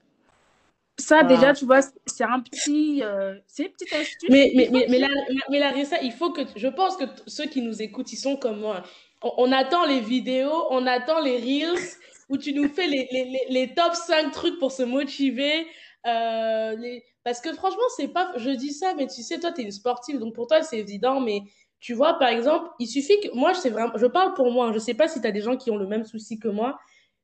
Ça, 0.98 1.22
déjà, 1.22 1.54
tu 1.54 1.64
vois, 1.64 1.80
c'est 2.06 2.24
un 2.24 2.40
petit. 2.40 3.02
Euh, 3.04 3.38
c'est 3.46 3.66
une 3.66 3.72
petite 3.72 3.92
astuce. 3.92 4.28
Mais, 4.28 4.50
mais, 4.56 4.68
mais, 4.72 4.86
mais, 4.88 5.06
mais 5.48 5.58
Larissa, 5.60 6.00
il 6.02 6.10
faut 6.12 6.32
que. 6.32 6.40
Je 6.56 6.66
pense 6.66 6.96
que 6.96 7.04
ceux 7.28 7.46
qui 7.46 7.62
nous 7.62 7.80
écoutent, 7.80 8.12
ils 8.12 8.16
sont 8.16 8.36
comme 8.36 8.58
moi. 8.58 8.82
On, 9.22 9.52
attend 9.52 9.86
les 9.86 10.00
vidéos, 10.00 10.66
on 10.70 10.86
attend 10.86 11.20
les 11.20 11.38
Reels 11.38 11.80
où 12.28 12.36
tu 12.36 12.52
nous 12.52 12.68
fais 12.68 12.86
les, 12.88 13.08
les, 13.10 13.46
les, 13.48 13.74
top 13.74 13.94
5 13.94 14.32
trucs 14.32 14.58
pour 14.58 14.72
se 14.72 14.82
motiver. 14.82 15.66
Euh, 16.06 16.74
les... 16.76 17.04
Parce 17.22 17.40
que 17.40 17.52
franchement, 17.52 17.82
c'est 17.96 18.08
pas. 18.08 18.32
Je 18.36 18.50
dis 18.50 18.72
ça, 18.72 18.94
mais 18.96 19.06
tu 19.06 19.22
sais, 19.22 19.38
toi, 19.38 19.52
tu 19.52 19.60
es 19.60 19.64
une 19.64 19.72
sportive, 19.72 20.18
donc 20.18 20.34
pour 20.34 20.48
toi, 20.48 20.62
c'est 20.62 20.78
évident. 20.78 21.20
Mais 21.20 21.42
tu 21.80 21.94
vois, 21.94 22.18
par 22.18 22.28
exemple, 22.28 22.70
il 22.78 22.86
suffit 22.86 23.20
que. 23.20 23.34
Moi, 23.34 23.54
c'est 23.54 23.70
vraiment. 23.70 23.96
Je 23.96 24.06
parle 24.06 24.34
pour 24.34 24.50
moi. 24.50 24.72
Je 24.72 24.78
sais 24.78 24.94
pas 24.94 25.08
si 25.08 25.20
tu 25.20 25.26
as 25.26 25.32
des 25.32 25.40
gens 25.42 25.56
qui 25.56 25.70
ont 25.70 25.76
le 25.76 25.86
même 25.86 26.04
souci 26.04 26.38
que 26.38 26.48
moi. 26.48 26.78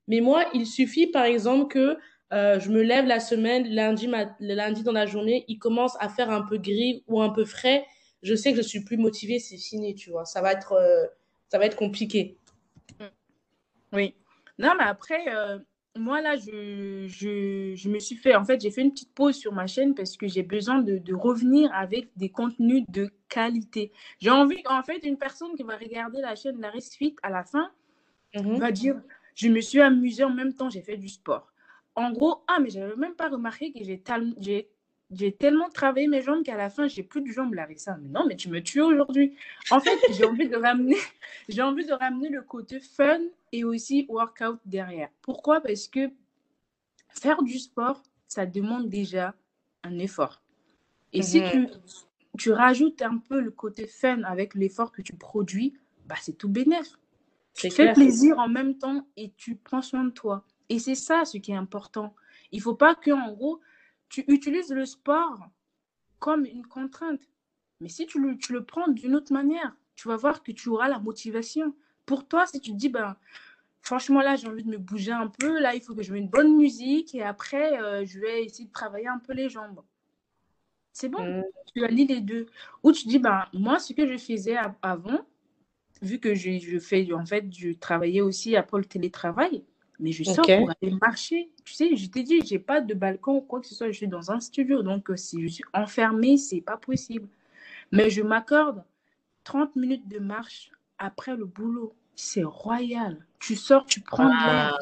Mais 0.06 0.20
moi, 0.20 0.44
il 0.54 0.66
suffit, 0.66 1.06
par 1.06 1.24
exemple, 1.24 1.72
que 1.72 1.98
euh, 2.32 2.60
je 2.60 2.70
me 2.70 2.82
lève 2.82 3.06
la 3.06 3.20
semaine, 3.20 3.68
lundi, 3.68 4.06
le 4.06 4.54
lundi 4.54 4.82
dans 4.82 4.92
la 4.92 5.06
journée, 5.06 5.44
il 5.48 5.58
commence 5.58 5.96
à 6.00 6.08
faire 6.08 6.30
un 6.30 6.42
peu 6.42 6.58
gris 6.58 7.04
ou 7.06 7.20
un 7.20 7.30
peu 7.30 7.44
frais. 7.44 7.84
Je 8.22 8.34
sais 8.34 8.52
que 8.52 8.56
je 8.56 8.62
suis 8.62 8.84
plus 8.84 8.96
motivée, 8.96 9.38
c'est 9.38 9.56
fini, 9.58 9.94
tu 9.94 10.10
vois. 10.10 10.24
Ça 10.24 10.40
va 10.40 10.52
être, 10.52 10.72
euh, 10.72 11.06
ça 11.48 11.58
va 11.58 11.66
être 11.66 11.76
compliqué. 11.76 12.38
Oui. 13.92 14.14
Non, 14.58 14.72
mais 14.78 14.84
après, 14.84 15.34
euh, 15.34 15.58
moi, 15.96 16.20
là, 16.20 16.36
je, 16.36 17.06
je, 17.06 17.74
je, 17.76 17.88
me 17.88 17.98
suis 17.98 18.16
fait, 18.16 18.34
en 18.34 18.44
fait, 18.44 18.60
j'ai 18.60 18.70
fait 18.70 18.82
une 18.82 18.90
petite 18.90 19.14
pause 19.14 19.36
sur 19.36 19.52
ma 19.52 19.66
chaîne 19.66 19.94
parce 19.94 20.16
que 20.16 20.26
j'ai 20.26 20.42
besoin 20.42 20.82
de, 20.82 20.98
de, 20.98 21.14
revenir 21.14 21.72
avec 21.72 22.08
des 22.16 22.28
contenus 22.28 22.84
de 22.88 23.10
qualité. 23.28 23.92
J'ai 24.20 24.30
envie, 24.30 24.62
en 24.68 24.82
fait, 24.82 24.98
une 25.04 25.16
personne 25.18 25.54
qui 25.56 25.62
va 25.62 25.76
regarder 25.76 26.20
la 26.20 26.34
chaîne 26.34 26.60
La 26.60 26.72
Fit 26.80 27.16
à 27.22 27.30
la 27.30 27.44
fin 27.44 27.70
mhm. 28.34 28.58
va 28.58 28.72
dire, 28.72 29.00
je 29.34 29.48
me 29.48 29.60
suis 29.60 29.80
amusée 29.80 30.24
en 30.24 30.34
même 30.34 30.52
temps, 30.52 30.68
j'ai 30.68 30.82
fait 30.82 30.96
du 30.96 31.08
sport 31.08 31.54
en 31.96 32.12
gros, 32.12 32.42
ah, 32.48 32.58
mais 32.60 32.70
j'avais 32.70 32.96
même 32.96 33.14
pas 33.14 33.28
remarqué 33.28 33.72
que 33.72 33.84
j'ai 33.84 34.68
j'ai 35.10 35.32
tellement 35.32 35.68
travaillé 35.68 36.08
mes 36.08 36.22
jambes 36.22 36.42
qu'à 36.42 36.56
la 36.56 36.70
fin, 36.70 36.88
j'ai 36.88 37.02
plus 37.02 37.20
de 37.20 37.30
jambes, 37.30 37.54
Larissa. 37.54 37.96
Mais 38.00 38.08
non, 38.08 38.26
mais 38.26 38.36
tu 38.36 38.48
me 38.48 38.62
tues 38.62 38.80
aujourd'hui. 38.80 39.36
En 39.70 39.80
fait, 39.80 39.98
j'ai 40.10 40.24
envie 40.24 40.48
de 40.48 40.56
ramener, 40.56 40.96
j'ai 41.48 41.62
envie 41.62 41.84
de 41.84 41.92
ramener 41.92 42.28
le 42.28 42.42
côté 42.42 42.80
fun 42.80 43.20
et 43.52 43.64
aussi 43.64 44.06
workout 44.08 44.58
derrière. 44.64 45.08
Pourquoi? 45.22 45.60
Parce 45.60 45.88
que 45.88 46.10
faire 47.10 47.42
du 47.42 47.58
sport, 47.58 48.02
ça 48.28 48.46
demande 48.46 48.88
déjà 48.88 49.34
un 49.82 49.98
effort. 49.98 50.42
Et 51.12 51.22
si 51.22 51.40
mhm. 51.40 51.68
tu, 51.68 51.68
tu 52.38 52.52
rajoutes 52.52 53.02
un 53.02 53.18
peu 53.18 53.40
le 53.40 53.50
côté 53.50 53.86
fun 53.86 54.22
avec 54.22 54.54
l'effort 54.54 54.90
que 54.90 55.02
tu 55.02 55.14
produis, 55.14 55.74
bah, 56.06 56.16
c'est 56.20 56.36
tout 56.36 56.48
bénéf. 56.48 56.98
Tu 57.54 57.70
fais 57.70 57.92
plaisir 57.92 58.38
en 58.38 58.48
même 58.48 58.78
temps 58.78 59.06
et 59.16 59.32
tu 59.36 59.54
prends 59.54 59.82
soin 59.82 60.04
de 60.04 60.10
toi. 60.10 60.44
Et 60.68 60.78
c'est 60.78 60.96
ça 60.96 61.24
ce 61.24 61.38
qui 61.38 61.52
est 61.52 61.56
important. 61.56 62.14
Il 62.50 62.58
ne 62.58 62.62
faut 62.62 62.74
pas 62.74 62.94
que, 62.94 63.12
en 63.12 63.32
gros, 63.32 63.60
tu 64.08 64.24
utilises 64.28 64.70
le 64.70 64.86
sport 64.86 65.48
comme 66.18 66.44
une 66.44 66.66
contrainte. 66.66 67.20
Mais 67.80 67.88
si 67.88 68.06
tu 68.06 68.20
le, 68.20 68.36
tu 68.38 68.52
le 68.52 68.64
prends 68.64 68.88
d'une 68.88 69.14
autre 69.14 69.32
manière, 69.32 69.76
tu 69.94 70.08
vas 70.08 70.16
voir 70.16 70.42
que 70.42 70.52
tu 70.52 70.68
auras 70.68 70.88
la 70.88 70.98
motivation. 70.98 71.74
Pour 72.06 72.26
toi, 72.26 72.46
si 72.46 72.60
tu 72.60 72.72
te 72.72 72.76
dis, 72.76 72.88
ben, 72.88 73.16
franchement, 73.82 74.20
là, 74.20 74.36
j'ai 74.36 74.48
envie 74.48 74.64
de 74.64 74.70
me 74.70 74.78
bouger 74.78 75.12
un 75.12 75.28
peu, 75.28 75.58
là, 75.60 75.74
il 75.74 75.82
faut 75.82 75.94
que 75.94 76.02
je 76.02 76.12
mette 76.12 76.22
une 76.22 76.28
bonne 76.28 76.56
musique 76.56 77.14
et 77.14 77.22
après, 77.22 77.80
euh, 77.80 78.04
je 78.06 78.20
vais 78.20 78.44
essayer 78.44 78.66
de 78.66 78.72
travailler 78.72 79.08
un 79.08 79.18
peu 79.18 79.32
les 79.32 79.48
jambes. 79.48 79.82
C'est 80.92 81.08
bon, 81.08 81.24
mmh. 81.24 81.44
tu 81.74 81.84
allies 81.84 82.06
les 82.06 82.20
deux. 82.20 82.46
Ou 82.82 82.92
tu 82.92 83.08
dis, 83.08 83.18
ben, 83.18 83.46
moi, 83.52 83.78
ce 83.78 83.92
que 83.92 84.06
je 84.06 84.16
faisais 84.16 84.56
avant, 84.80 85.26
vu 86.02 86.20
que 86.20 86.34
je, 86.34 86.58
je 86.58 86.78
fais, 86.78 87.12
en 87.12 87.26
fait, 87.26 87.52
je 87.52 87.70
travaillais 87.70 88.20
aussi 88.20 88.56
après 88.56 88.78
le 88.78 88.84
télétravail, 88.84 89.64
mais 89.98 90.12
je 90.12 90.24
sors 90.24 90.44
pour 90.44 90.70
aller 90.70 90.92
marcher. 91.00 91.50
Tu 91.64 91.74
sais, 91.74 91.96
je 91.96 92.08
t'ai 92.08 92.22
dit, 92.22 92.40
j'ai 92.44 92.58
pas 92.58 92.80
de 92.80 92.94
balcon 92.94 93.36
ou 93.36 93.40
quoi 93.40 93.60
que 93.60 93.66
ce 93.66 93.74
soit. 93.74 93.90
Je 93.90 93.96
suis 93.96 94.08
dans 94.08 94.30
un 94.30 94.40
studio. 94.40 94.82
Donc, 94.82 95.10
euh, 95.10 95.16
si 95.16 95.42
je 95.42 95.48
suis 95.48 95.64
enfermée, 95.72 96.36
c'est 96.36 96.60
pas 96.60 96.76
possible. 96.76 97.28
Mais 97.92 98.10
je 98.10 98.22
m'accorde 98.22 98.84
30 99.44 99.76
minutes 99.76 100.08
de 100.08 100.18
marche 100.18 100.70
après 100.98 101.36
le 101.36 101.44
boulot. 101.44 101.94
C'est 102.16 102.44
royal. 102.44 103.24
Tu 103.38 103.56
sors, 103.56 103.86
tu 103.86 104.00
prends 104.00 104.26
de 104.26 104.30
l'air. 104.30 104.76
Ah. 104.76 104.78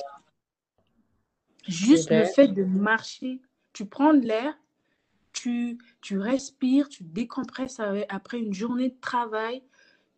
Juste 1.68 2.10
le 2.10 2.24
fait 2.24 2.48
de 2.48 2.64
marcher, 2.64 3.40
tu 3.72 3.86
prends 3.86 4.14
de 4.14 4.26
l'air, 4.26 4.54
tu, 5.32 5.78
tu 6.00 6.18
respires, 6.18 6.88
tu 6.88 7.04
décompresses 7.04 7.80
après 8.08 8.38
une 8.38 8.52
journée 8.52 8.90
de 8.90 9.00
travail 9.00 9.62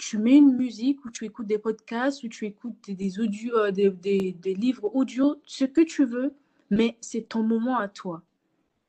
tu 0.05 0.19
mets 0.19 0.37
une 0.37 0.55
musique 0.55 1.03
ou 1.07 1.11
tu 1.11 1.25
écoutes 1.25 1.47
des 1.47 1.59
podcasts 1.59 2.23
ou 2.25 2.29
tu 2.29 2.45
écoutes 2.45 2.91
des, 2.91 3.21
audios, 3.21 3.57
euh, 3.57 3.71
des, 3.71 3.89
des, 3.89 4.33
des, 4.33 4.55
livres 4.55 4.95
audio, 4.95 5.41
ce 5.47 5.65
que 5.65 5.81
tu 5.81 6.05
veux, 6.05 6.35
mais 6.69 6.99
c'est 7.01 7.27
ton 7.31 7.43
moment 7.43 7.79
à 7.79 7.89
toi. 7.89 8.23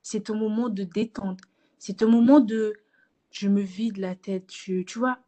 C'est 0.02 0.26
ton 0.26 0.36
moment 0.36 0.68
de 0.68 0.84
détente. 0.84 1.40
C'est 1.80 1.98
ton 1.98 2.10
moment 2.10 2.42
de 2.42 2.74
je 3.32 3.48
me 3.48 3.62
vide 3.62 3.96
la 3.96 4.16
tête. 4.16 4.48
Tu, 4.48 4.84
tu 4.84 5.00
vois, 5.00 5.20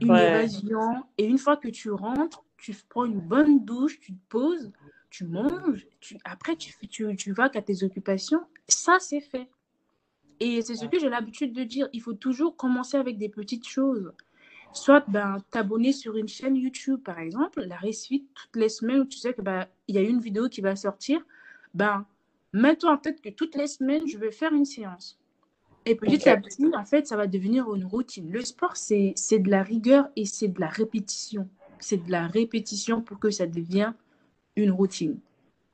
une 0.00 0.16
évasion. 0.16 1.04
Et 1.18 1.26
une 1.26 1.36
fois 1.36 1.58
que 1.58 1.68
tu 1.68 1.90
rentres, 1.90 2.42
tu 2.56 2.74
prends 2.88 3.04
une 3.04 3.20
bonne 3.20 3.66
douche, 3.66 4.00
tu 4.00 4.14
te 4.14 4.28
poses, 4.30 4.72
tu 5.10 5.24
manges. 5.24 5.86
Tu, 6.00 6.16
après, 6.24 6.56
tu, 6.56 6.72
tu, 6.88 7.16
tu 7.16 7.32
vas 7.32 7.50
à 7.52 7.62
tes 7.62 7.84
occupations. 7.84 8.40
Ça, 8.66 8.96
c'est 8.98 9.20
fait. 9.20 9.50
Et 10.40 10.62
c'est 10.62 10.74
ce 10.74 10.86
que 10.86 10.98
j'ai 10.98 11.10
l'habitude 11.10 11.52
de 11.52 11.64
dire. 11.64 11.86
Il 11.92 12.00
faut 12.00 12.14
toujours 12.14 12.56
commencer 12.56 12.96
avec 12.96 13.18
des 13.18 13.28
petites 13.28 13.68
choses. 13.68 14.10
Soit 14.72 15.04
ben, 15.08 15.38
t'abonner 15.50 15.92
sur 15.92 16.16
une 16.16 16.28
chaîne 16.28 16.56
YouTube, 16.56 17.00
par 17.02 17.18
exemple, 17.18 17.62
la 17.62 17.76
récite 17.76 18.28
toutes 18.34 18.56
les 18.56 18.68
semaines 18.68 19.00
où 19.00 19.04
tu 19.04 19.18
sais 19.18 19.34
qu'il 19.34 19.44
ben, 19.44 19.66
y 19.88 19.98
a 19.98 20.02
une 20.02 20.20
vidéo 20.20 20.48
qui 20.48 20.60
va 20.60 20.76
sortir. 20.76 21.20
Ben, 21.74 22.04
mets-toi 22.52 22.92
en 22.92 22.96
tête 22.96 23.20
que 23.20 23.30
toutes 23.30 23.56
les 23.56 23.66
semaines, 23.66 24.06
je 24.06 24.18
vais 24.18 24.30
faire 24.30 24.52
une 24.52 24.64
séance. 24.64 25.18
Et 25.86 25.94
petit 25.94 26.28
à 26.28 26.36
petit, 26.36 26.70
en 26.76 26.84
fait, 26.84 27.06
ça 27.06 27.16
va 27.16 27.26
devenir 27.26 27.72
une 27.74 27.84
routine. 27.84 28.30
Le 28.30 28.44
sport, 28.44 28.76
c'est 28.76 29.14
de 29.14 29.50
la 29.50 29.62
rigueur 29.62 30.08
et 30.16 30.26
c'est 30.26 30.48
de 30.48 30.60
la 30.60 30.68
répétition. 30.68 31.48
C'est 31.80 32.04
de 32.04 32.10
la 32.10 32.26
répétition 32.26 33.00
pour 33.00 33.18
que 33.18 33.30
ça 33.30 33.46
devienne 33.46 33.94
une 34.56 34.70
routine. 34.70 35.18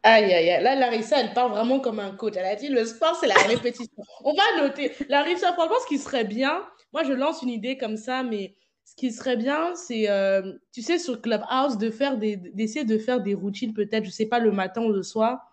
Aïe, 0.05 0.32
aïe, 0.32 0.51
aïe. 0.51 0.62
Là, 0.62 0.76
Larissa, 0.76 1.18
elle 1.18 1.32
parle 1.32 1.51
vraiment 1.51 1.80
comme 1.80 1.99
un 1.99 2.11
coach. 2.11 2.34
Elle 2.36 2.45
a 2.45 2.55
dit 2.55 2.68
le 2.68 2.84
sport, 2.84 3.16
c'est 3.16 3.26
la 3.26 3.34
répétition. 3.34 4.05
On 4.22 4.34
va 4.34 4.62
noter. 4.62 4.92
Larissa, 5.09 5.53
franchement, 5.55 5.76
ce 5.82 5.88
qui 5.88 5.99
serait 5.99 6.24
bien, 6.24 6.62
moi, 6.92 7.03
je 7.03 7.12
lance 7.12 7.42
une 7.42 7.49
idée 7.49 7.76
comme 7.76 7.97
ça, 7.97 8.22
mais 8.22 8.55
ce 8.85 8.95
qui 8.95 9.12
serait 9.12 9.37
bien, 9.37 9.74
c'est, 9.74 10.09
euh, 10.09 10.53
tu 10.72 10.82
sais, 10.82 10.99
sur 10.99 11.20
Clubhouse, 11.20 11.78
de 11.78 11.91
faire 11.91 12.18
des, 12.18 12.37
d'essayer 12.37 12.85
de 12.85 12.99
faire 12.99 13.20
des 13.20 13.35
routines 13.35 13.72
peut-être, 13.72 14.05
je 14.05 14.11
sais 14.11 14.26
pas, 14.26 14.39
le 14.39 14.53
matin 14.53 14.82
ou 14.82 14.93
le 14.93 15.03
soir, 15.03 15.51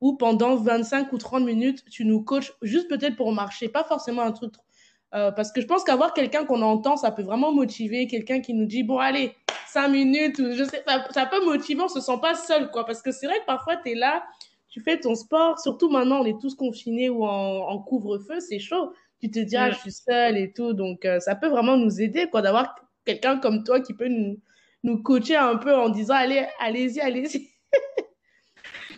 où 0.00 0.16
pendant 0.16 0.56
25 0.56 1.12
ou 1.12 1.18
30 1.18 1.44
minutes, 1.44 1.84
tu 1.90 2.04
nous 2.04 2.22
coaches 2.22 2.52
juste 2.62 2.88
peut-être 2.88 3.16
pour 3.16 3.32
marcher, 3.32 3.68
pas 3.68 3.84
forcément 3.84 4.22
un 4.22 4.32
truc. 4.32 4.54
Euh, 5.14 5.32
parce 5.32 5.52
que 5.52 5.60
je 5.60 5.66
pense 5.66 5.84
qu'avoir 5.84 6.12
quelqu'un 6.12 6.44
qu'on 6.44 6.62
entend, 6.62 6.96
ça 6.96 7.10
peut 7.10 7.22
vraiment 7.22 7.52
motiver, 7.52 8.06
quelqu'un 8.06 8.40
qui 8.40 8.54
nous 8.54 8.66
dit, 8.66 8.82
bon, 8.82 8.98
allez, 8.98 9.34
5 9.68 9.88
minutes, 9.88 10.38
ou 10.38 10.52
je 10.52 10.64
sais 10.64 10.82
pas, 10.82 11.04
ça 11.10 11.26
peut 11.26 11.44
motiver, 11.44 11.82
on 11.82 11.88
se 11.88 12.00
sent 12.00 12.18
pas 12.20 12.34
seul, 12.34 12.70
quoi. 12.70 12.84
Parce 12.84 13.02
que 13.02 13.10
c'est 13.10 13.26
vrai 13.26 13.38
que 13.40 13.46
parfois, 13.46 13.76
tu 13.76 13.92
es 13.92 13.94
là, 13.94 14.22
tu 14.68 14.80
fais 14.80 15.00
ton 15.00 15.14
sport, 15.14 15.58
surtout 15.58 15.88
maintenant, 15.88 16.20
on 16.20 16.24
est 16.26 16.40
tous 16.40 16.54
confinés 16.54 17.08
ou 17.08 17.24
en, 17.24 17.78
couvre-feu, 17.78 18.40
c'est 18.40 18.58
chaud. 18.58 18.92
Tu 19.20 19.30
te 19.30 19.40
dis, 19.40 19.56
ah, 19.56 19.70
je 19.70 19.78
suis 19.78 19.92
seule 19.92 20.36
et 20.36 20.52
tout. 20.52 20.72
Donc, 20.72 21.04
euh, 21.04 21.20
ça 21.20 21.34
peut 21.34 21.48
vraiment 21.48 21.76
nous 21.76 22.00
aider, 22.00 22.28
quoi, 22.30 22.42
d'avoir 22.42 22.74
quelqu'un 23.04 23.38
comme 23.38 23.64
toi 23.64 23.80
qui 23.80 23.94
peut 23.94 24.08
nous, 24.08 24.40
nous 24.84 25.02
coacher 25.02 25.36
un 25.36 25.56
peu 25.56 25.74
en 25.74 25.88
disant, 25.88 26.14
allez, 26.14 26.46
allez-y, 26.60 27.00
allez-y. 27.00 27.48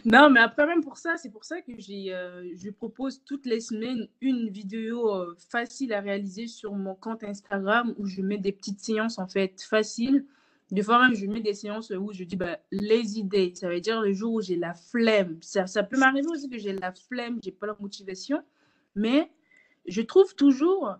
Non, 0.04 0.30
mais 0.30 0.40
après, 0.40 0.66
même 0.66 0.82
pour 0.82 0.96
ça, 0.96 1.16
c'est 1.16 1.30
pour 1.30 1.44
ça 1.44 1.60
que 1.60 1.72
j'ai, 1.76 2.14
euh, 2.14 2.50
je 2.56 2.70
propose 2.70 3.22
toutes 3.24 3.44
les 3.44 3.60
semaines 3.60 4.08
une 4.20 4.48
vidéo 4.48 5.14
euh, 5.14 5.36
facile 5.50 5.92
à 5.92 6.00
réaliser 6.00 6.46
sur 6.46 6.72
mon 6.72 6.94
compte 6.94 7.22
Instagram 7.22 7.94
où 7.98 8.06
je 8.06 8.22
mets 8.22 8.38
des 8.38 8.52
petites 8.52 8.80
séances 8.80 9.18
en 9.18 9.26
fait 9.26 9.60
faciles. 9.62 10.24
Des 10.70 10.82
fois 10.82 11.02
même, 11.02 11.14
je 11.14 11.26
mets 11.26 11.40
des 11.40 11.52
séances 11.52 11.90
où 11.90 12.12
je 12.12 12.24
dis 12.24 12.36
bah, 12.36 12.58
les 12.70 13.18
idées. 13.18 13.52
Ça 13.54 13.68
veut 13.68 13.80
dire 13.80 14.00
le 14.00 14.12
jour 14.12 14.34
où 14.34 14.40
j'ai 14.40 14.56
la 14.56 14.72
flemme. 14.72 15.36
Ça, 15.42 15.66
ça 15.66 15.82
peut 15.82 15.98
m'arriver 15.98 16.28
aussi 16.28 16.48
que 16.48 16.58
j'ai 16.58 16.72
la 16.72 16.92
flemme, 16.92 17.38
j'ai 17.42 17.52
pas 17.52 17.66
la 17.66 17.76
motivation. 17.78 18.42
Mais 18.94 19.30
je 19.86 20.02
trouve 20.02 20.34
toujours 20.34 20.96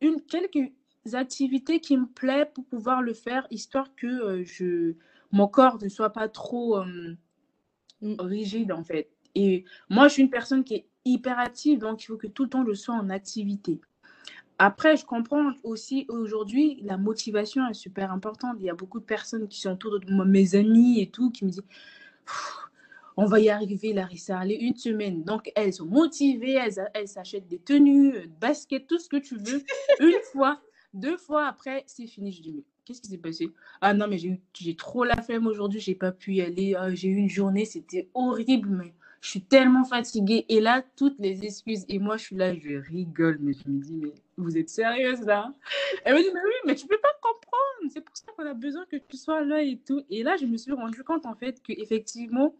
une, 0.00 0.20
quelques 0.20 0.72
activités 1.12 1.80
qui 1.80 1.96
me 1.96 2.06
plaisent 2.06 2.48
pour 2.54 2.64
pouvoir 2.66 3.02
le 3.02 3.14
faire, 3.14 3.46
histoire 3.50 3.94
que 3.94 4.06
euh, 4.06 4.44
je, 4.44 4.94
mon 5.32 5.48
corps 5.48 5.82
ne 5.82 5.88
soit 5.88 6.10
pas 6.10 6.28
trop 6.28 6.82
rigide 8.18 8.72
en 8.72 8.84
fait. 8.84 9.10
Et 9.34 9.64
moi, 9.88 10.08
je 10.08 10.14
suis 10.14 10.22
une 10.22 10.30
personne 10.30 10.64
qui 10.64 10.74
est 10.74 10.86
hyper 11.04 11.38
active, 11.38 11.80
donc 11.80 12.02
il 12.02 12.06
faut 12.06 12.16
que 12.16 12.26
tout 12.26 12.44
le 12.44 12.50
temps 12.50 12.64
je 12.66 12.74
sois 12.74 12.94
en 12.94 13.10
activité. 13.10 13.80
Après, 14.58 14.96
je 14.96 15.04
comprends 15.04 15.52
aussi 15.64 16.06
aujourd'hui, 16.08 16.80
la 16.82 16.96
motivation 16.96 17.66
est 17.68 17.74
super 17.74 18.12
importante. 18.12 18.56
Il 18.60 18.66
y 18.66 18.70
a 18.70 18.74
beaucoup 18.74 19.00
de 19.00 19.04
personnes 19.04 19.48
qui 19.48 19.60
sont 19.60 19.72
autour 19.72 19.98
de 19.98 20.12
moi, 20.12 20.24
mes 20.24 20.54
amis 20.54 21.00
et 21.00 21.10
tout, 21.10 21.30
qui 21.30 21.44
me 21.44 21.50
disent 21.50 21.64
on 23.16 23.26
va 23.26 23.40
y 23.40 23.48
arriver, 23.48 23.92
Larissa, 23.92 24.38
allez, 24.38 24.56
une 24.56 24.76
semaine. 24.76 25.22
Donc, 25.24 25.50
elles 25.54 25.72
sont 25.72 25.86
motivées, 25.86 26.58
elles, 26.94 27.08
s'achètent 27.08 27.48
des 27.48 27.58
tenues, 27.58 28.28
basket, 28.40 28.86
tout 28.86 28.98
ce 28.98 29.08
que 29.08 29.16
tu 29.16 29.36
veux. 29.36 29.62
Une 30.00 30.20
fois, 30.32 30.60
deux 30.92 31.16
fois 31.16 31.46
après, 31.46 31.84
c'est 31.86 32.06
fini. 32.06 32.32
Je 32.32 32.42
dis, 32.42 32.64
Qu'est-ce 32.84 33.00
qui 33.00 33.08
s'est 33.08 33.18
passé? 33.18 33.50
Ah 33.80 33.94
non, 33.94 34.06
mais 34.08 34.18
j'ai 34.18 34.76
trop 34.76 35.04
la 35.04 35.16
flemme 35.22 35.46
aujourd'hui, 35.46 35.80
j'ai 35.80 35.94
pas 35.94 36.12
pu 36.12 36.34
y 36.34 36.42
aller. 36.42 36.74
Ah, 36.76 36.94
j'ai 36.94 37.08
eu 37.08 37.16
une 37.16 37.30
journée, 37.30 37.64
c'était 37.64 38.10
horrible, 38.12 38.68
mais 38.68 38.92
je 39.22 39.30
suis 39.30 39.40
tellement 39.40 39.84
fatiguée. 39.84 40.44
Et 40.50 40.60
là, 40.60 40.84
toutes 40.96 41.18
les 41.18 41.44
excuses. 41.44 41.86
Et 41.88 41.98
moi, 41.98 42.18
je 42.18 42.24
suis 42.24 42.36
là, 42.36 42.54
je 42.54 42.76
rigole, 42.76 43.38
mais 43.40 43.54
je 43.54 43.70
me 43.70 43.80
dis, 43.80 43.96
mais 43.96 44.12
vous 44.36 44.58
êtes 44.58 44.68
sérieuse 44.68 45.22
là? 45.22 45.50
Elle 46.04 46.16
me 46.16 46.20
dit, 46.20 46.28
mais 46.34 46.40
oui, 46.44 46.54
mais 46.66 46.74
tu 46.74 46.86
peux 46.86 46.98
pas 46.98 47.08
comprendre. 47.22 47.90
C'est 47.90 48.02
pour 48.02 48.16
ça 48.18 48.26
qu'on 48.36 48.46
a 48.46 48.52
besoin 48.52 48.84
que 48.84 48.96
tu 48.96 49.16
sois 49.16 49.42
là 49.42 49.62
et 49.62 49.78
tout. 49.78 50.02
Et 50.10 50.22
là, 50.22 50.36
je 50.36 50.44
me 50.44 50.58
suis 50.58 50.72
rendu 50.72 51.02
compte 51.04 51.24
en 51.24 51.34
fait 51.34 51.62
qu'effectivement, 51.62 52.54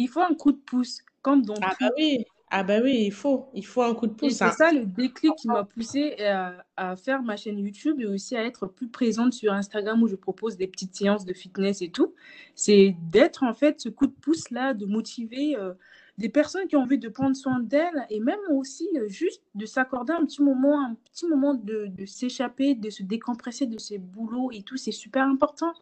il 0.00 0.08
faut 0.08 0.20
un 0.20 0.34
coup 0.34 0.52
de 0.52 0.58
pouce, 0.58 1.00
comme 1.22 1.42
dans 1.42 1.54
ah, 1.62 1.74
bah 1.80 1.90
oui. 1.96 2.24
Ah 2.52 2.64
ben 2.64 2.82
oui, 2.82 3.04
il 3.06 3.12
faut, 3.12 3.46
il 3.54 3.64
faut 3.64 3.82
un 3.82 3.94
coup 3.94 4.08
de 4.08 4.12
pouce. 4.12 4.32
c'est 4.32 4.44
hein. 4.44 4.50
ça 4.50 4.72
le 4.72 4.84
déclic 4.84 5.32
qui 5.36 5.46
m'a 5.46 5.62
poussé 5.62 6.20
à, 6.20 6.64
à, 6.76 6.96
faire 6.96 7.22
ma 7.22 7.36
chaîne 7.36 7.60
YouTube 7.60 8.00
et 8.00 8.06
aussi 8.06 8.36
à 8.36 8.44
être 8.44 8.66
plus 8.66 8.88
présente 8.88 9.32
sur 9.34 9.52
Instagram 9.52 10.02
où 10.02 10.08
je 10.08 10.16
propose 10.16 10.56
des 10.56 10.66
petites 10.66 10.96
séances 10.96 11.24
de 11.24 11.32
fitness 11.32 11.80
et 11.80 11.90
tout. 11.90 12.12
C'est 12.56 12.96
d'être 13.12 13.44
en 13.44 13.54
fait 13.54 13.80
ce 13.80 13.88
coup 13.88 14.08
de 14.08 14.12
pouce 14.12 14.50
là, 14.50 14.74
de 14.74 14.84
motiver 14.84 15.56
euh, 15.56 15.74
des 16.18 16.28
personnes 16.28 16.66
qui 16.66 16.74
ont 16.74 16.82
envie 16.82 16.98
de 16.98 17.08
prendre 17.08 17.36
soin 17.36 17.60
d'elles 17.60 18.04
et 18.10 18.18
même 18.18 18.40
aussi 18.50 18.88
euh, 18.96 19.06
juste 19.06 19.42
de 19.54 19.64
s'accorder 19.64 20.12
un 20.12 20.24
petit 20.26 20.42
moment, 20.42 20.84
un 20.84 20.96
petit 21.12 21.28
moment 21.28 21.54
de, 21.54 21.86
de 21.86 22.04
s'échapper, 22.04 22.74
de 22.74 22.90
se 22.90 23.04
décompresser 23.04 23.66
de 23.66 23.78
ses 23.78 23.98
boulots 23.98 24.50
et 24.50 24.62
tout. 24.62 24.76
C'est 24.76 24.90
super 24.90 25.24
important. 25.24 25.72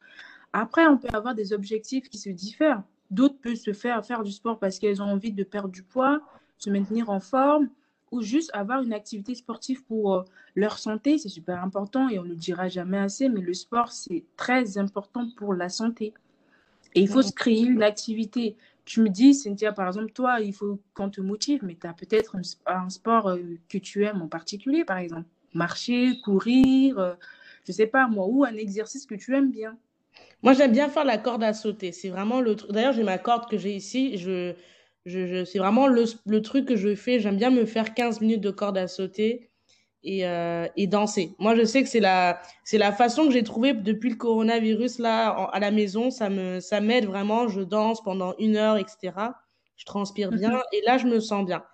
Après, 0.52 0.86
on 0.86 0.98
peut 0.98 1.08
avoir 1.14 1.34
des 1.34 1.54
objectifs 1.54 2.10
qui 2.10 2.18
se 2.18 2.28
diffèrent. 2.28 2.82
D'autres 3.10 3.38
peuvent 3.40 3.54
se 3.54 3.72
faire 3.72 4.04
faire 4.04 4.22
du 4.22 4.32
sport 4.32 4.58
parce 4.58 4.78
qu'elles 4.78 5.02
ont 5.02 5.06
envie 5.06 5.32
de 5.32 5.44
perdre 5.44 5.70
du 5.70 5.82
poids 5.82 6.20
se 6.58 6.70
maintenir 6.70 7.08
en 7.08 7.20
forme 7.20 7.70
ou 8.10 8.22
juste 8.22 8.50
avoir 8.52 8.82
une 8.82 8.92
activité 8.92 9.34
sportive 9.34 9.84
pour 9.84 10.14
euh, 10.14 10.22
leur 10.54 10.78
santé, 10.78 11.18
c'est 11.18 11.28
super 11.28 11.62
important 11.62 12.08
et 12.08 12.18
on 12.18 12.24
ne 12.24 12.30
le 12.30 12.36
dira 12.36 12.68
jamais 12.68 12.98
assez, 12.98 13.28
mais 13.28 13.40
le 13.40 13.54
sport, 13.54 13.92
c'est 13.92 14.24
très 14.36 14.78
important 14.78 15.28
pour 15.36 15.54
la 15.54 15.68
santé. 15.68 16.14
Et 16.94 17.02
il 17.02 17.08
faut 17.08 17.22
se 17.22 17.32
créer 17.32 17.64
une 17.64 17.82
activité. 17.82 18.56
Tu 18.86 19.02
me 19.02 19.10
dis, 19.10 19.34
Cynthia, 19.34 19.72
par 19.72 19.86
exemple, 19.88 20.10
toi, 20.12 20.40
il 20.40 20.54
faut 20.54 20.80
qu'on 20.94 21.10
te 21.10 21.20
motive, 21.20 21.62
mais 21.62 21.76
tu 21.78 21.86
as 21.86 21.92
peut-être 21.92 22.36
un, 22.66 22.88
sport 22.88 23.28
euh, 23.28 23.38
que 23.68 23.76
tu 23.76 24.04
aimes 24.04 24.22
en 24.22 24.28
particulier, 24.28 24.84
par 24.84 24.96
exemple. 24.96 25.28
Marcher, 25.52 26.18
courir, 26.24 26.98
euh, 26.98 27.14
je 27.64 27.72
ne 27.72 27.76
sais 27.76 27.86
pas 27.86 28.08
moi, 28.08 28.26
ou 28.26 28.44
un 28.44 28.54
exercice 28.54 29.04
que 29.04 29.14
tu 29.14 29.36
aimes 29.36 29.50
bien. 29.50 29.76
Moi, 30.42 30.52
j'aime 30.52 30.72
bien 30.72 30.88
faire 30.88 31.04
la 31.04 31.18
corde 31.18 31.42
à 31.42 31.52
sauter. 31.52 31.92
C'est 31.92 32.08
vraiment 32.08 32.40
le 32.40 32.54
truc. 32.56 32.70
D'ailleurs, 32.72 32.92
j'ai 32.92 33.02
ma 33.02 33.18
corde 33.18 33.48
que 33.50 33.58
j'ai 33.58 33.74
ici. 33.74 34.18
Je, 34.18 34.54
je, 35.04 35.44
c'est 35.44 35.58
vraiment 35.58 35.88
le, 35.88 36.04
le, 36.26 36.42
truc 36.42 36.66
que 36.66 36.76
je 36.76 36.94
fais. 36.94 37.18
J'aime 37.18 37.36
bien 37.36 37.50
me 37.50 37.64
faire 37.64 37.94
15 37.94 38.20
minutes 38.20 38.40
de 38.40 38.50
corde 38.50 38.78
à 38.78 38.86
sauter 38.86 39.50
et, 40.04 40.26
euh, 40.26 40.66
et 40.76 40.86
danser. 40.86 41.34
Moi, 41.38 41.56
je 41.56 41.64
sais 41.64 41.82
que 41.82 41.88
c'est 41.88 42.00
la, 42.00 42.40
c'est 42.62 42.78
la 42.78 42.92
façon 42.92 43.26
que 43.26 43.32
j'ai 43.32 43.42
trouvée 43.42 43.72
depuis 43.72 44.10
le 44.10 44.16
coronavirus 44.16 45.00
là 45.00 45.28
à 45.28 45.58
la 45.58 45.70
maison. 45.70 46.10
Ça 46.10 46.30
me, 46.30 46.60
ça 46.60 46.80
m'aide 46.80 47.06
vraiment. 47.06 47.48
Je 47.48 47.62
danse 47.62 48.02
pendant 48.02 48.34
une 48.38 48.56
heure, 48.56 48.76
etc. 48.76 49.12
Je 49.76 49.84
transpire 49.84 50.30
bien 50.30 50.50
mhm. 50.50 50.62
et 50.72 50.82
là, 50.86 50.98
je 50.98 51.06
me 51.06 51.18
sens 51.18 51.44
bien. 51.44 51.64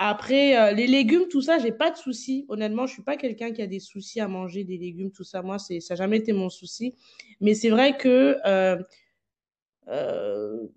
Après, 0.00 0.56
euh, 0.56 0.72
les 0.72 0.86
légumes, 0.86 1.26
tout 1.28 1.42
ça, 1.42 1.58
j'ai 1.58 1.72
pas 1.72 1.90
de 1.90 1.96
soucis. 1.96 2.46
Honnêtement, 2.48 2.86
je 2.86 2.92
suis 2.92 3.02
pas 3.02 3.16
quelqu'un 3.16 3.50
qui 3.50 3.62
a 3.62 3.66
des 3.66 3.80
soucis 3.80 4.20
à 4.20 4.28
manger 4.28 4.62
des 4.62 4.78
légumes, 4.78 5.10
tout 5.10 5.24
ça. 5.24 5.42
Moi, 5.42 5.58
c'est, 5.58 5.80
ça 5.80 5.94
n'a 5.94 5.98
jamais 5.98 6.18
été 6.18 6.32
mon 6.32 6.48
souci. 6.48 6.94
Mais 7.40 7.54
c'est 7.54 7.68
vrai 7.68 7.96
que 7.96 8.38
euh, 8.46 8.80
euh, 9.88 10.68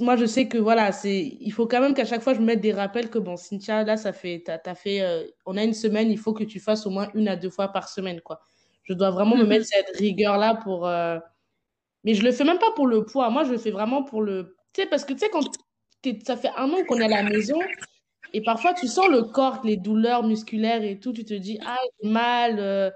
moi, 0.00 0.16
je 0.16 0.26
sais 0.26 0.48
que 0.48 0.58
voilà, 0.58 0.92
c'est, 0.92 1.38
il 1.40 1.50
faut 1.50 1.66
quand 1.66 1.80
même 1.80 1.94
qu'à 1.94 2.04
chaque 2.04 2.20
fois, 2.20 2.34
je 2.34 2.40
me 2.40 2.44
mette 2.44 2.60
des 2.60 2.74
rappels 2.74 3.08
que 3.08 3.18
bon, 3.18 3.38
Cynthia, 3.38 3.84
là, 3.84 3.96
ça 3.96 4.12
fait, 4.12 4.42
t'as, 4.44 4.58
as 4.66 4.74
fait, 4.74 5.30
on 5.46 5.56
a 5.56 5.64
une 5.64 5.74
semaine, 5.74 6.10
il 6.10 6.18
faut 6.18 6.34
que 6.34 6.44
tu 6.44 6.60
fasses 6.60 6.86
au 6.86 6.90
moins 6.90 7.08
une 7.14 7.26
à 7.26 7.36
deux 7.36 7.50
fois 7.50 7.68
par 7.68 7.88
semaine, 7.88 8.20
quoi. 8.20 8.40
Je 8.84 8.92
dois 8.92 9.10
vraiment 9.10 9.36
me 9.36 9.44
mettre 9.44 9.66
cette 9.66 9.96
rigueur-là 9.96 10.56
pour. 10.62 10.86
Mais 12.04 12.14
je 12.14 12.22
le 12.22 12.32
fais 12.32 12.44
même 12.44 12.58
pas 12.58 12.70
pour 12.74 12.86
le 12.86 13.04
poids. 13.04 13.28
Moi, 13.30 13.44
je 13.44 13.52
le 13.52 13.58
fais 13.58 13.70
vraiment 13.70 14.02
pour 14.02 14.22
le. 14.22 14.56
Tu 14.72 14.82
sais, 14.82 14.88
parce 14.88 15.04
que 15.04 15.12
tu 15.12 15.20
sais, 15.20 15.30
quand 15.30 15.42
ça 16.24 16.36
fait 16.36 16.50
un 16.56 16.70
an 16.70 16.84
qu'on 16.86 16.98
est 16.98 17.04
à 17.04 17.08
la 17.08 17.22
maison 17.22 17.58
et 18.32 18.42
parfois 18.42 18.74
tu 18.74 18.86
sens 18.86 19.08
le 19.08 19.22
corps, 19.22 19.60
les 19.64 19.76
douleurs 19.76 20.24
musculaires 20.24 20.82
et 20.82 20.98
tout, 20.98 21.12
tu 21.12 21.24
te 21.24 21.34
dis, 21.34 21.58
ah, 21.64 21.78
j'ai 22.02 22.08
mal. 22.08 22.58
Euh, 22.58 22.90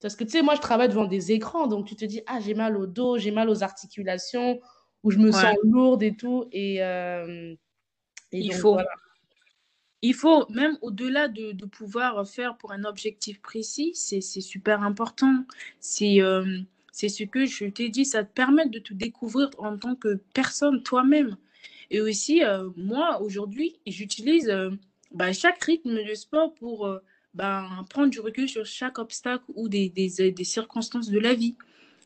parce 0.00 0.16
que 0.16 0.24
tu 0.24 0.30
sais, 0.30 0.42
moi, 0.42 0.54
je 0.54 0.60
travaille 0.60 0.88
devant 0.88 1.06
des 1.06 1.32
écrans, 1.32 1.66
donc 1.66 1.86
tu 1.86 1.96
te 1.96 2.04
dis, 2.04 2.22
ah, 2.26 2.38
j'ai 2.40 2.54
mal 2.54 2.76
au 2.76 2.86
dos, 2.86 3.16
j'ai 3.16 3.30
mal 3.30 3.48
aux 3.48 3.62
articulations 3.62 4.60
où 5.02 5.10
je 5.10 5.18
me 5.18 5.32
sens 5.32 5.56
lourde 5.62 6.02
et 6.02 6.14
tout. 6.14 6.46
Et, 6.52 6.82
euh, 6.82 7.54
il 8.32 8.54
faut. 8.54 8.78
Il 10.02 10.12
faut, 10.12 10.44
même 10.50 10.76
au-delà 10.82 11.28
de, 11.28 11.52
de, 11.52 11.64
pouvoir 11.64 12.28
faire 12.28 12.58
pour 12.58 12.72
un 12.72 12.84
objectif 12.84 13.40
précis, 13.40 13.92
c'est 13.94 14.20
super 14.20 14.82
important. 14.82 15.46
C'est 15.80 16.20
euh, 16.20 16.44
c'est 16.94 17.08
ce 17.08 17.24
que 17.24 17.44
je 17.44 17.64
t'ai 17.64 17.88
dit, 17.88 18.04
ça 18.04 18.22
te 18.22 18.32
permet 18.32 18.68
de 18.68 18.78
te 18.78 18.94
découvrir 18.94 19.50
en 19.58 19.76
tant 19.76 19.96
que 19.96 20.20
personne 20.32 20.80
toi-même. 20.84 21.36
Et 21.94 22.00
aussi, 22.00 22.42
euh, 22.42 22.70
moi, 22.74 23.22
aujourd'hui, 23.22 23.78
j'utilise 23.86 24.52
bah, 25.12 25.32
chaque 25.32 25.62
rythme 25.62 26.04
de 26.04 26.14
sport 26.14 26.52
pour 26.54 26.90
bah, 27.34 27.68
prendre 27.88 28.10
du 28.10 28.18
recul 28.18 28.48
sur 28.48 28.66
chaque 28.66 28.98
obstacle 28.98 29.44
ou 29.54 29.68
des, 29.68 29.92
circonstances 30.42 31.08
de 31.08 31.20
la 31.20 31.34
vie. 31.34 31.54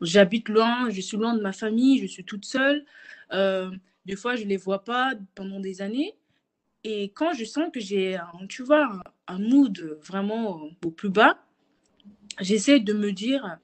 J'habite 0.02 0.50
loin, 0.50 0.90
je 0.90 1.00
suis 1.00 1.16
loin 1.16 1.34
de 1.34 1.40
ma 1.40 1.52
famille, 1.52 1.98
je 2.00 2.06
suis 2.06 2.22
toute 2.22 2.44
seule. 2.44 2.84
Euh, 3.32 3.70
des 4.04 4.14
fois, 4.14 4.36
je 4.36 4.44
ne 4.44 4.50
les 4.50 4.58
vois 4.58 4.84
pas 4.84 5.14
pendant 5.34 5.58
des 5.58 5.80
années. 5.80 6.18
Et 6.84 7.04
quand 7.14 7.32
je 7.32 7.46
sens 7.46 7.70
que 7.72 7.80
j'ai, 7.80 8.18
tu 8.50 8.64
vois, 8.64 9.02
un 9.26 9.38
mood 9.38 9.98
vraiment 10.02 10.68
au 10.84 10.90
plus 10.90 11.08
bas, 11.08 11.42
j'essaie 12.42 12.78
de 12.78 12.92
me 12.92 13.10
dire, 13.10 13.58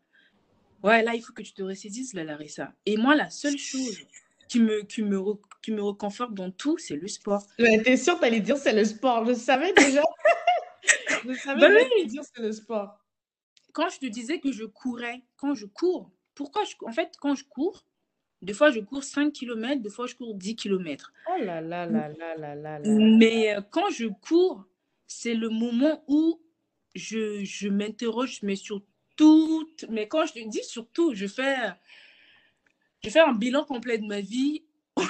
ouais, 0.82 1.02
là, 1.02 1.14
il 1.14 1.20
faut 1.20 1.34
que 1.34 1.42
tu 1.42 1.52
te 1.52 1.62
ressaisisses, 1.62 2.14
là, 2.14 2.24
Larissa. 2.24 2.72
Et 2.86 2.96
moi, 2.96 3.14
la 3.14 3.28
seule 3.28 3.58
chose 3.58 3.98
qui 4.54 4.60
me, 4.60 4.82
qui 4.82 5.02
me, 5.02 5.20
qui 5.62 5.72
me 5.72 5.82
reconforte 5.82 6.32
dans 6.32 6.52
tout, 6.52 6.78
c'est 6.78 6.94
le 6.94 7.08
sport. 7.08 7.44
Ouais, 7.58 7.82
T'es 7.82 7.96
sûre 7.96 8.20
que 8.20 8.38
dire 8.38 8.56
c'est 8.56 8.72
le 8.72 8.84
sport? 8.84 9.26
Je 9.26 9.34
savais 9.34 9.72
déjà. 9.72 10.02
je 11.28 11.34
savais 11.34 11.60
bah 11.60 11.74
oui. 11.96 12.06
dire 12.06 12.22
c'est 12.32 12.40
le 12.40 12.52
sport. 12.52 13.00
Quand 13.72 13.88
je 13.88 13.98
te 13.98 14.06
disais 14.06 14.38
que 14.38 14.52
je 14.52 14.62
courais, 14.62 15.24
quand 15.36 15.54
je 15.54 15.66
cours, 15.66 16.12
pourquoi 16.36 16.62
je, 16.62 16.74
en 16.86 16.92
fait, 16.92 17.14
quand 17.20 17.34
je 17.34 17.42
cours, 17.42 17.84
des 18.42 18.52
fois 18.52 18.70
je 18.70 18.78
cours 18.78 19.02
5 19.02 19.32
km, 19.32 19.82
des 19.82 19.90
fois 19.90 20.06
je 20.06 20.14
cours 20.14 20.36
10 20.36 20.54
km. 20.54 21.12
Oh 21.28 21.42
là 21.44 21.60
là 21.60 21.84
là 21.86 22.08
là 22.08 22.36
là 22.36 22.54
là 22.54 22.78
là. 22.78 22.80
Mais 22.84 23.56
euh, 23.56 23.60
quand 23.72 23.90
je 23.90 24.06
cours, 24.06 24.64
c'est 25.08 25.34
le 25.34 25.48
moment 25.48 26.04
où 26.06 26.40
je, 26.94 27.42
je 27.42 27.68
m'interroge, 27.68 28.38
mais 28.42 28.54
sur 28.54 28.84
tout. 29.16 29.68
Mais 29.88 30.06
quand 30.06 30.26
je 30.26 30.34
te 30.34 30.48
dis 30.48 30.62
surtout, 30.62 31.12
je 31.12 31.26
fais, 31.26 31.56
je 33.04 33.10
fais 33.10 33.20
un 33.20 33.34
bilan 33.34 33.64
complet 33.64 33.98
de 33.98 34.06
ma 34.06 34.20
vie. 34.20 34.62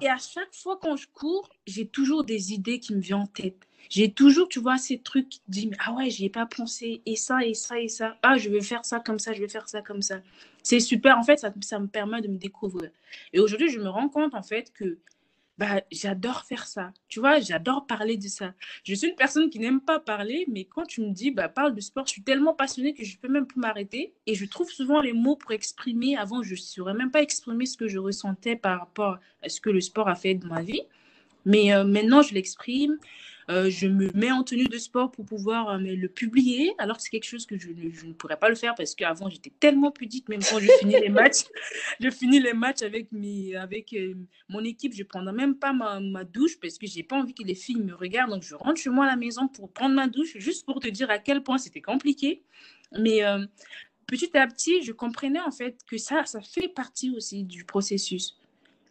et, 0.00 0.08
à 0.08 0.18
chaque 0.18 0.54
fois 0.54 0.78
quand 0.80 0.96
je 0.96 1.08
cours, 1.08 1.50
j'ai 1.66 1.86
toujours 1.86 2.24
des 2.24 2.52
idées 2.52 2.78
qui 2.78 2.94
me 2.94 3.00
viennent 3.00 3.22
en 3.22 3.26
tête. 3.26 3.66
J'ai 3.90 4.12
toujours, 4.12 4.48
tu 4.48 4.60
vois, 4.60 4.78
ces 4.78 5.00
trucs 5.00 5.28
qui 5.28 5.42
disent, 5.48 5.72
ah 5.84 5.92
ouais, 5.92 6.08
j'y 6.08 6.26
ai 6.26 6.30
pas 6.30 6.46
pensé, 6.46 7.02
et 7.04 7.16
ça, 7.16 7.44
et 7.44 7.54
ça, 7.54 7.80
et 7.80 7.88
ça. 7.88 8.16
Ah, 8.22 8.38
je 8.38 8.48
vais 8.48 8.62
faire 8.62 8.84
ça 8.84 9.00
comme 9.00 9.18
ça, 9.18 9.32
je 9.32 9.40
vais 9.40 9.48
faire 9.48 9.68
ça 9.68 9.82
comme 9.82 10.00
ça. 10.00 10.20
C'est 10.62 10.80
super, 10.80 11.18
en 11.18 11.24
fait, 11.24 11.38
ça, 11.38 11.52
ça 11.60 11.78
me 11.78 11.88
permet 11.88 12.22
de 12.22 12.28
me 12.28 12.38
découvrir. 12.38 12.90
Et 13.32 13.40
aujourd'hui, 13.40 13.68
je 13.68 13.80
me 13.80 13.88
rends 13.88 14.08
compte, 14.08 14.34
en 14.34 14.42
fait, 14.42 14.72
que 14.72 14.98
bah, 15.58 15.82
j'adore 15.90 16.44
faire 16.44 16.66
ça. 16.66 16.92
Tu 17.08 17.20
vois, 17.20 17.40
j'adore 17.40 17.86
parler 17.86 18.16
de 18.16 18.28
ça. 18.28 18.54
Je 18.84 18.94
suis 18.94 19.08
une 19.08 19.14
personne 19.14 19.50
qui 19.50 19.58
n'aime 19.58 19.80
pas 19.80 20.00
parler, 20.00 20.46
mais 20.48 20.64
quand 20.64 20.84
tu 20.84 21.02
me 21.02 21.10
dis, 21.10 21.30
bah, 21.30 21.48
parle 21.48 21.74
de 21.74 21.80
sport, 21.80 22.06
je 22.06 22.12
suis 22.12 22.22
tellement 22.22 22.54
passionnée 22.54 22.94
que 22.94 23.04
je 23.04 23.18
peux 23.18 23.28
même 23.28 23.46
plus 23.46 23.60
m'arrêter. 23.60 24.14
Et 24.26 24.34
je 24.34 24.44
trouve 24.46 24.70
souvent 24.70 25.00
les 25.00 25.12
mots 25.12 25.36
pour 25.36 25.52
exprimer. 25.52 26.16
Avant, 26.16 26.42
je 26.42 26.52
ne 26.52 26.56
saurais 26.56 26.94
même 26.94 27.10
pas 27.10 27.22
exprimer 27.22 27.66
ce 27.66 27.76
que 27.76 27.86
je 27.86 27.98
ressentais 27.98 28.56
par 28.56 28.80
rapport 28.80 29.18
à 29.42 29.48
ce 29.48 29.60
que 29.60 29.70
le 29.70 29.80
sport 29.80 30.08
a 30.08 30.14
fait 30.14 30.34
de 30.34 30.46
ma 30.46 30.62
vie. 30.62 30.82
Mais 31.44 31.74
euh, 31.74 31.84
maintenant, 31.84 32.22
je 32.22 32.34
l'exprime. 32.34 32.98
Euh, 33.50 33.70
je 33.70 33.86
me 33.86 34.10
mets 34.14 34.30
en 34.30 34.44
tenue 34.44 34.66
de 34.66 34.78
sport 34.78 35.10
pour 35.10 35.24
pouvoir 35.24 35.70
euh, 35.70 35.78
le 35.78 36.08
publier, 36.08 36.72
alors 36.78 36.96
que 36.96 37.02
c'est 37.02 37.10
quelque 37.10 37.26
chose 37.26 37.46
que 37.46 37.58
je, 37.58 37.70
ne 37.70 38.12
pourrais 38.12 38.38
pas 38.38 38.48
le 38.48 38.54
faire 38.54 38.74
parce 38.74 38.94
qu'avant 38.94 39.28
j'étais 39.28 39.52
tellement 39.58 39.90
pudique, 39.90 40.28
même 40.28 40.42
quand 40.42 40.60
je 40.60 40.68
finis 40.80 41.00
les 41.00 41.08
matchs, 41.08 41.44
je 42.00 42.10
finis 42.10 42.40
les 42.40 42.52
matchs 42.52 42.82
avec, 42.82 43.08
euh, 43.12 44.14
mon 44.48 44.62
équipe, 44.64 44.94
je 44.94 45.02
ne 45.02 45.08
prendrai 45.08 45.32
même 45.32 45.56
pas 45.56 45.72
ma, 45.72 46.24
douche 46.24 46.58
parce 46.60 46.78
que 46.78 46.86
j'ai 46.86 47.02
pas 47.02 47.16
envie 47.16 47.34
que 47.34 47.42
les 47.42 47.54
filles 47.54 47.80
me 47.80 47.94
regardent, 47.94 48.30
donc 48.30 48.42
je 48.42 48.54
rentre 48.54 48.80
chez 48.80 48.90
moi 48.90 49.04
à 49.04 49.08
la 49.08 49.16
maison 49.16 49.48
pour 49.48 49.72
prendre 49.72 49.94
ma 49.94 50.06
douche, 50.06 50.36
juste 50.36 50.64
pour 50.64 50.78
te 50.78 50.88
dire 50.88 51.10
à 51.10 51.18
quel 51.18 51.42
point 51.42 51.58
c'était 51.58 51.80
compliqué. 51.80 52.42
Mais 52.96 53.22
petit 54.06 54.36
à 54.36 54.46
petit, 54.46 54.82
je 54.82 54.92
comprenais 54.92 55.40
en 55.40 55.50
fait 55.50 55.80
que 55.86 55.98
ça, 55.98 56.24
ça 56.26 56.40
fait 56.40 56.68
partie 56.68 57.10
aussi 57.10 57.42
du 57.42 57.64
processus 57.64 58.38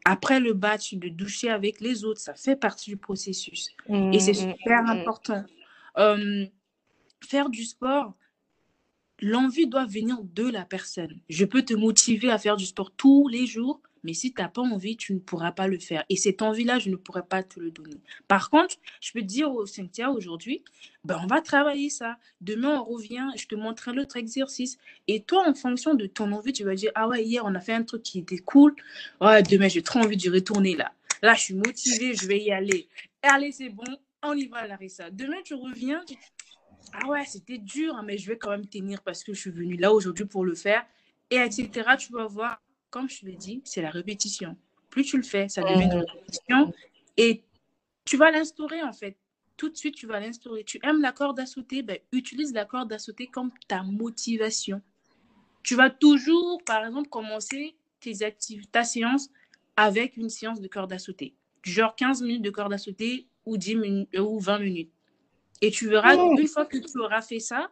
après 0.06 0.40
le 0.40 0.54
batch, 0.54 0.94
de 0.96 1.10
doucher 1.10 1.50
avec 1.50 1.80
les 1.80 2.04
autres, 2.04 2.20
ça 2.20 2.34
fait 2.34 2.56
partie 2.56 2.90
du 2.90 2.98
processus. 2.98 3.70
et 3.90 4.20
c'est 4.20 4.32
mmh, 4.32 4.50
mmh, 4.50 4.56
super 4.58 4.84
mmh, 4.84 4.90
important. 4.90 5.44
faire 7.24 7.50
du 7.50 7.64
sport, 7.64 8.14
l'envie 9.22 9.68
doit 9.68 9.86
venir 9.86 10.18
de 10.22 10.50
la 10.50 10.66
personne. 10.66 11.20
Je 11.30 11.46
peux 11.46 11.64
te 11.64 11.74
motiver 11.74 12.32
à 12.32 12.38
faire 12.38 12.58
du 12.58 12.66
sport 12.66 12.92
tous 12.92 13.28
les 13.28 13.46
jours, 13.46 13.82
mais 14.04 14.14
si 14.14 14.34
tu 14.34 14.42
n'as 14.42 14.50
pas 14.50 14.62
envie, 14.62 14.98
tu 14.98 15.14
ne 15.14 15.20
pourras 15.20 15.52
pas 15.52 15.68
le 15.68 15.80
faire. 15.80 16.04
Et 16.10 16.16
cette 16.16 16.42
envie-là, 16.42 16.80
je 16.80 16.90
ne 16.90 16.96
pourrais 16.96 17.26
pas 17.26 17.44
te 17.44 17.60
le 17.60 17.72
donner. 17.72 17.98
Par 18.28 18.50
contre, 18.50 18.76
je 19.00 19.12
peux 19.12 19.22
dire 19.22 19.52
au 19.54 19.66
Cynthia 19.66 20.12
aujourd'hui, 20.12 20.64
ben, 21.04 21.20
on 21.24 21.28
va 21.28 21.42
travailler 21.42 21.90
ça. 21.90 22.18
Demain, 22.42 22.80
on 22.80 22.84
revient, 22.84 23.28
je 23.36 23.48
te 23.48 23.56
montrerai 23.56 23.94
l'autre 23.94 24.18
exercice. 24.18 24.78
Et 25.08 25.22
toi, 25.22 25.48
en 25.48 25.54
fonction 25.54 25.94
de 25.94 26.06
ton 26.08 26.32
envie, 26.32 26.54
tu 26.54 26.64
vas 26.64 26.76
dire, 26.76 26.92
ah 26.96 27.08
ouais, 27.08 27.24
hier, 27.24 27.44
on 27.46 27.56
a 27.56 27.60
fait 27.60 27.74
un 27.74 27.84
truc 27.84 28.04
qui 28.04 28.20
était 28.20 28.40
cool. 28.40 28.76
Ouais, 29.20 29.42
demain, 29.44 29.68
j'ai 29.68 29.82
trop 29.82 30.00
envie 30.00 30.18
de 30.18 30.32
retourner 30.32 30.76
là. 30.76 30.92
Là, 31.22 31.34
je 31.36 31.42
suis 31.42 31.54
motivée, 31.54 32.16
je 32.16 32.28
vais 32.28 32.40
y 32.40 32.52
aller. 32.52 32.88
Allez, 33.22 33.52
c'est 33.52 33.70
bon, 33.70 33.84
on 34.24 34.34
y 34.34 34.48
va, 34.48 34.68
Larissa. 34.68 35.10
Demain, 35.12 35.38
tu 35.44 35.54
reviens, 35.54 36.04
ah 36.94 37.08
ouais, 37.08 37.26
c'était 37.26 37.58
dur, 37.58 37.96
hein, 37.96 38.04
mais 38.06 38.18
je 38.18 38.28
vais 38.28 38.38
quand 38.38 38.50
même 38.50 38.68
tenir 38.68 39.02
parce 39.04 39.24
que 39.24 39.34
je 39.34 39.40
suis 39.40 39.52
venue 39.52 39.78
là 39.78 39.94
aujourd'hui 39.94 40.26
pour 40.26 40.46
le 40.46 40.56
faire. 40.56 40.84
Et 41.30 41.38
etc. 41.38 41.70
Tu 41.98 42.12
vas 42.12 42.26
voir 42.26 42.62
comme 42.92 43.10
je 43.10 43.26
l'ai 43.26 43.36
dit, 43.36 43.62
c'est 43.64 43.82
la 43.82 43.90
répétition. 43.90 44.56
Plus 44.92 45.04
tu 45.04 45.18
le 45.18 45.24
fais, 45.24 45.48
ça 45.48 45.64
devient 45.64 45.86
une 45.86 46.06
répétition. 46.06 46.74
Et 47.18 47.44
tu 48.06 48.18
vas 48.18 48.30
l'instaurer, 48.30 48.84
en 48.84 48.94
fait. 48.94 49.18
Tout 49.58 49.70
de 49.70 49.78
suite, 49.78 49.96
tu 49.96 50.06
vas 50.06 50.20
l'instaurer. 50.20 50.64
Tu 50.64 50.80
aimes 50.84 51.02
la 51.02 51.12
corde 51.12 51.40
à 51.40 51.46
sauter, 51.46 51.82
ben, 51.82 51.98
utilise 52.12 52.54
la 52.54 52.66
corde 52.66 52.92
à 52.94 53.00
sauter 53.00 53.28
comme 53.28 53.52
ta 53.68 53.84
motivation. 53.84 54.82
Tu 55.64 55.76
vas 55.76 55.90
toujours, 55.90 56.62
par 56.66 56.86
exemple, 56.86 57.10
commencer 57.10 57.76
tes 58.00 58.14
ta 58.72 58.84
séance 58.84 59.30
avec 59.78 60.18
une 60.18 60.30
séance 60.30 60.60
de 60.60 60.68
corde 60.68 60.92
à 60.92 61.00
sauter. 61.00 61.36
Genre 61.64 61.96
15 61.96 62.22
minutes 62.24 62.42
de 62.42 62.50
corde 62.50 62.74
à 62.74 62.78
sauter 62.78 63.28
ou, 63.46 63.58
10 63.58 63.76
minutes, 63.76 64.10
euh, 64.16 64.22
ou 64.22 64.40
20 64.40 64.60
minutes. 64.60 64.92
Et 65.62 65.72
tu 65.72 65.88
verras, 65.88 66.16
une 66.16 66.48
fois 66.48 66.66
que 66.66 66.78
tu 66.78 66.98
auras 66.98 67.22
fait 67.22 67.40
ça, 67.40 67.72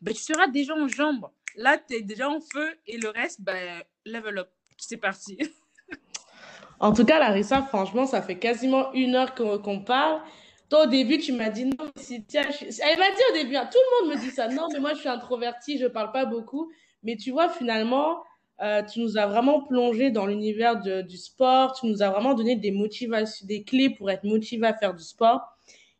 ben, 0.00 0.14
tu 0.14 0.22
seras 0.22 0.46
déjà 0.46 0.74
en 0.74 0.86
jambes. 0.86 1.28
Là, 1.56 1.78
tu 1.78 1.94
es 1.94 2.02
déjà 2.02 2.28
en 2.28 2.40
feu 2.40 2.74
et 2.86 2.98
le 2.98 3.08
reste, 3.08 3.40
ben, 3.40 3.82
level 4.04 4.38
up 4.38 4.50
c'est 4.86 4.96
parti. 4.96 5.38
en 6.80 6.92
tout 6.92 7.04
cas, 7.04 7.18
Larissa, 7.18 7.62
franchement, 7.62 8.06
ça 8.06 8.22
fait 8.22 8.38
quasiment 8.38 8.92
une 8.92 9.14
heure 9.14 9.34
qu'on 9.34 9.80
parle. 9.80 10.20
Toi, 10.68 10.84
au 10.84 10.86
début, 10.86 11.18
tu 11.18 11.32
m'as 11.32 11.50
dit 11.50 11.64
non, 11.64 11.90
si, 11.96 12.24
tiens, 12.24 12.42
elle 12.42 12.98
m'a 12.98 13.10
dit 13.10 13.22
au 13.30 13.34
début, 13.34 13.56
hein, 13.56 13.68
tout 13.70 13.78
le 13.78 14.06
monde 14.06 14.16
me 14.16 14.20
dit 14.20 14.30
ça, 14.30 14.48
non, 14.48 14.68
mais 14.72 14.78
moi, 14.78 14.94
je 14.94 15.00
suis 15.00 15.08
introvertie, 15.08 15.78
je 15.78 15.84
ne 15.84 15.88
parle 15.88 16.12
pas 16.12 16.26
beaucoup. 16.26 16.70
Mais 17.02 17.16
tu 17.16 17.32
vois, 17.32 17.48
finalement, 17.48 18.22
euh, 18.62 18.82
tu 18.82 19.00
nous 19.00 19.16
as 19.16 19.26
vraiment 19.26 19.62
plongé 19.62 20.10
dans 20.10 20.26
l'univers 20.26 20.80
du 20.80 21.16
sport, 21.16 21.72
tu 21.72 21.86
nous 21.86 22.02
as 22.02 22.10
vraiment 22.10 22.34
donné 22.34 22.56
des 22.56 22.70
motivations, 22.70 23.46
des 23.46 23.64
clés 23.64 23.90
pour 23.90 24.10
être 24.10 24.24
motivé 24.24 24.66
à 24.66 24.74
faire 24.74 24.94
du 24.94 25.02
sport. 25.02 25.40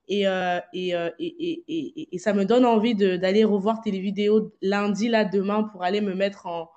Et, 0.08 0.26
euh, 0.26 0.58
euh, 0.58 1.10
et, 1.18 1.62
et, 1.68 2.08
et, 2.14 2.18
ça 2.18 2.32
me 2.32 2.44
donne 2.44 2.66
envie 2.66 2.96
d'aller 2.96 3.44
revoir 3.44 3.80
tes 3.80 3.92
vidéos 3.92 4.52
lundi, 4.60 5.08
là, 5.08 5.24
demain, 5.24 5.62
pour 5.62 5.84
aller 5.84 6.00
me 6.00 6.14
mettre 6.14 6.46
en, 6.46 6.68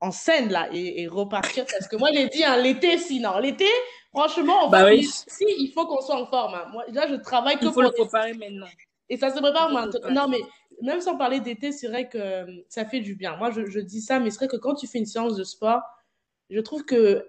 en 0.00 0.10
scène 0.10 0.50
là 0.50 0.68
et, 0.72 1.06
repartir. 1.08 1.64
Parce 1.70 1.88
que 1.88 1.96
moi 1.96 2.10
j'ai 2.12 2.28
dit 2.28 2.44
hein, 2.44 2.56
l'été 2.56 2.98
sinon 2.98 3.38
l'été 3.38 3.66
franchement 4.10 4.68
bah 4.68 4.86
si 5.02 5.44
il 5.58 5.70
faut 5.74 5.86
qu'on 5.86 6.00
soit 6.00 6.20
en 6.20 6.26
forme 6.26 6.54
hein. 6.54 6.66
moi 6.72 6.84
là 6.92 7.06
je 7.08 7.16
travaille 7.16 7.58
que 7.58 7.66
il 7.66 7.72
faut 7.72 7.82
le 7.82 7.90
préparer 7.90 8.34
maintenant. 8.34 8.66
Et 9.08 9.16
ça 9.16 9.34
se 9.34 9.40
prépare 9.40 9.70
maintenant. 9.70 10.10
non 10.10 10.28
mais 10.28 10.40
même 10.82 11.00
sans 11.00 11.16
parler 11.16 11.40
d'été 11.40 11.72
c'est 11.72 11.88
vrai 11.88 12.08
que 12.08 12.18
euh, 12.18 12.46
ça 12.68 12.84
fait 12.84 13.00
du 13.00 13.14
bien. 13.14 13.36
Moi 13.36 13.50
je, 13.50 13.66
je 13.66 13.80
dis 13.80 14.00
ça 14.00 14.20
mais 14.20 14.30
c'est 14.30 14.38
vrai 14.38 14.48
que 14.48 14.56
quand 14.56 14.74
tu 14.74 14.86
fais 14.86 14.98
une 14.98 15.06
séance 15.06 15.36
de 15.36 15.44
sport 15.44 15.82
je 16.50 16.60
trouve 16.60 16.84
que 16.84 17.28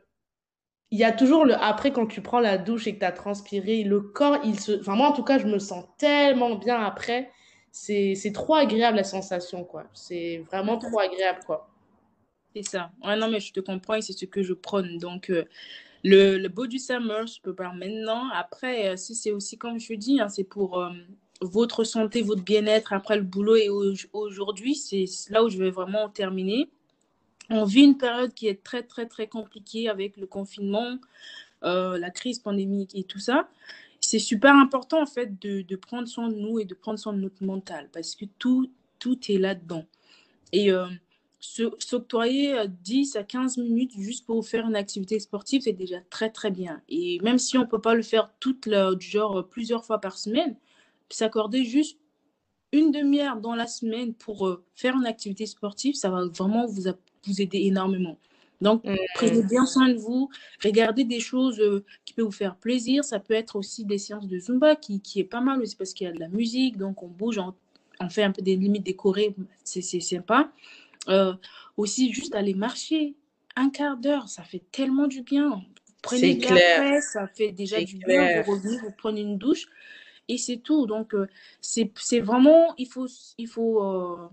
il 0.91 0.97
y 0.97 1.03
a 1.03 1.11
toujours 1.11 1.45
le 1.45 1.53
après 1.55 1.91
quand 1.91 2.07
tu 2.07 2.21
prends 2.21 2.39
la 2.39 2.57
douche 2.57 2.87
et 2.87 2.95
que 2.95 2.99
tu 2.99 3.05
as 3.05 3.11
transpiré 3.11 3.83
le 3.83 4.01
corps 4.01 4.37
il 4.43 4.59
se 4.59 4.79
enfin 4.79 4.95
moi 4.95 5.07
en 5.07 5.13
tout 5.13 5.23
cas 5.23 5.37
je 5.37 5.45
me 5.47 5.59
sens 5.59 5.85
tellement 5.97 6.55
bien 6.55 6.81
après. 6.81 7.31
C'est 7.71 8.31
trop 8.33 8.55
agréable 8.55 8.97
la 8.97 9.03
sensation 9.03 9.63
quoi. 9.63 9.85
C'est 9.93 10.43
vraiment 10.49 10.77
trop 10.77 10.99
agréable 10.99 11.39
quoi 11.45 11.68
ça. 12.63 12.91
Ouais, 13.03 13.15
non, 13.15 13.29
mais 13.29 13.39
je 13.39 13.53
te 13.53 13.59
comprends 13.59 13.95
et 13.95 14.01
c'est 14.01 14.13
ce 14.13 14.25
que 14.25 14.43
je 14.43 14.53
prône. 14.53 14.97
Donc, 14.97 15.29
euh, 15.29 15.45
le, 16.03 16.47
beau 16.47 16.67
du 16.67 16.79
summer, 16.79 17.27
je 17.27 17.41
peux 17.41 17.53
pas 17.53 17.71
maintenant. 17.73 18.29
Après, 18.29 18.89
euh, 18.89 18.95
c'est 18.97 19.31
aussi, 19.31 19.57
comme 19.57 19.79
je 19.79 19.93
dis, 19.93 20.19
hein, 20.19 20.29
c'est 20.29 20.43
pour 20.43 20.79
euh, 20.79 20.89
votre 21.41 21.83
santé, 21.83 22.21
votre 22.21 22.43
bien-être 22.43 22.93
après 22.93 23.17
le 23.17 23.23
boulot. 23.23 23.55
Et 23.55 23.69
aujourd'hui, 24.13 24.75
c'est 24.75 25.05
là 25.29 25.43
où 25.43 25.49
je 25.49 25.57
vais 25.57 25.71
vraiment 25.71 26.09
terminer. 26.09 26.69
On 27.49 27.65
vit 27.65 27.81
une 27.81 27.97
période 27.97 28.33
qui 28.33 28.47
est 28.47 28.63
très, 28.63 28.83
très, 28.83 29.07
très 29.07 29.27
compliquée 29.27 29.89
avec 29.89 30.17
le 30.17 30.27
confinement, 30.27 30.99
la 31.63 32.09
crise 32.11 32.39
pandémique 32.39 32.91
et 32.93 33.03
tout 33.03 33.19
ça. 33.19 33.49
C'est 34.01 34.19
super 34.19 34.53
important, 34.55 35.01
en 35.01 35.07
fait, 35.07 35.41
de, 35.41 35.61
de, 35.61 35.75
prendre 35.75 36.07
soin 36.07 36.29
de 36.29 36.35
nous 36.35 36.59
et 36.59 36.65
de 36.65 36.75
prendre 36.75 36.99
soin 36.99 37.11
de 37.11 37.19
notre 37.19 37.43
mental 37.43 37.89
parce 37.91 38.15
que 38.15 38.25
tout, 38.37 38.71
tout 38.99 39.19
est 39.31 39.39
là-dedans. 39.39 39.85
Et 40.53 40.71
s'octroyer 41.39 42.55
10 42.83 43.15
à 43.15 43.23
15 43.23 43.57
minutes 43.57 43.93
juste 43.97 44.25
pour 44.25 44.45
faire 44.45 44.67
une 44.67 44.75
activité 44.75 45.19
sportive, 45.19 45.61
c'est 45.61 45.73
déjà 45.73 45.97
très 46.09 46.29
très 46.29 46.51
bien. 46.51 46.81
Et 46.89 47.19
même 47.21 47.37
si 47.37 47.57
on 47.57 47.61
ne 47.61 47.65
peut 47.65 47.81
pas 47.81 47.95
le 47.95 48.01
faire 48.01 48.31
toute 48.39 48.65
la, 48.65 48.91
genre 48.99 49.47
plusieurs 49.47 49.85
fois 49.85 49.99
par 49.99 50.17
semaine, 50.17 50.55
s'accorder 51.09 51.63
juste 51.63 51.97
une 52.71 52.91
demi-heure 52.91 53.37
dans 53.37 53.55
la 53.55 53.67
semaine 53.67 54.13
pour 54.13 54.47
euh, 54.47 54.63
faire 54.75 54.95
une 54.95 55.05
activité 55.05 55.45
sportive, 55.45 55.95
ça 55.95 56.09
va 56.09 56.25
vraiment 56.27 56.65
vous, 56.67 56.83
vous 57.25 57.41
aider 57.41 57.59
énormément. 57.59 58.17
Donc, 58.61 58.83
mmh. 58.83 58.95
prenez 59.15 59.43
bien 59.43 59.65
soin 59.65 59.87
de 59.87 59.95
vous, 59.95 60.29
regardez 60.63 61.05
des 61.05 61.21
choses 61.21 61.59
euh, 61.59 61.83
qui 62.05 62.13
peuvent 62.13 62.25
vous 62.25 62.31
faire 62.31 62.57
plaisir. 62.57 63.05
Ça 63.05 63.19
peut 63.19 63.33
être 63.33 63.55
aussi 63.55 63.85
des 63.85 63.97
séances 63.97 64.27
de 64.27 64.37
Zumba 64.37 64.75
qui, 64.75 64.99
qui 64.99 65.19
est 65.21 65.25
pas 65.25 65.39
mal 65.39 65.61
aussi 65.61 65.75
parce 65.75 65.93
qu'il 65.93 66.05
y 66.05 66.09
a 66.09 66.13
de 66.13 66.19
la 66.19 66.27
musique, 66.27 66.77
donc 66.77 67.01
on 67.01 67.07
bouge, 67.07 67.37
on, 67.37 67.53
on 67.99 68.09
fait 68.09 68.23
un 68.23 68.31
peu 68.31 68.41
des 68.41 68.55
limites 68.55 68.85
décorées, 68.85 69.35
c'est 69.63 69.81
sympa. 69.81 70.51
Euh, 71.07 71.33
aussi, 71.77 72.13
juste 72.13 72.35
aller 72.35 72.53
marcher 72.53 73.15
un 73.55 73.69
quart 73.69 73.97
d'heure, 73.97 74.29
ça 74.29 74.43
fait 74.43 74.63
tellement 74.71 75.07
du 75.07 75.21
bien. 75.21 75.61
Prenez 76.01 76.37
clair. 76.37 77.01
ça 77.01 77.27
fait 77.27 77.51
déjà 77.51 77.81
du 77.81 77.97
bien. 77.97 78.41
Vous 78.43 78.53
revenez, 78.53 78.77
vous 78.77 78.91
prenez 78.97 79.21
une 79.21 79.37
douche 79.37 79.67
et 80.27 80.37
c'est 80.37 80.57
tout. 80.57 80.85
Donc, 80.85 81.13
euh, 81.13 81.27
c'est 81.61 82.19
vraiment, 82.19 82.73
il 82.77 82.87
faut, 82.87 83.07
il 83.37 83.47
faut, 83.47 83.83
euh, 83.83 84.29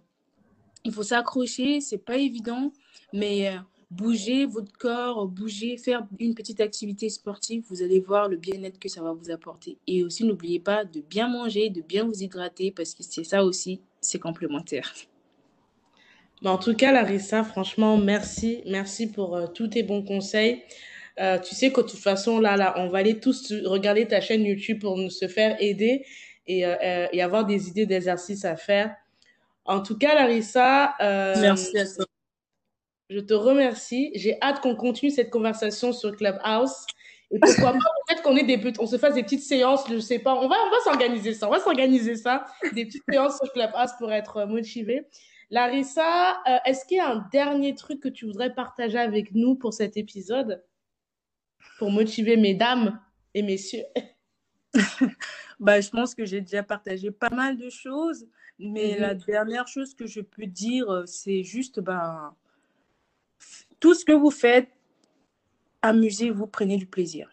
il 0.85 0.93
faut 0.93 1.03
s'accrocher. 1.03 1.81
C'est 1.81 1.99
pas 1.99 2.17
évident, 2.17 2.73
mais 3.13 3.57
bouger 3.91 4.47
votre 4.47 4.73
corps, 4.77 5.27
bouger, 5.27 5.77
faire 5.77 6.07
une 6.19 6.35
petite 6.35 6.61
activité 6.61 7.09
sportive, 7.09 7.65
vous 7.69 7.83
allez 7.83 8.01
voir 8.01 8.29
le 8.29 8.37
bien-être 8.37 8.79
que 8.79 8.89
ça 8.89 9.03
va 9.03 9.13
vous 9.13 9.31
apporter. 9.31 9.79
Et 9.87 10.05
aussi, 10.05 10.25
n'oubliez 10.25 10.61
pas 10.61 10.85
de 10.85 11.01
bien 11.01 11.29
manger, 11.29 11.71
de 11.71 11.83
bien 11.83 12.05
vous 12.05 12.23
hydrater 12.23 12.71
parce 12.71 12.95
que 12.95 13.03
c'est 13.03 13.25
ça 13.25 13.45
aussi, 13.45 13.81
c'est 14.01 14.19
complémentaire 14.19 14.93
en 16.45 16.59
tout 16.59 16.75
cas, 16.75 16.93
Larissa, 16.93 17.45
franchement, 17.45 17.97
merci. 17.97 18.63
Merci 18.67 19.11
pour 19.11 19.37
euh, 19.37 19.47
tous 19.47 19.69
tes 19.69 19.83
bons 19.83 20.03
conseils. 20.03 20.63
Euh, 21.19 21.39
tu 21.39 21.55
sais 21.55 21.73
que 21.73 21.81
de 21.81 21.87
toute 21.87 22.01
façon, 22.01 22.39
là, 22.39 22.57
là, 22.57 22.75
on 22.77 22.89
va 22.89 22.99
aller 22.99 23.19
tous 23.21 23.53
regarder 23.65 24.07
ta 24.07 24.21
chaîne 24.21 24.45
YouTube 24.45 24.81
pour 24.81 24.99
nous 24.99 25.09
se 25.09 25.29
faire 25.29 25.57
aider 25.61 26.05
et, 26.47 26.67
euh, 26.67 27.07
et 27.11 27.23
avoir 27.23 27.47
des 27.47 27.69
idées 27.69 27.87
d'exercices 27.87 28.45
à 28.45 28.57
faire. 28.57 28.95
En 29.65 29.81
tout 29.81 29.97
cas, 29.97 30.15
Larissa. 30.15 30.95
merci 31.01 31.79
à 31.79 31.87
toi. 31.87 32.05
Je 33.09 33.21
te 33.21 33.35
remercie. 33.35 34.11
J'ai 34.15 34.37
hâte 34.43 34.61
qu'on 34.61 34.77
continue 34.77 35.11
cette 35.11 35.31
conversation 35.31 35.93
sur 35.93 36.15
Clubhouse. 36.17 36.87
Et 37.31 37.39
pourquoi 37.41 37.73
pas, 37.73 37.79
peut-être 38.07 38.23
qu'on 38.23 38.35
des 38.35 38.75
on 38.79 38.87
se 38.87 38.99
fasse 38.99 39.15
des 39.15 39.23
petites 39.25 39.43
séances, 39.43 39.85
je 39.91 39.99
sais 39.99 40.21
pas, 40.21 40.35
on 40.35 40.47
va, 40.47 40.57
on 40.65 40.71
va 40.71 40.77
s'organiser 40.85 41.35
ça, 41.35 41.49
on 41.49 41.51
va 41.51 41.59
s'organiser 41.59 42.15
ça, 42.15 42.47
des 42.73 42.85
petites 42.85 43.03
séances 43.09 43.39
sur 43.39 43.53
Clubhouse 43.53 43.91
pour 43.99 44.13
être 44.13 44.45
motivé. 44.45 45.07
Larissa, 45.51 46.43
euh, 46.49 46.59
est-ce 46.65 46.85
qu'il 46.87 46.97
y 46.97 47.01
a 47.01 47.11
un 47.11 47.29
dernier 47.31 47.75
truc 47.75 48.01
que 48.01 48.09
tu 48.09 48.27
voudrais 48.27 48.55
partager 48.55 48.99
avec 48.99 49.33
nous 49.35 49.55
pour 49.55 49.73
cet 49.73 49.97
épisode, 49.97 50.65
pour 51.79 51.91
motiver 51.91 52.37
mesdames 52.37 53.01
et 53.35 53.43
messieurs 53.43 53.85
bah, 55.61 55.81
je 55.81 55.89
pense 55.91 56.15
que 56.15 56.25
j'ai 56.25 56.41
déjà 56.41 56.63
partagé 56.63 57.11
pas 57.11 57.31
mal 57.31 57.57
de 57.57 57.71
choses, 57.71 58.27
mais 58.59 58.95
mhm. 58.95 59.01
la 59.01 59.15
dernière 59.15 59.69
chose 59.69 59.95
que 59.95 60.07
je 60.07 60.21
peux 60.21 60.47
dire, 60.47 60.91
euh, 60.91 61.07
c'est 61.07 61.45
juste, 61.45 61.81
ben, 61.81 62.35
tout 63.81 63.95
ce 63.95 64.05
que 64.05 64.13
vous 64.13 64.31
faites, 64.31 64.69
amusez-vous, 65.83 66.47
prenez 66.47 66.77
du 66.77 66.87
plaisir. 66.87 67.31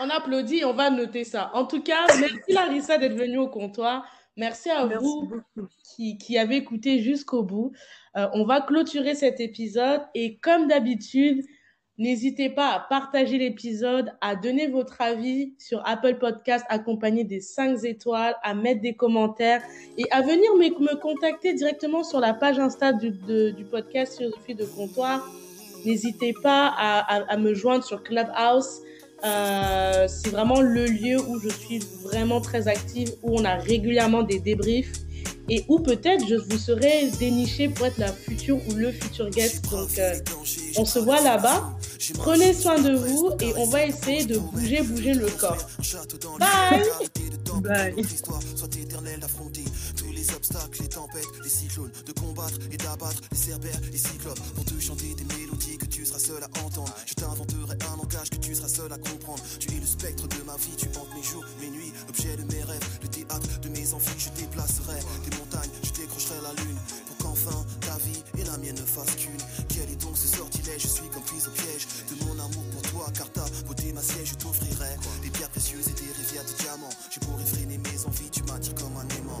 on 0.00 0.10
applaudit, 0.10 0.64
on 0.64 0.74
va 0.74 0.90
noter 0.90 1.24
ça. 1.24 1.50
En 1.54 1.64
tout 1.64 1.82
cas, 1.82 2.06
merci 2.20 2.52
Larissa 2.52 2.98
d'être 2.98 3.16
venue 3.16 3.38
au 3.38 3.48
comptoir. 3.48 4.06
Merci 4.38 4.70
à 4.70 4.86
vous 4.86 5.30
qui, 5.84 6.16
qui, 6.16 6.38
avez 6.38 6.56
écouté 6.56 7.00
jusqu'au 7.00 7.42
bout. 7.42 7.72
Euh, 8.16 8.28
on 8.32 8.44
va 8.44 8.62
clôturer 8.62 9.14
cet 9.14 9.40
épisode 9.40 10.00
et 10.14 10.38
comme 10.38 10.68
d'habitude, 10.68 11.44
N'hésitez 11.98 12.48
pas 12.48 12.68
à 12.68 12.78
partager 12.78 13.38
l'épisode, 13.38 14.12
à 14.20 14.36
donner 14.36 14.68
votre 14.68 15.00
avis 15.00 15.54
sur 15.58 15.82
Apple 15.84 16.18
Podcast 16.18 16.64
accompagné 16.68 17.24
des 17.24 17.40
5 17.40 17.82
étoiles, 17.82 18.36
à 18.44 18.54
mettre 18.54 18.80
des 18.80 18.94
commentaires 18.94 19.62
et 19.96 20.04
à 20.12 20.22
venir 20.22 20.54
me, 20.54 20.68
me 20.68 20.94
contacter 21.00 21.54
directement 21.54 22.04
sur 22.04 22.20
la 22.20 22.34
page 22.34 22.60
Insta 22.60 22.92
du, 22.92 23.10
du 23.10 23.64
podcast 23.64 24.16
Philosophie 24.16 24.54
de 24.54 24.64
Comptoir. 24.64 25.28
N'hésitez 25.84 26.34
pas 26.40 26.72
à, 26.78 27.32
à, 27.32 27.36
me 27.36 27.52
joindre 27.52 27.82
sur 27.82 28.04
Clubhouse. 28.04 28.80
Euh, 29.24 30.06
c'est 30.08 30.30
vraiment 30.30 30.60
le 30.60 30.86
lieu 30.86 31.20
où 31.20 31.40
je 31.40 31.48
suis 31.48 31.80
vraiment 32.04 32.40
très 32.40 32.68
active, 32.68 33.12
où 33.22 33.38
on 33.38 33.44
a 33.44 33.54
régulièrement 33.56 34.22
des 34.22 34.38
débriefs 34.38 34.92
et 35.50 35.64
où 35.68 35.78
peut-être 35.80 36.26
je 36.28 36.34
vous 36.34 36.58
serai 36.58 37.10
déniché 37.18 37.68
pour 37.68 37.86
être 37.86 37.98
la 37.98 38.12
future 38.12 38.58
ou 38.68 38.74
le 38.74 38.92
futur 38.92 39.30
guest. 39.30 39.64
Donc, 39.70 39.98
euh, 39.98 40.14
on 40.76 40.84
se 40.84 40.98
voit 40.98 41.22
là-bas. 41.22 41.74
Prenez 42.14 42.52
soin 42.52 42.78
de 42.80 42.94
vous 42.94 43.30
et 43.40 43.52
on 43.56 43.66
va 43.66 43.86
essayer 43.86 44.24
de 44.24 44.38
bouger, 44.38 44.82
bouger 44.82 45.14
le 45.14 45.26
corps. 45.28 45.56
Bye. 46.38 46.82
Bye. 47.62 47.94
Les 50.80 50.88
tempêtes, 50.88 51.26
les 51.42 51.50
cyclones, 51.50 51.90
de 52.06 52.12
combattre 52.12 52.58
et 52.70 52.76
d'abattre 52.76 53.20
les 53.30 53.36
cerbères, 53.36 53.80
les 53.90 53.98
cyclopes, 53.98 54.40
pour 54.54 54.64
te 54.64 54.78
chanter 54.80 55.14
des 55.14 55.24
mélodies 55.36 55.76
que 55.78 55.86
tu 55.86 56.06
seras 56.06 56.18
seul 56.18 56.42
à 56.42 56.64
entendre. 56.64 56.94
Je 57.06 57.14
t'inventerai 57.14 57.76
un 57.92 57.96
langage 57.96 58.30
que 58.30 58.36
tu 58.36 58.54
seras 58.54 58.68
seul 58.68 58.92
à 58.92 58.98
comprendre. 58.98 59.42
Tu 59.58 59.70
es 59.74 59.80
le 59.80 59.86
spectre 59.86 60.26
de 60.28 60.42
ma 60.44 60.56
vie, 60.56 60.76
tu 60.76 60.86
hantes 60.96 61.14
mes 61.14 61.22
jours, 61.22 61.44
mes 61.60 61.70
nuits, 61.70 61.92
objet 62.08 62.36
de 62.36 62.44
mes 62.52 62.62
rêves, 62.62 62.86
le 63.02 63.08
théâtre 63.08 63.60
de 63.60 63.68
mes 63.68 63.92
enfants, 63.94 64.18
je 64.18 64.30
déplacerai 64.40 65.00
des 65.28 65.36
montagnes, 65.36 65.70
je 65.82 65.92
décrocherai 66.00 66.40
la 66.42 66.52
lune, 66.62 66.78
pour 67.06 67.16
qu'enfin 67.18 67.64
ta 67.80 67.96
vie 67.98 68.22
et 68.38 68.44
la 68.44 68.56
mienne 68.58 68.76
ne 68.76 68.86
fassent 68.86 69.16
qu'une. 69.16 69.42
Quel 69.68 69.90
est 69.90 70.00
donc 70.00 70.16
ce 70.16 70.28
sortilège? 70.28 70.82
Je 70.82 70.88
suis 70.88 71.08
comme 71.08 71.22
prise 71.22 71.46
au 71.48 71.50
piège 71.50 71.86
de 72.10 72.24
mon 72.24 72.32
amour 72.32 72.64
pour 72.72 72.82
toi, 72.82 73.06
car 73.14 73.30
ta 73.32 73.44
beauté 73.66 73.92
ma 73.92 74.00
je 74.02 74.34
t'offrirai 74.34 74.96
des 75.22 75.30
pierres 75.30 75.50
précieuses 75.50 75.88
et 75.88 75.92
des 75.92 76.12
rivières 76.12 76.44
de 76.44 76.52
diamants. 76.62 76.94
Je 77.10 77.20
pourrais 77.20 77.44
freiner 77.44 77.78
mes 77.78 78.04
envies, 78.06 78.30
tu 78.30 78.42
m'attires 78.44 78.74
comme 78.74 78.96
un 78.96 79.08
aimant. 79.16 79.40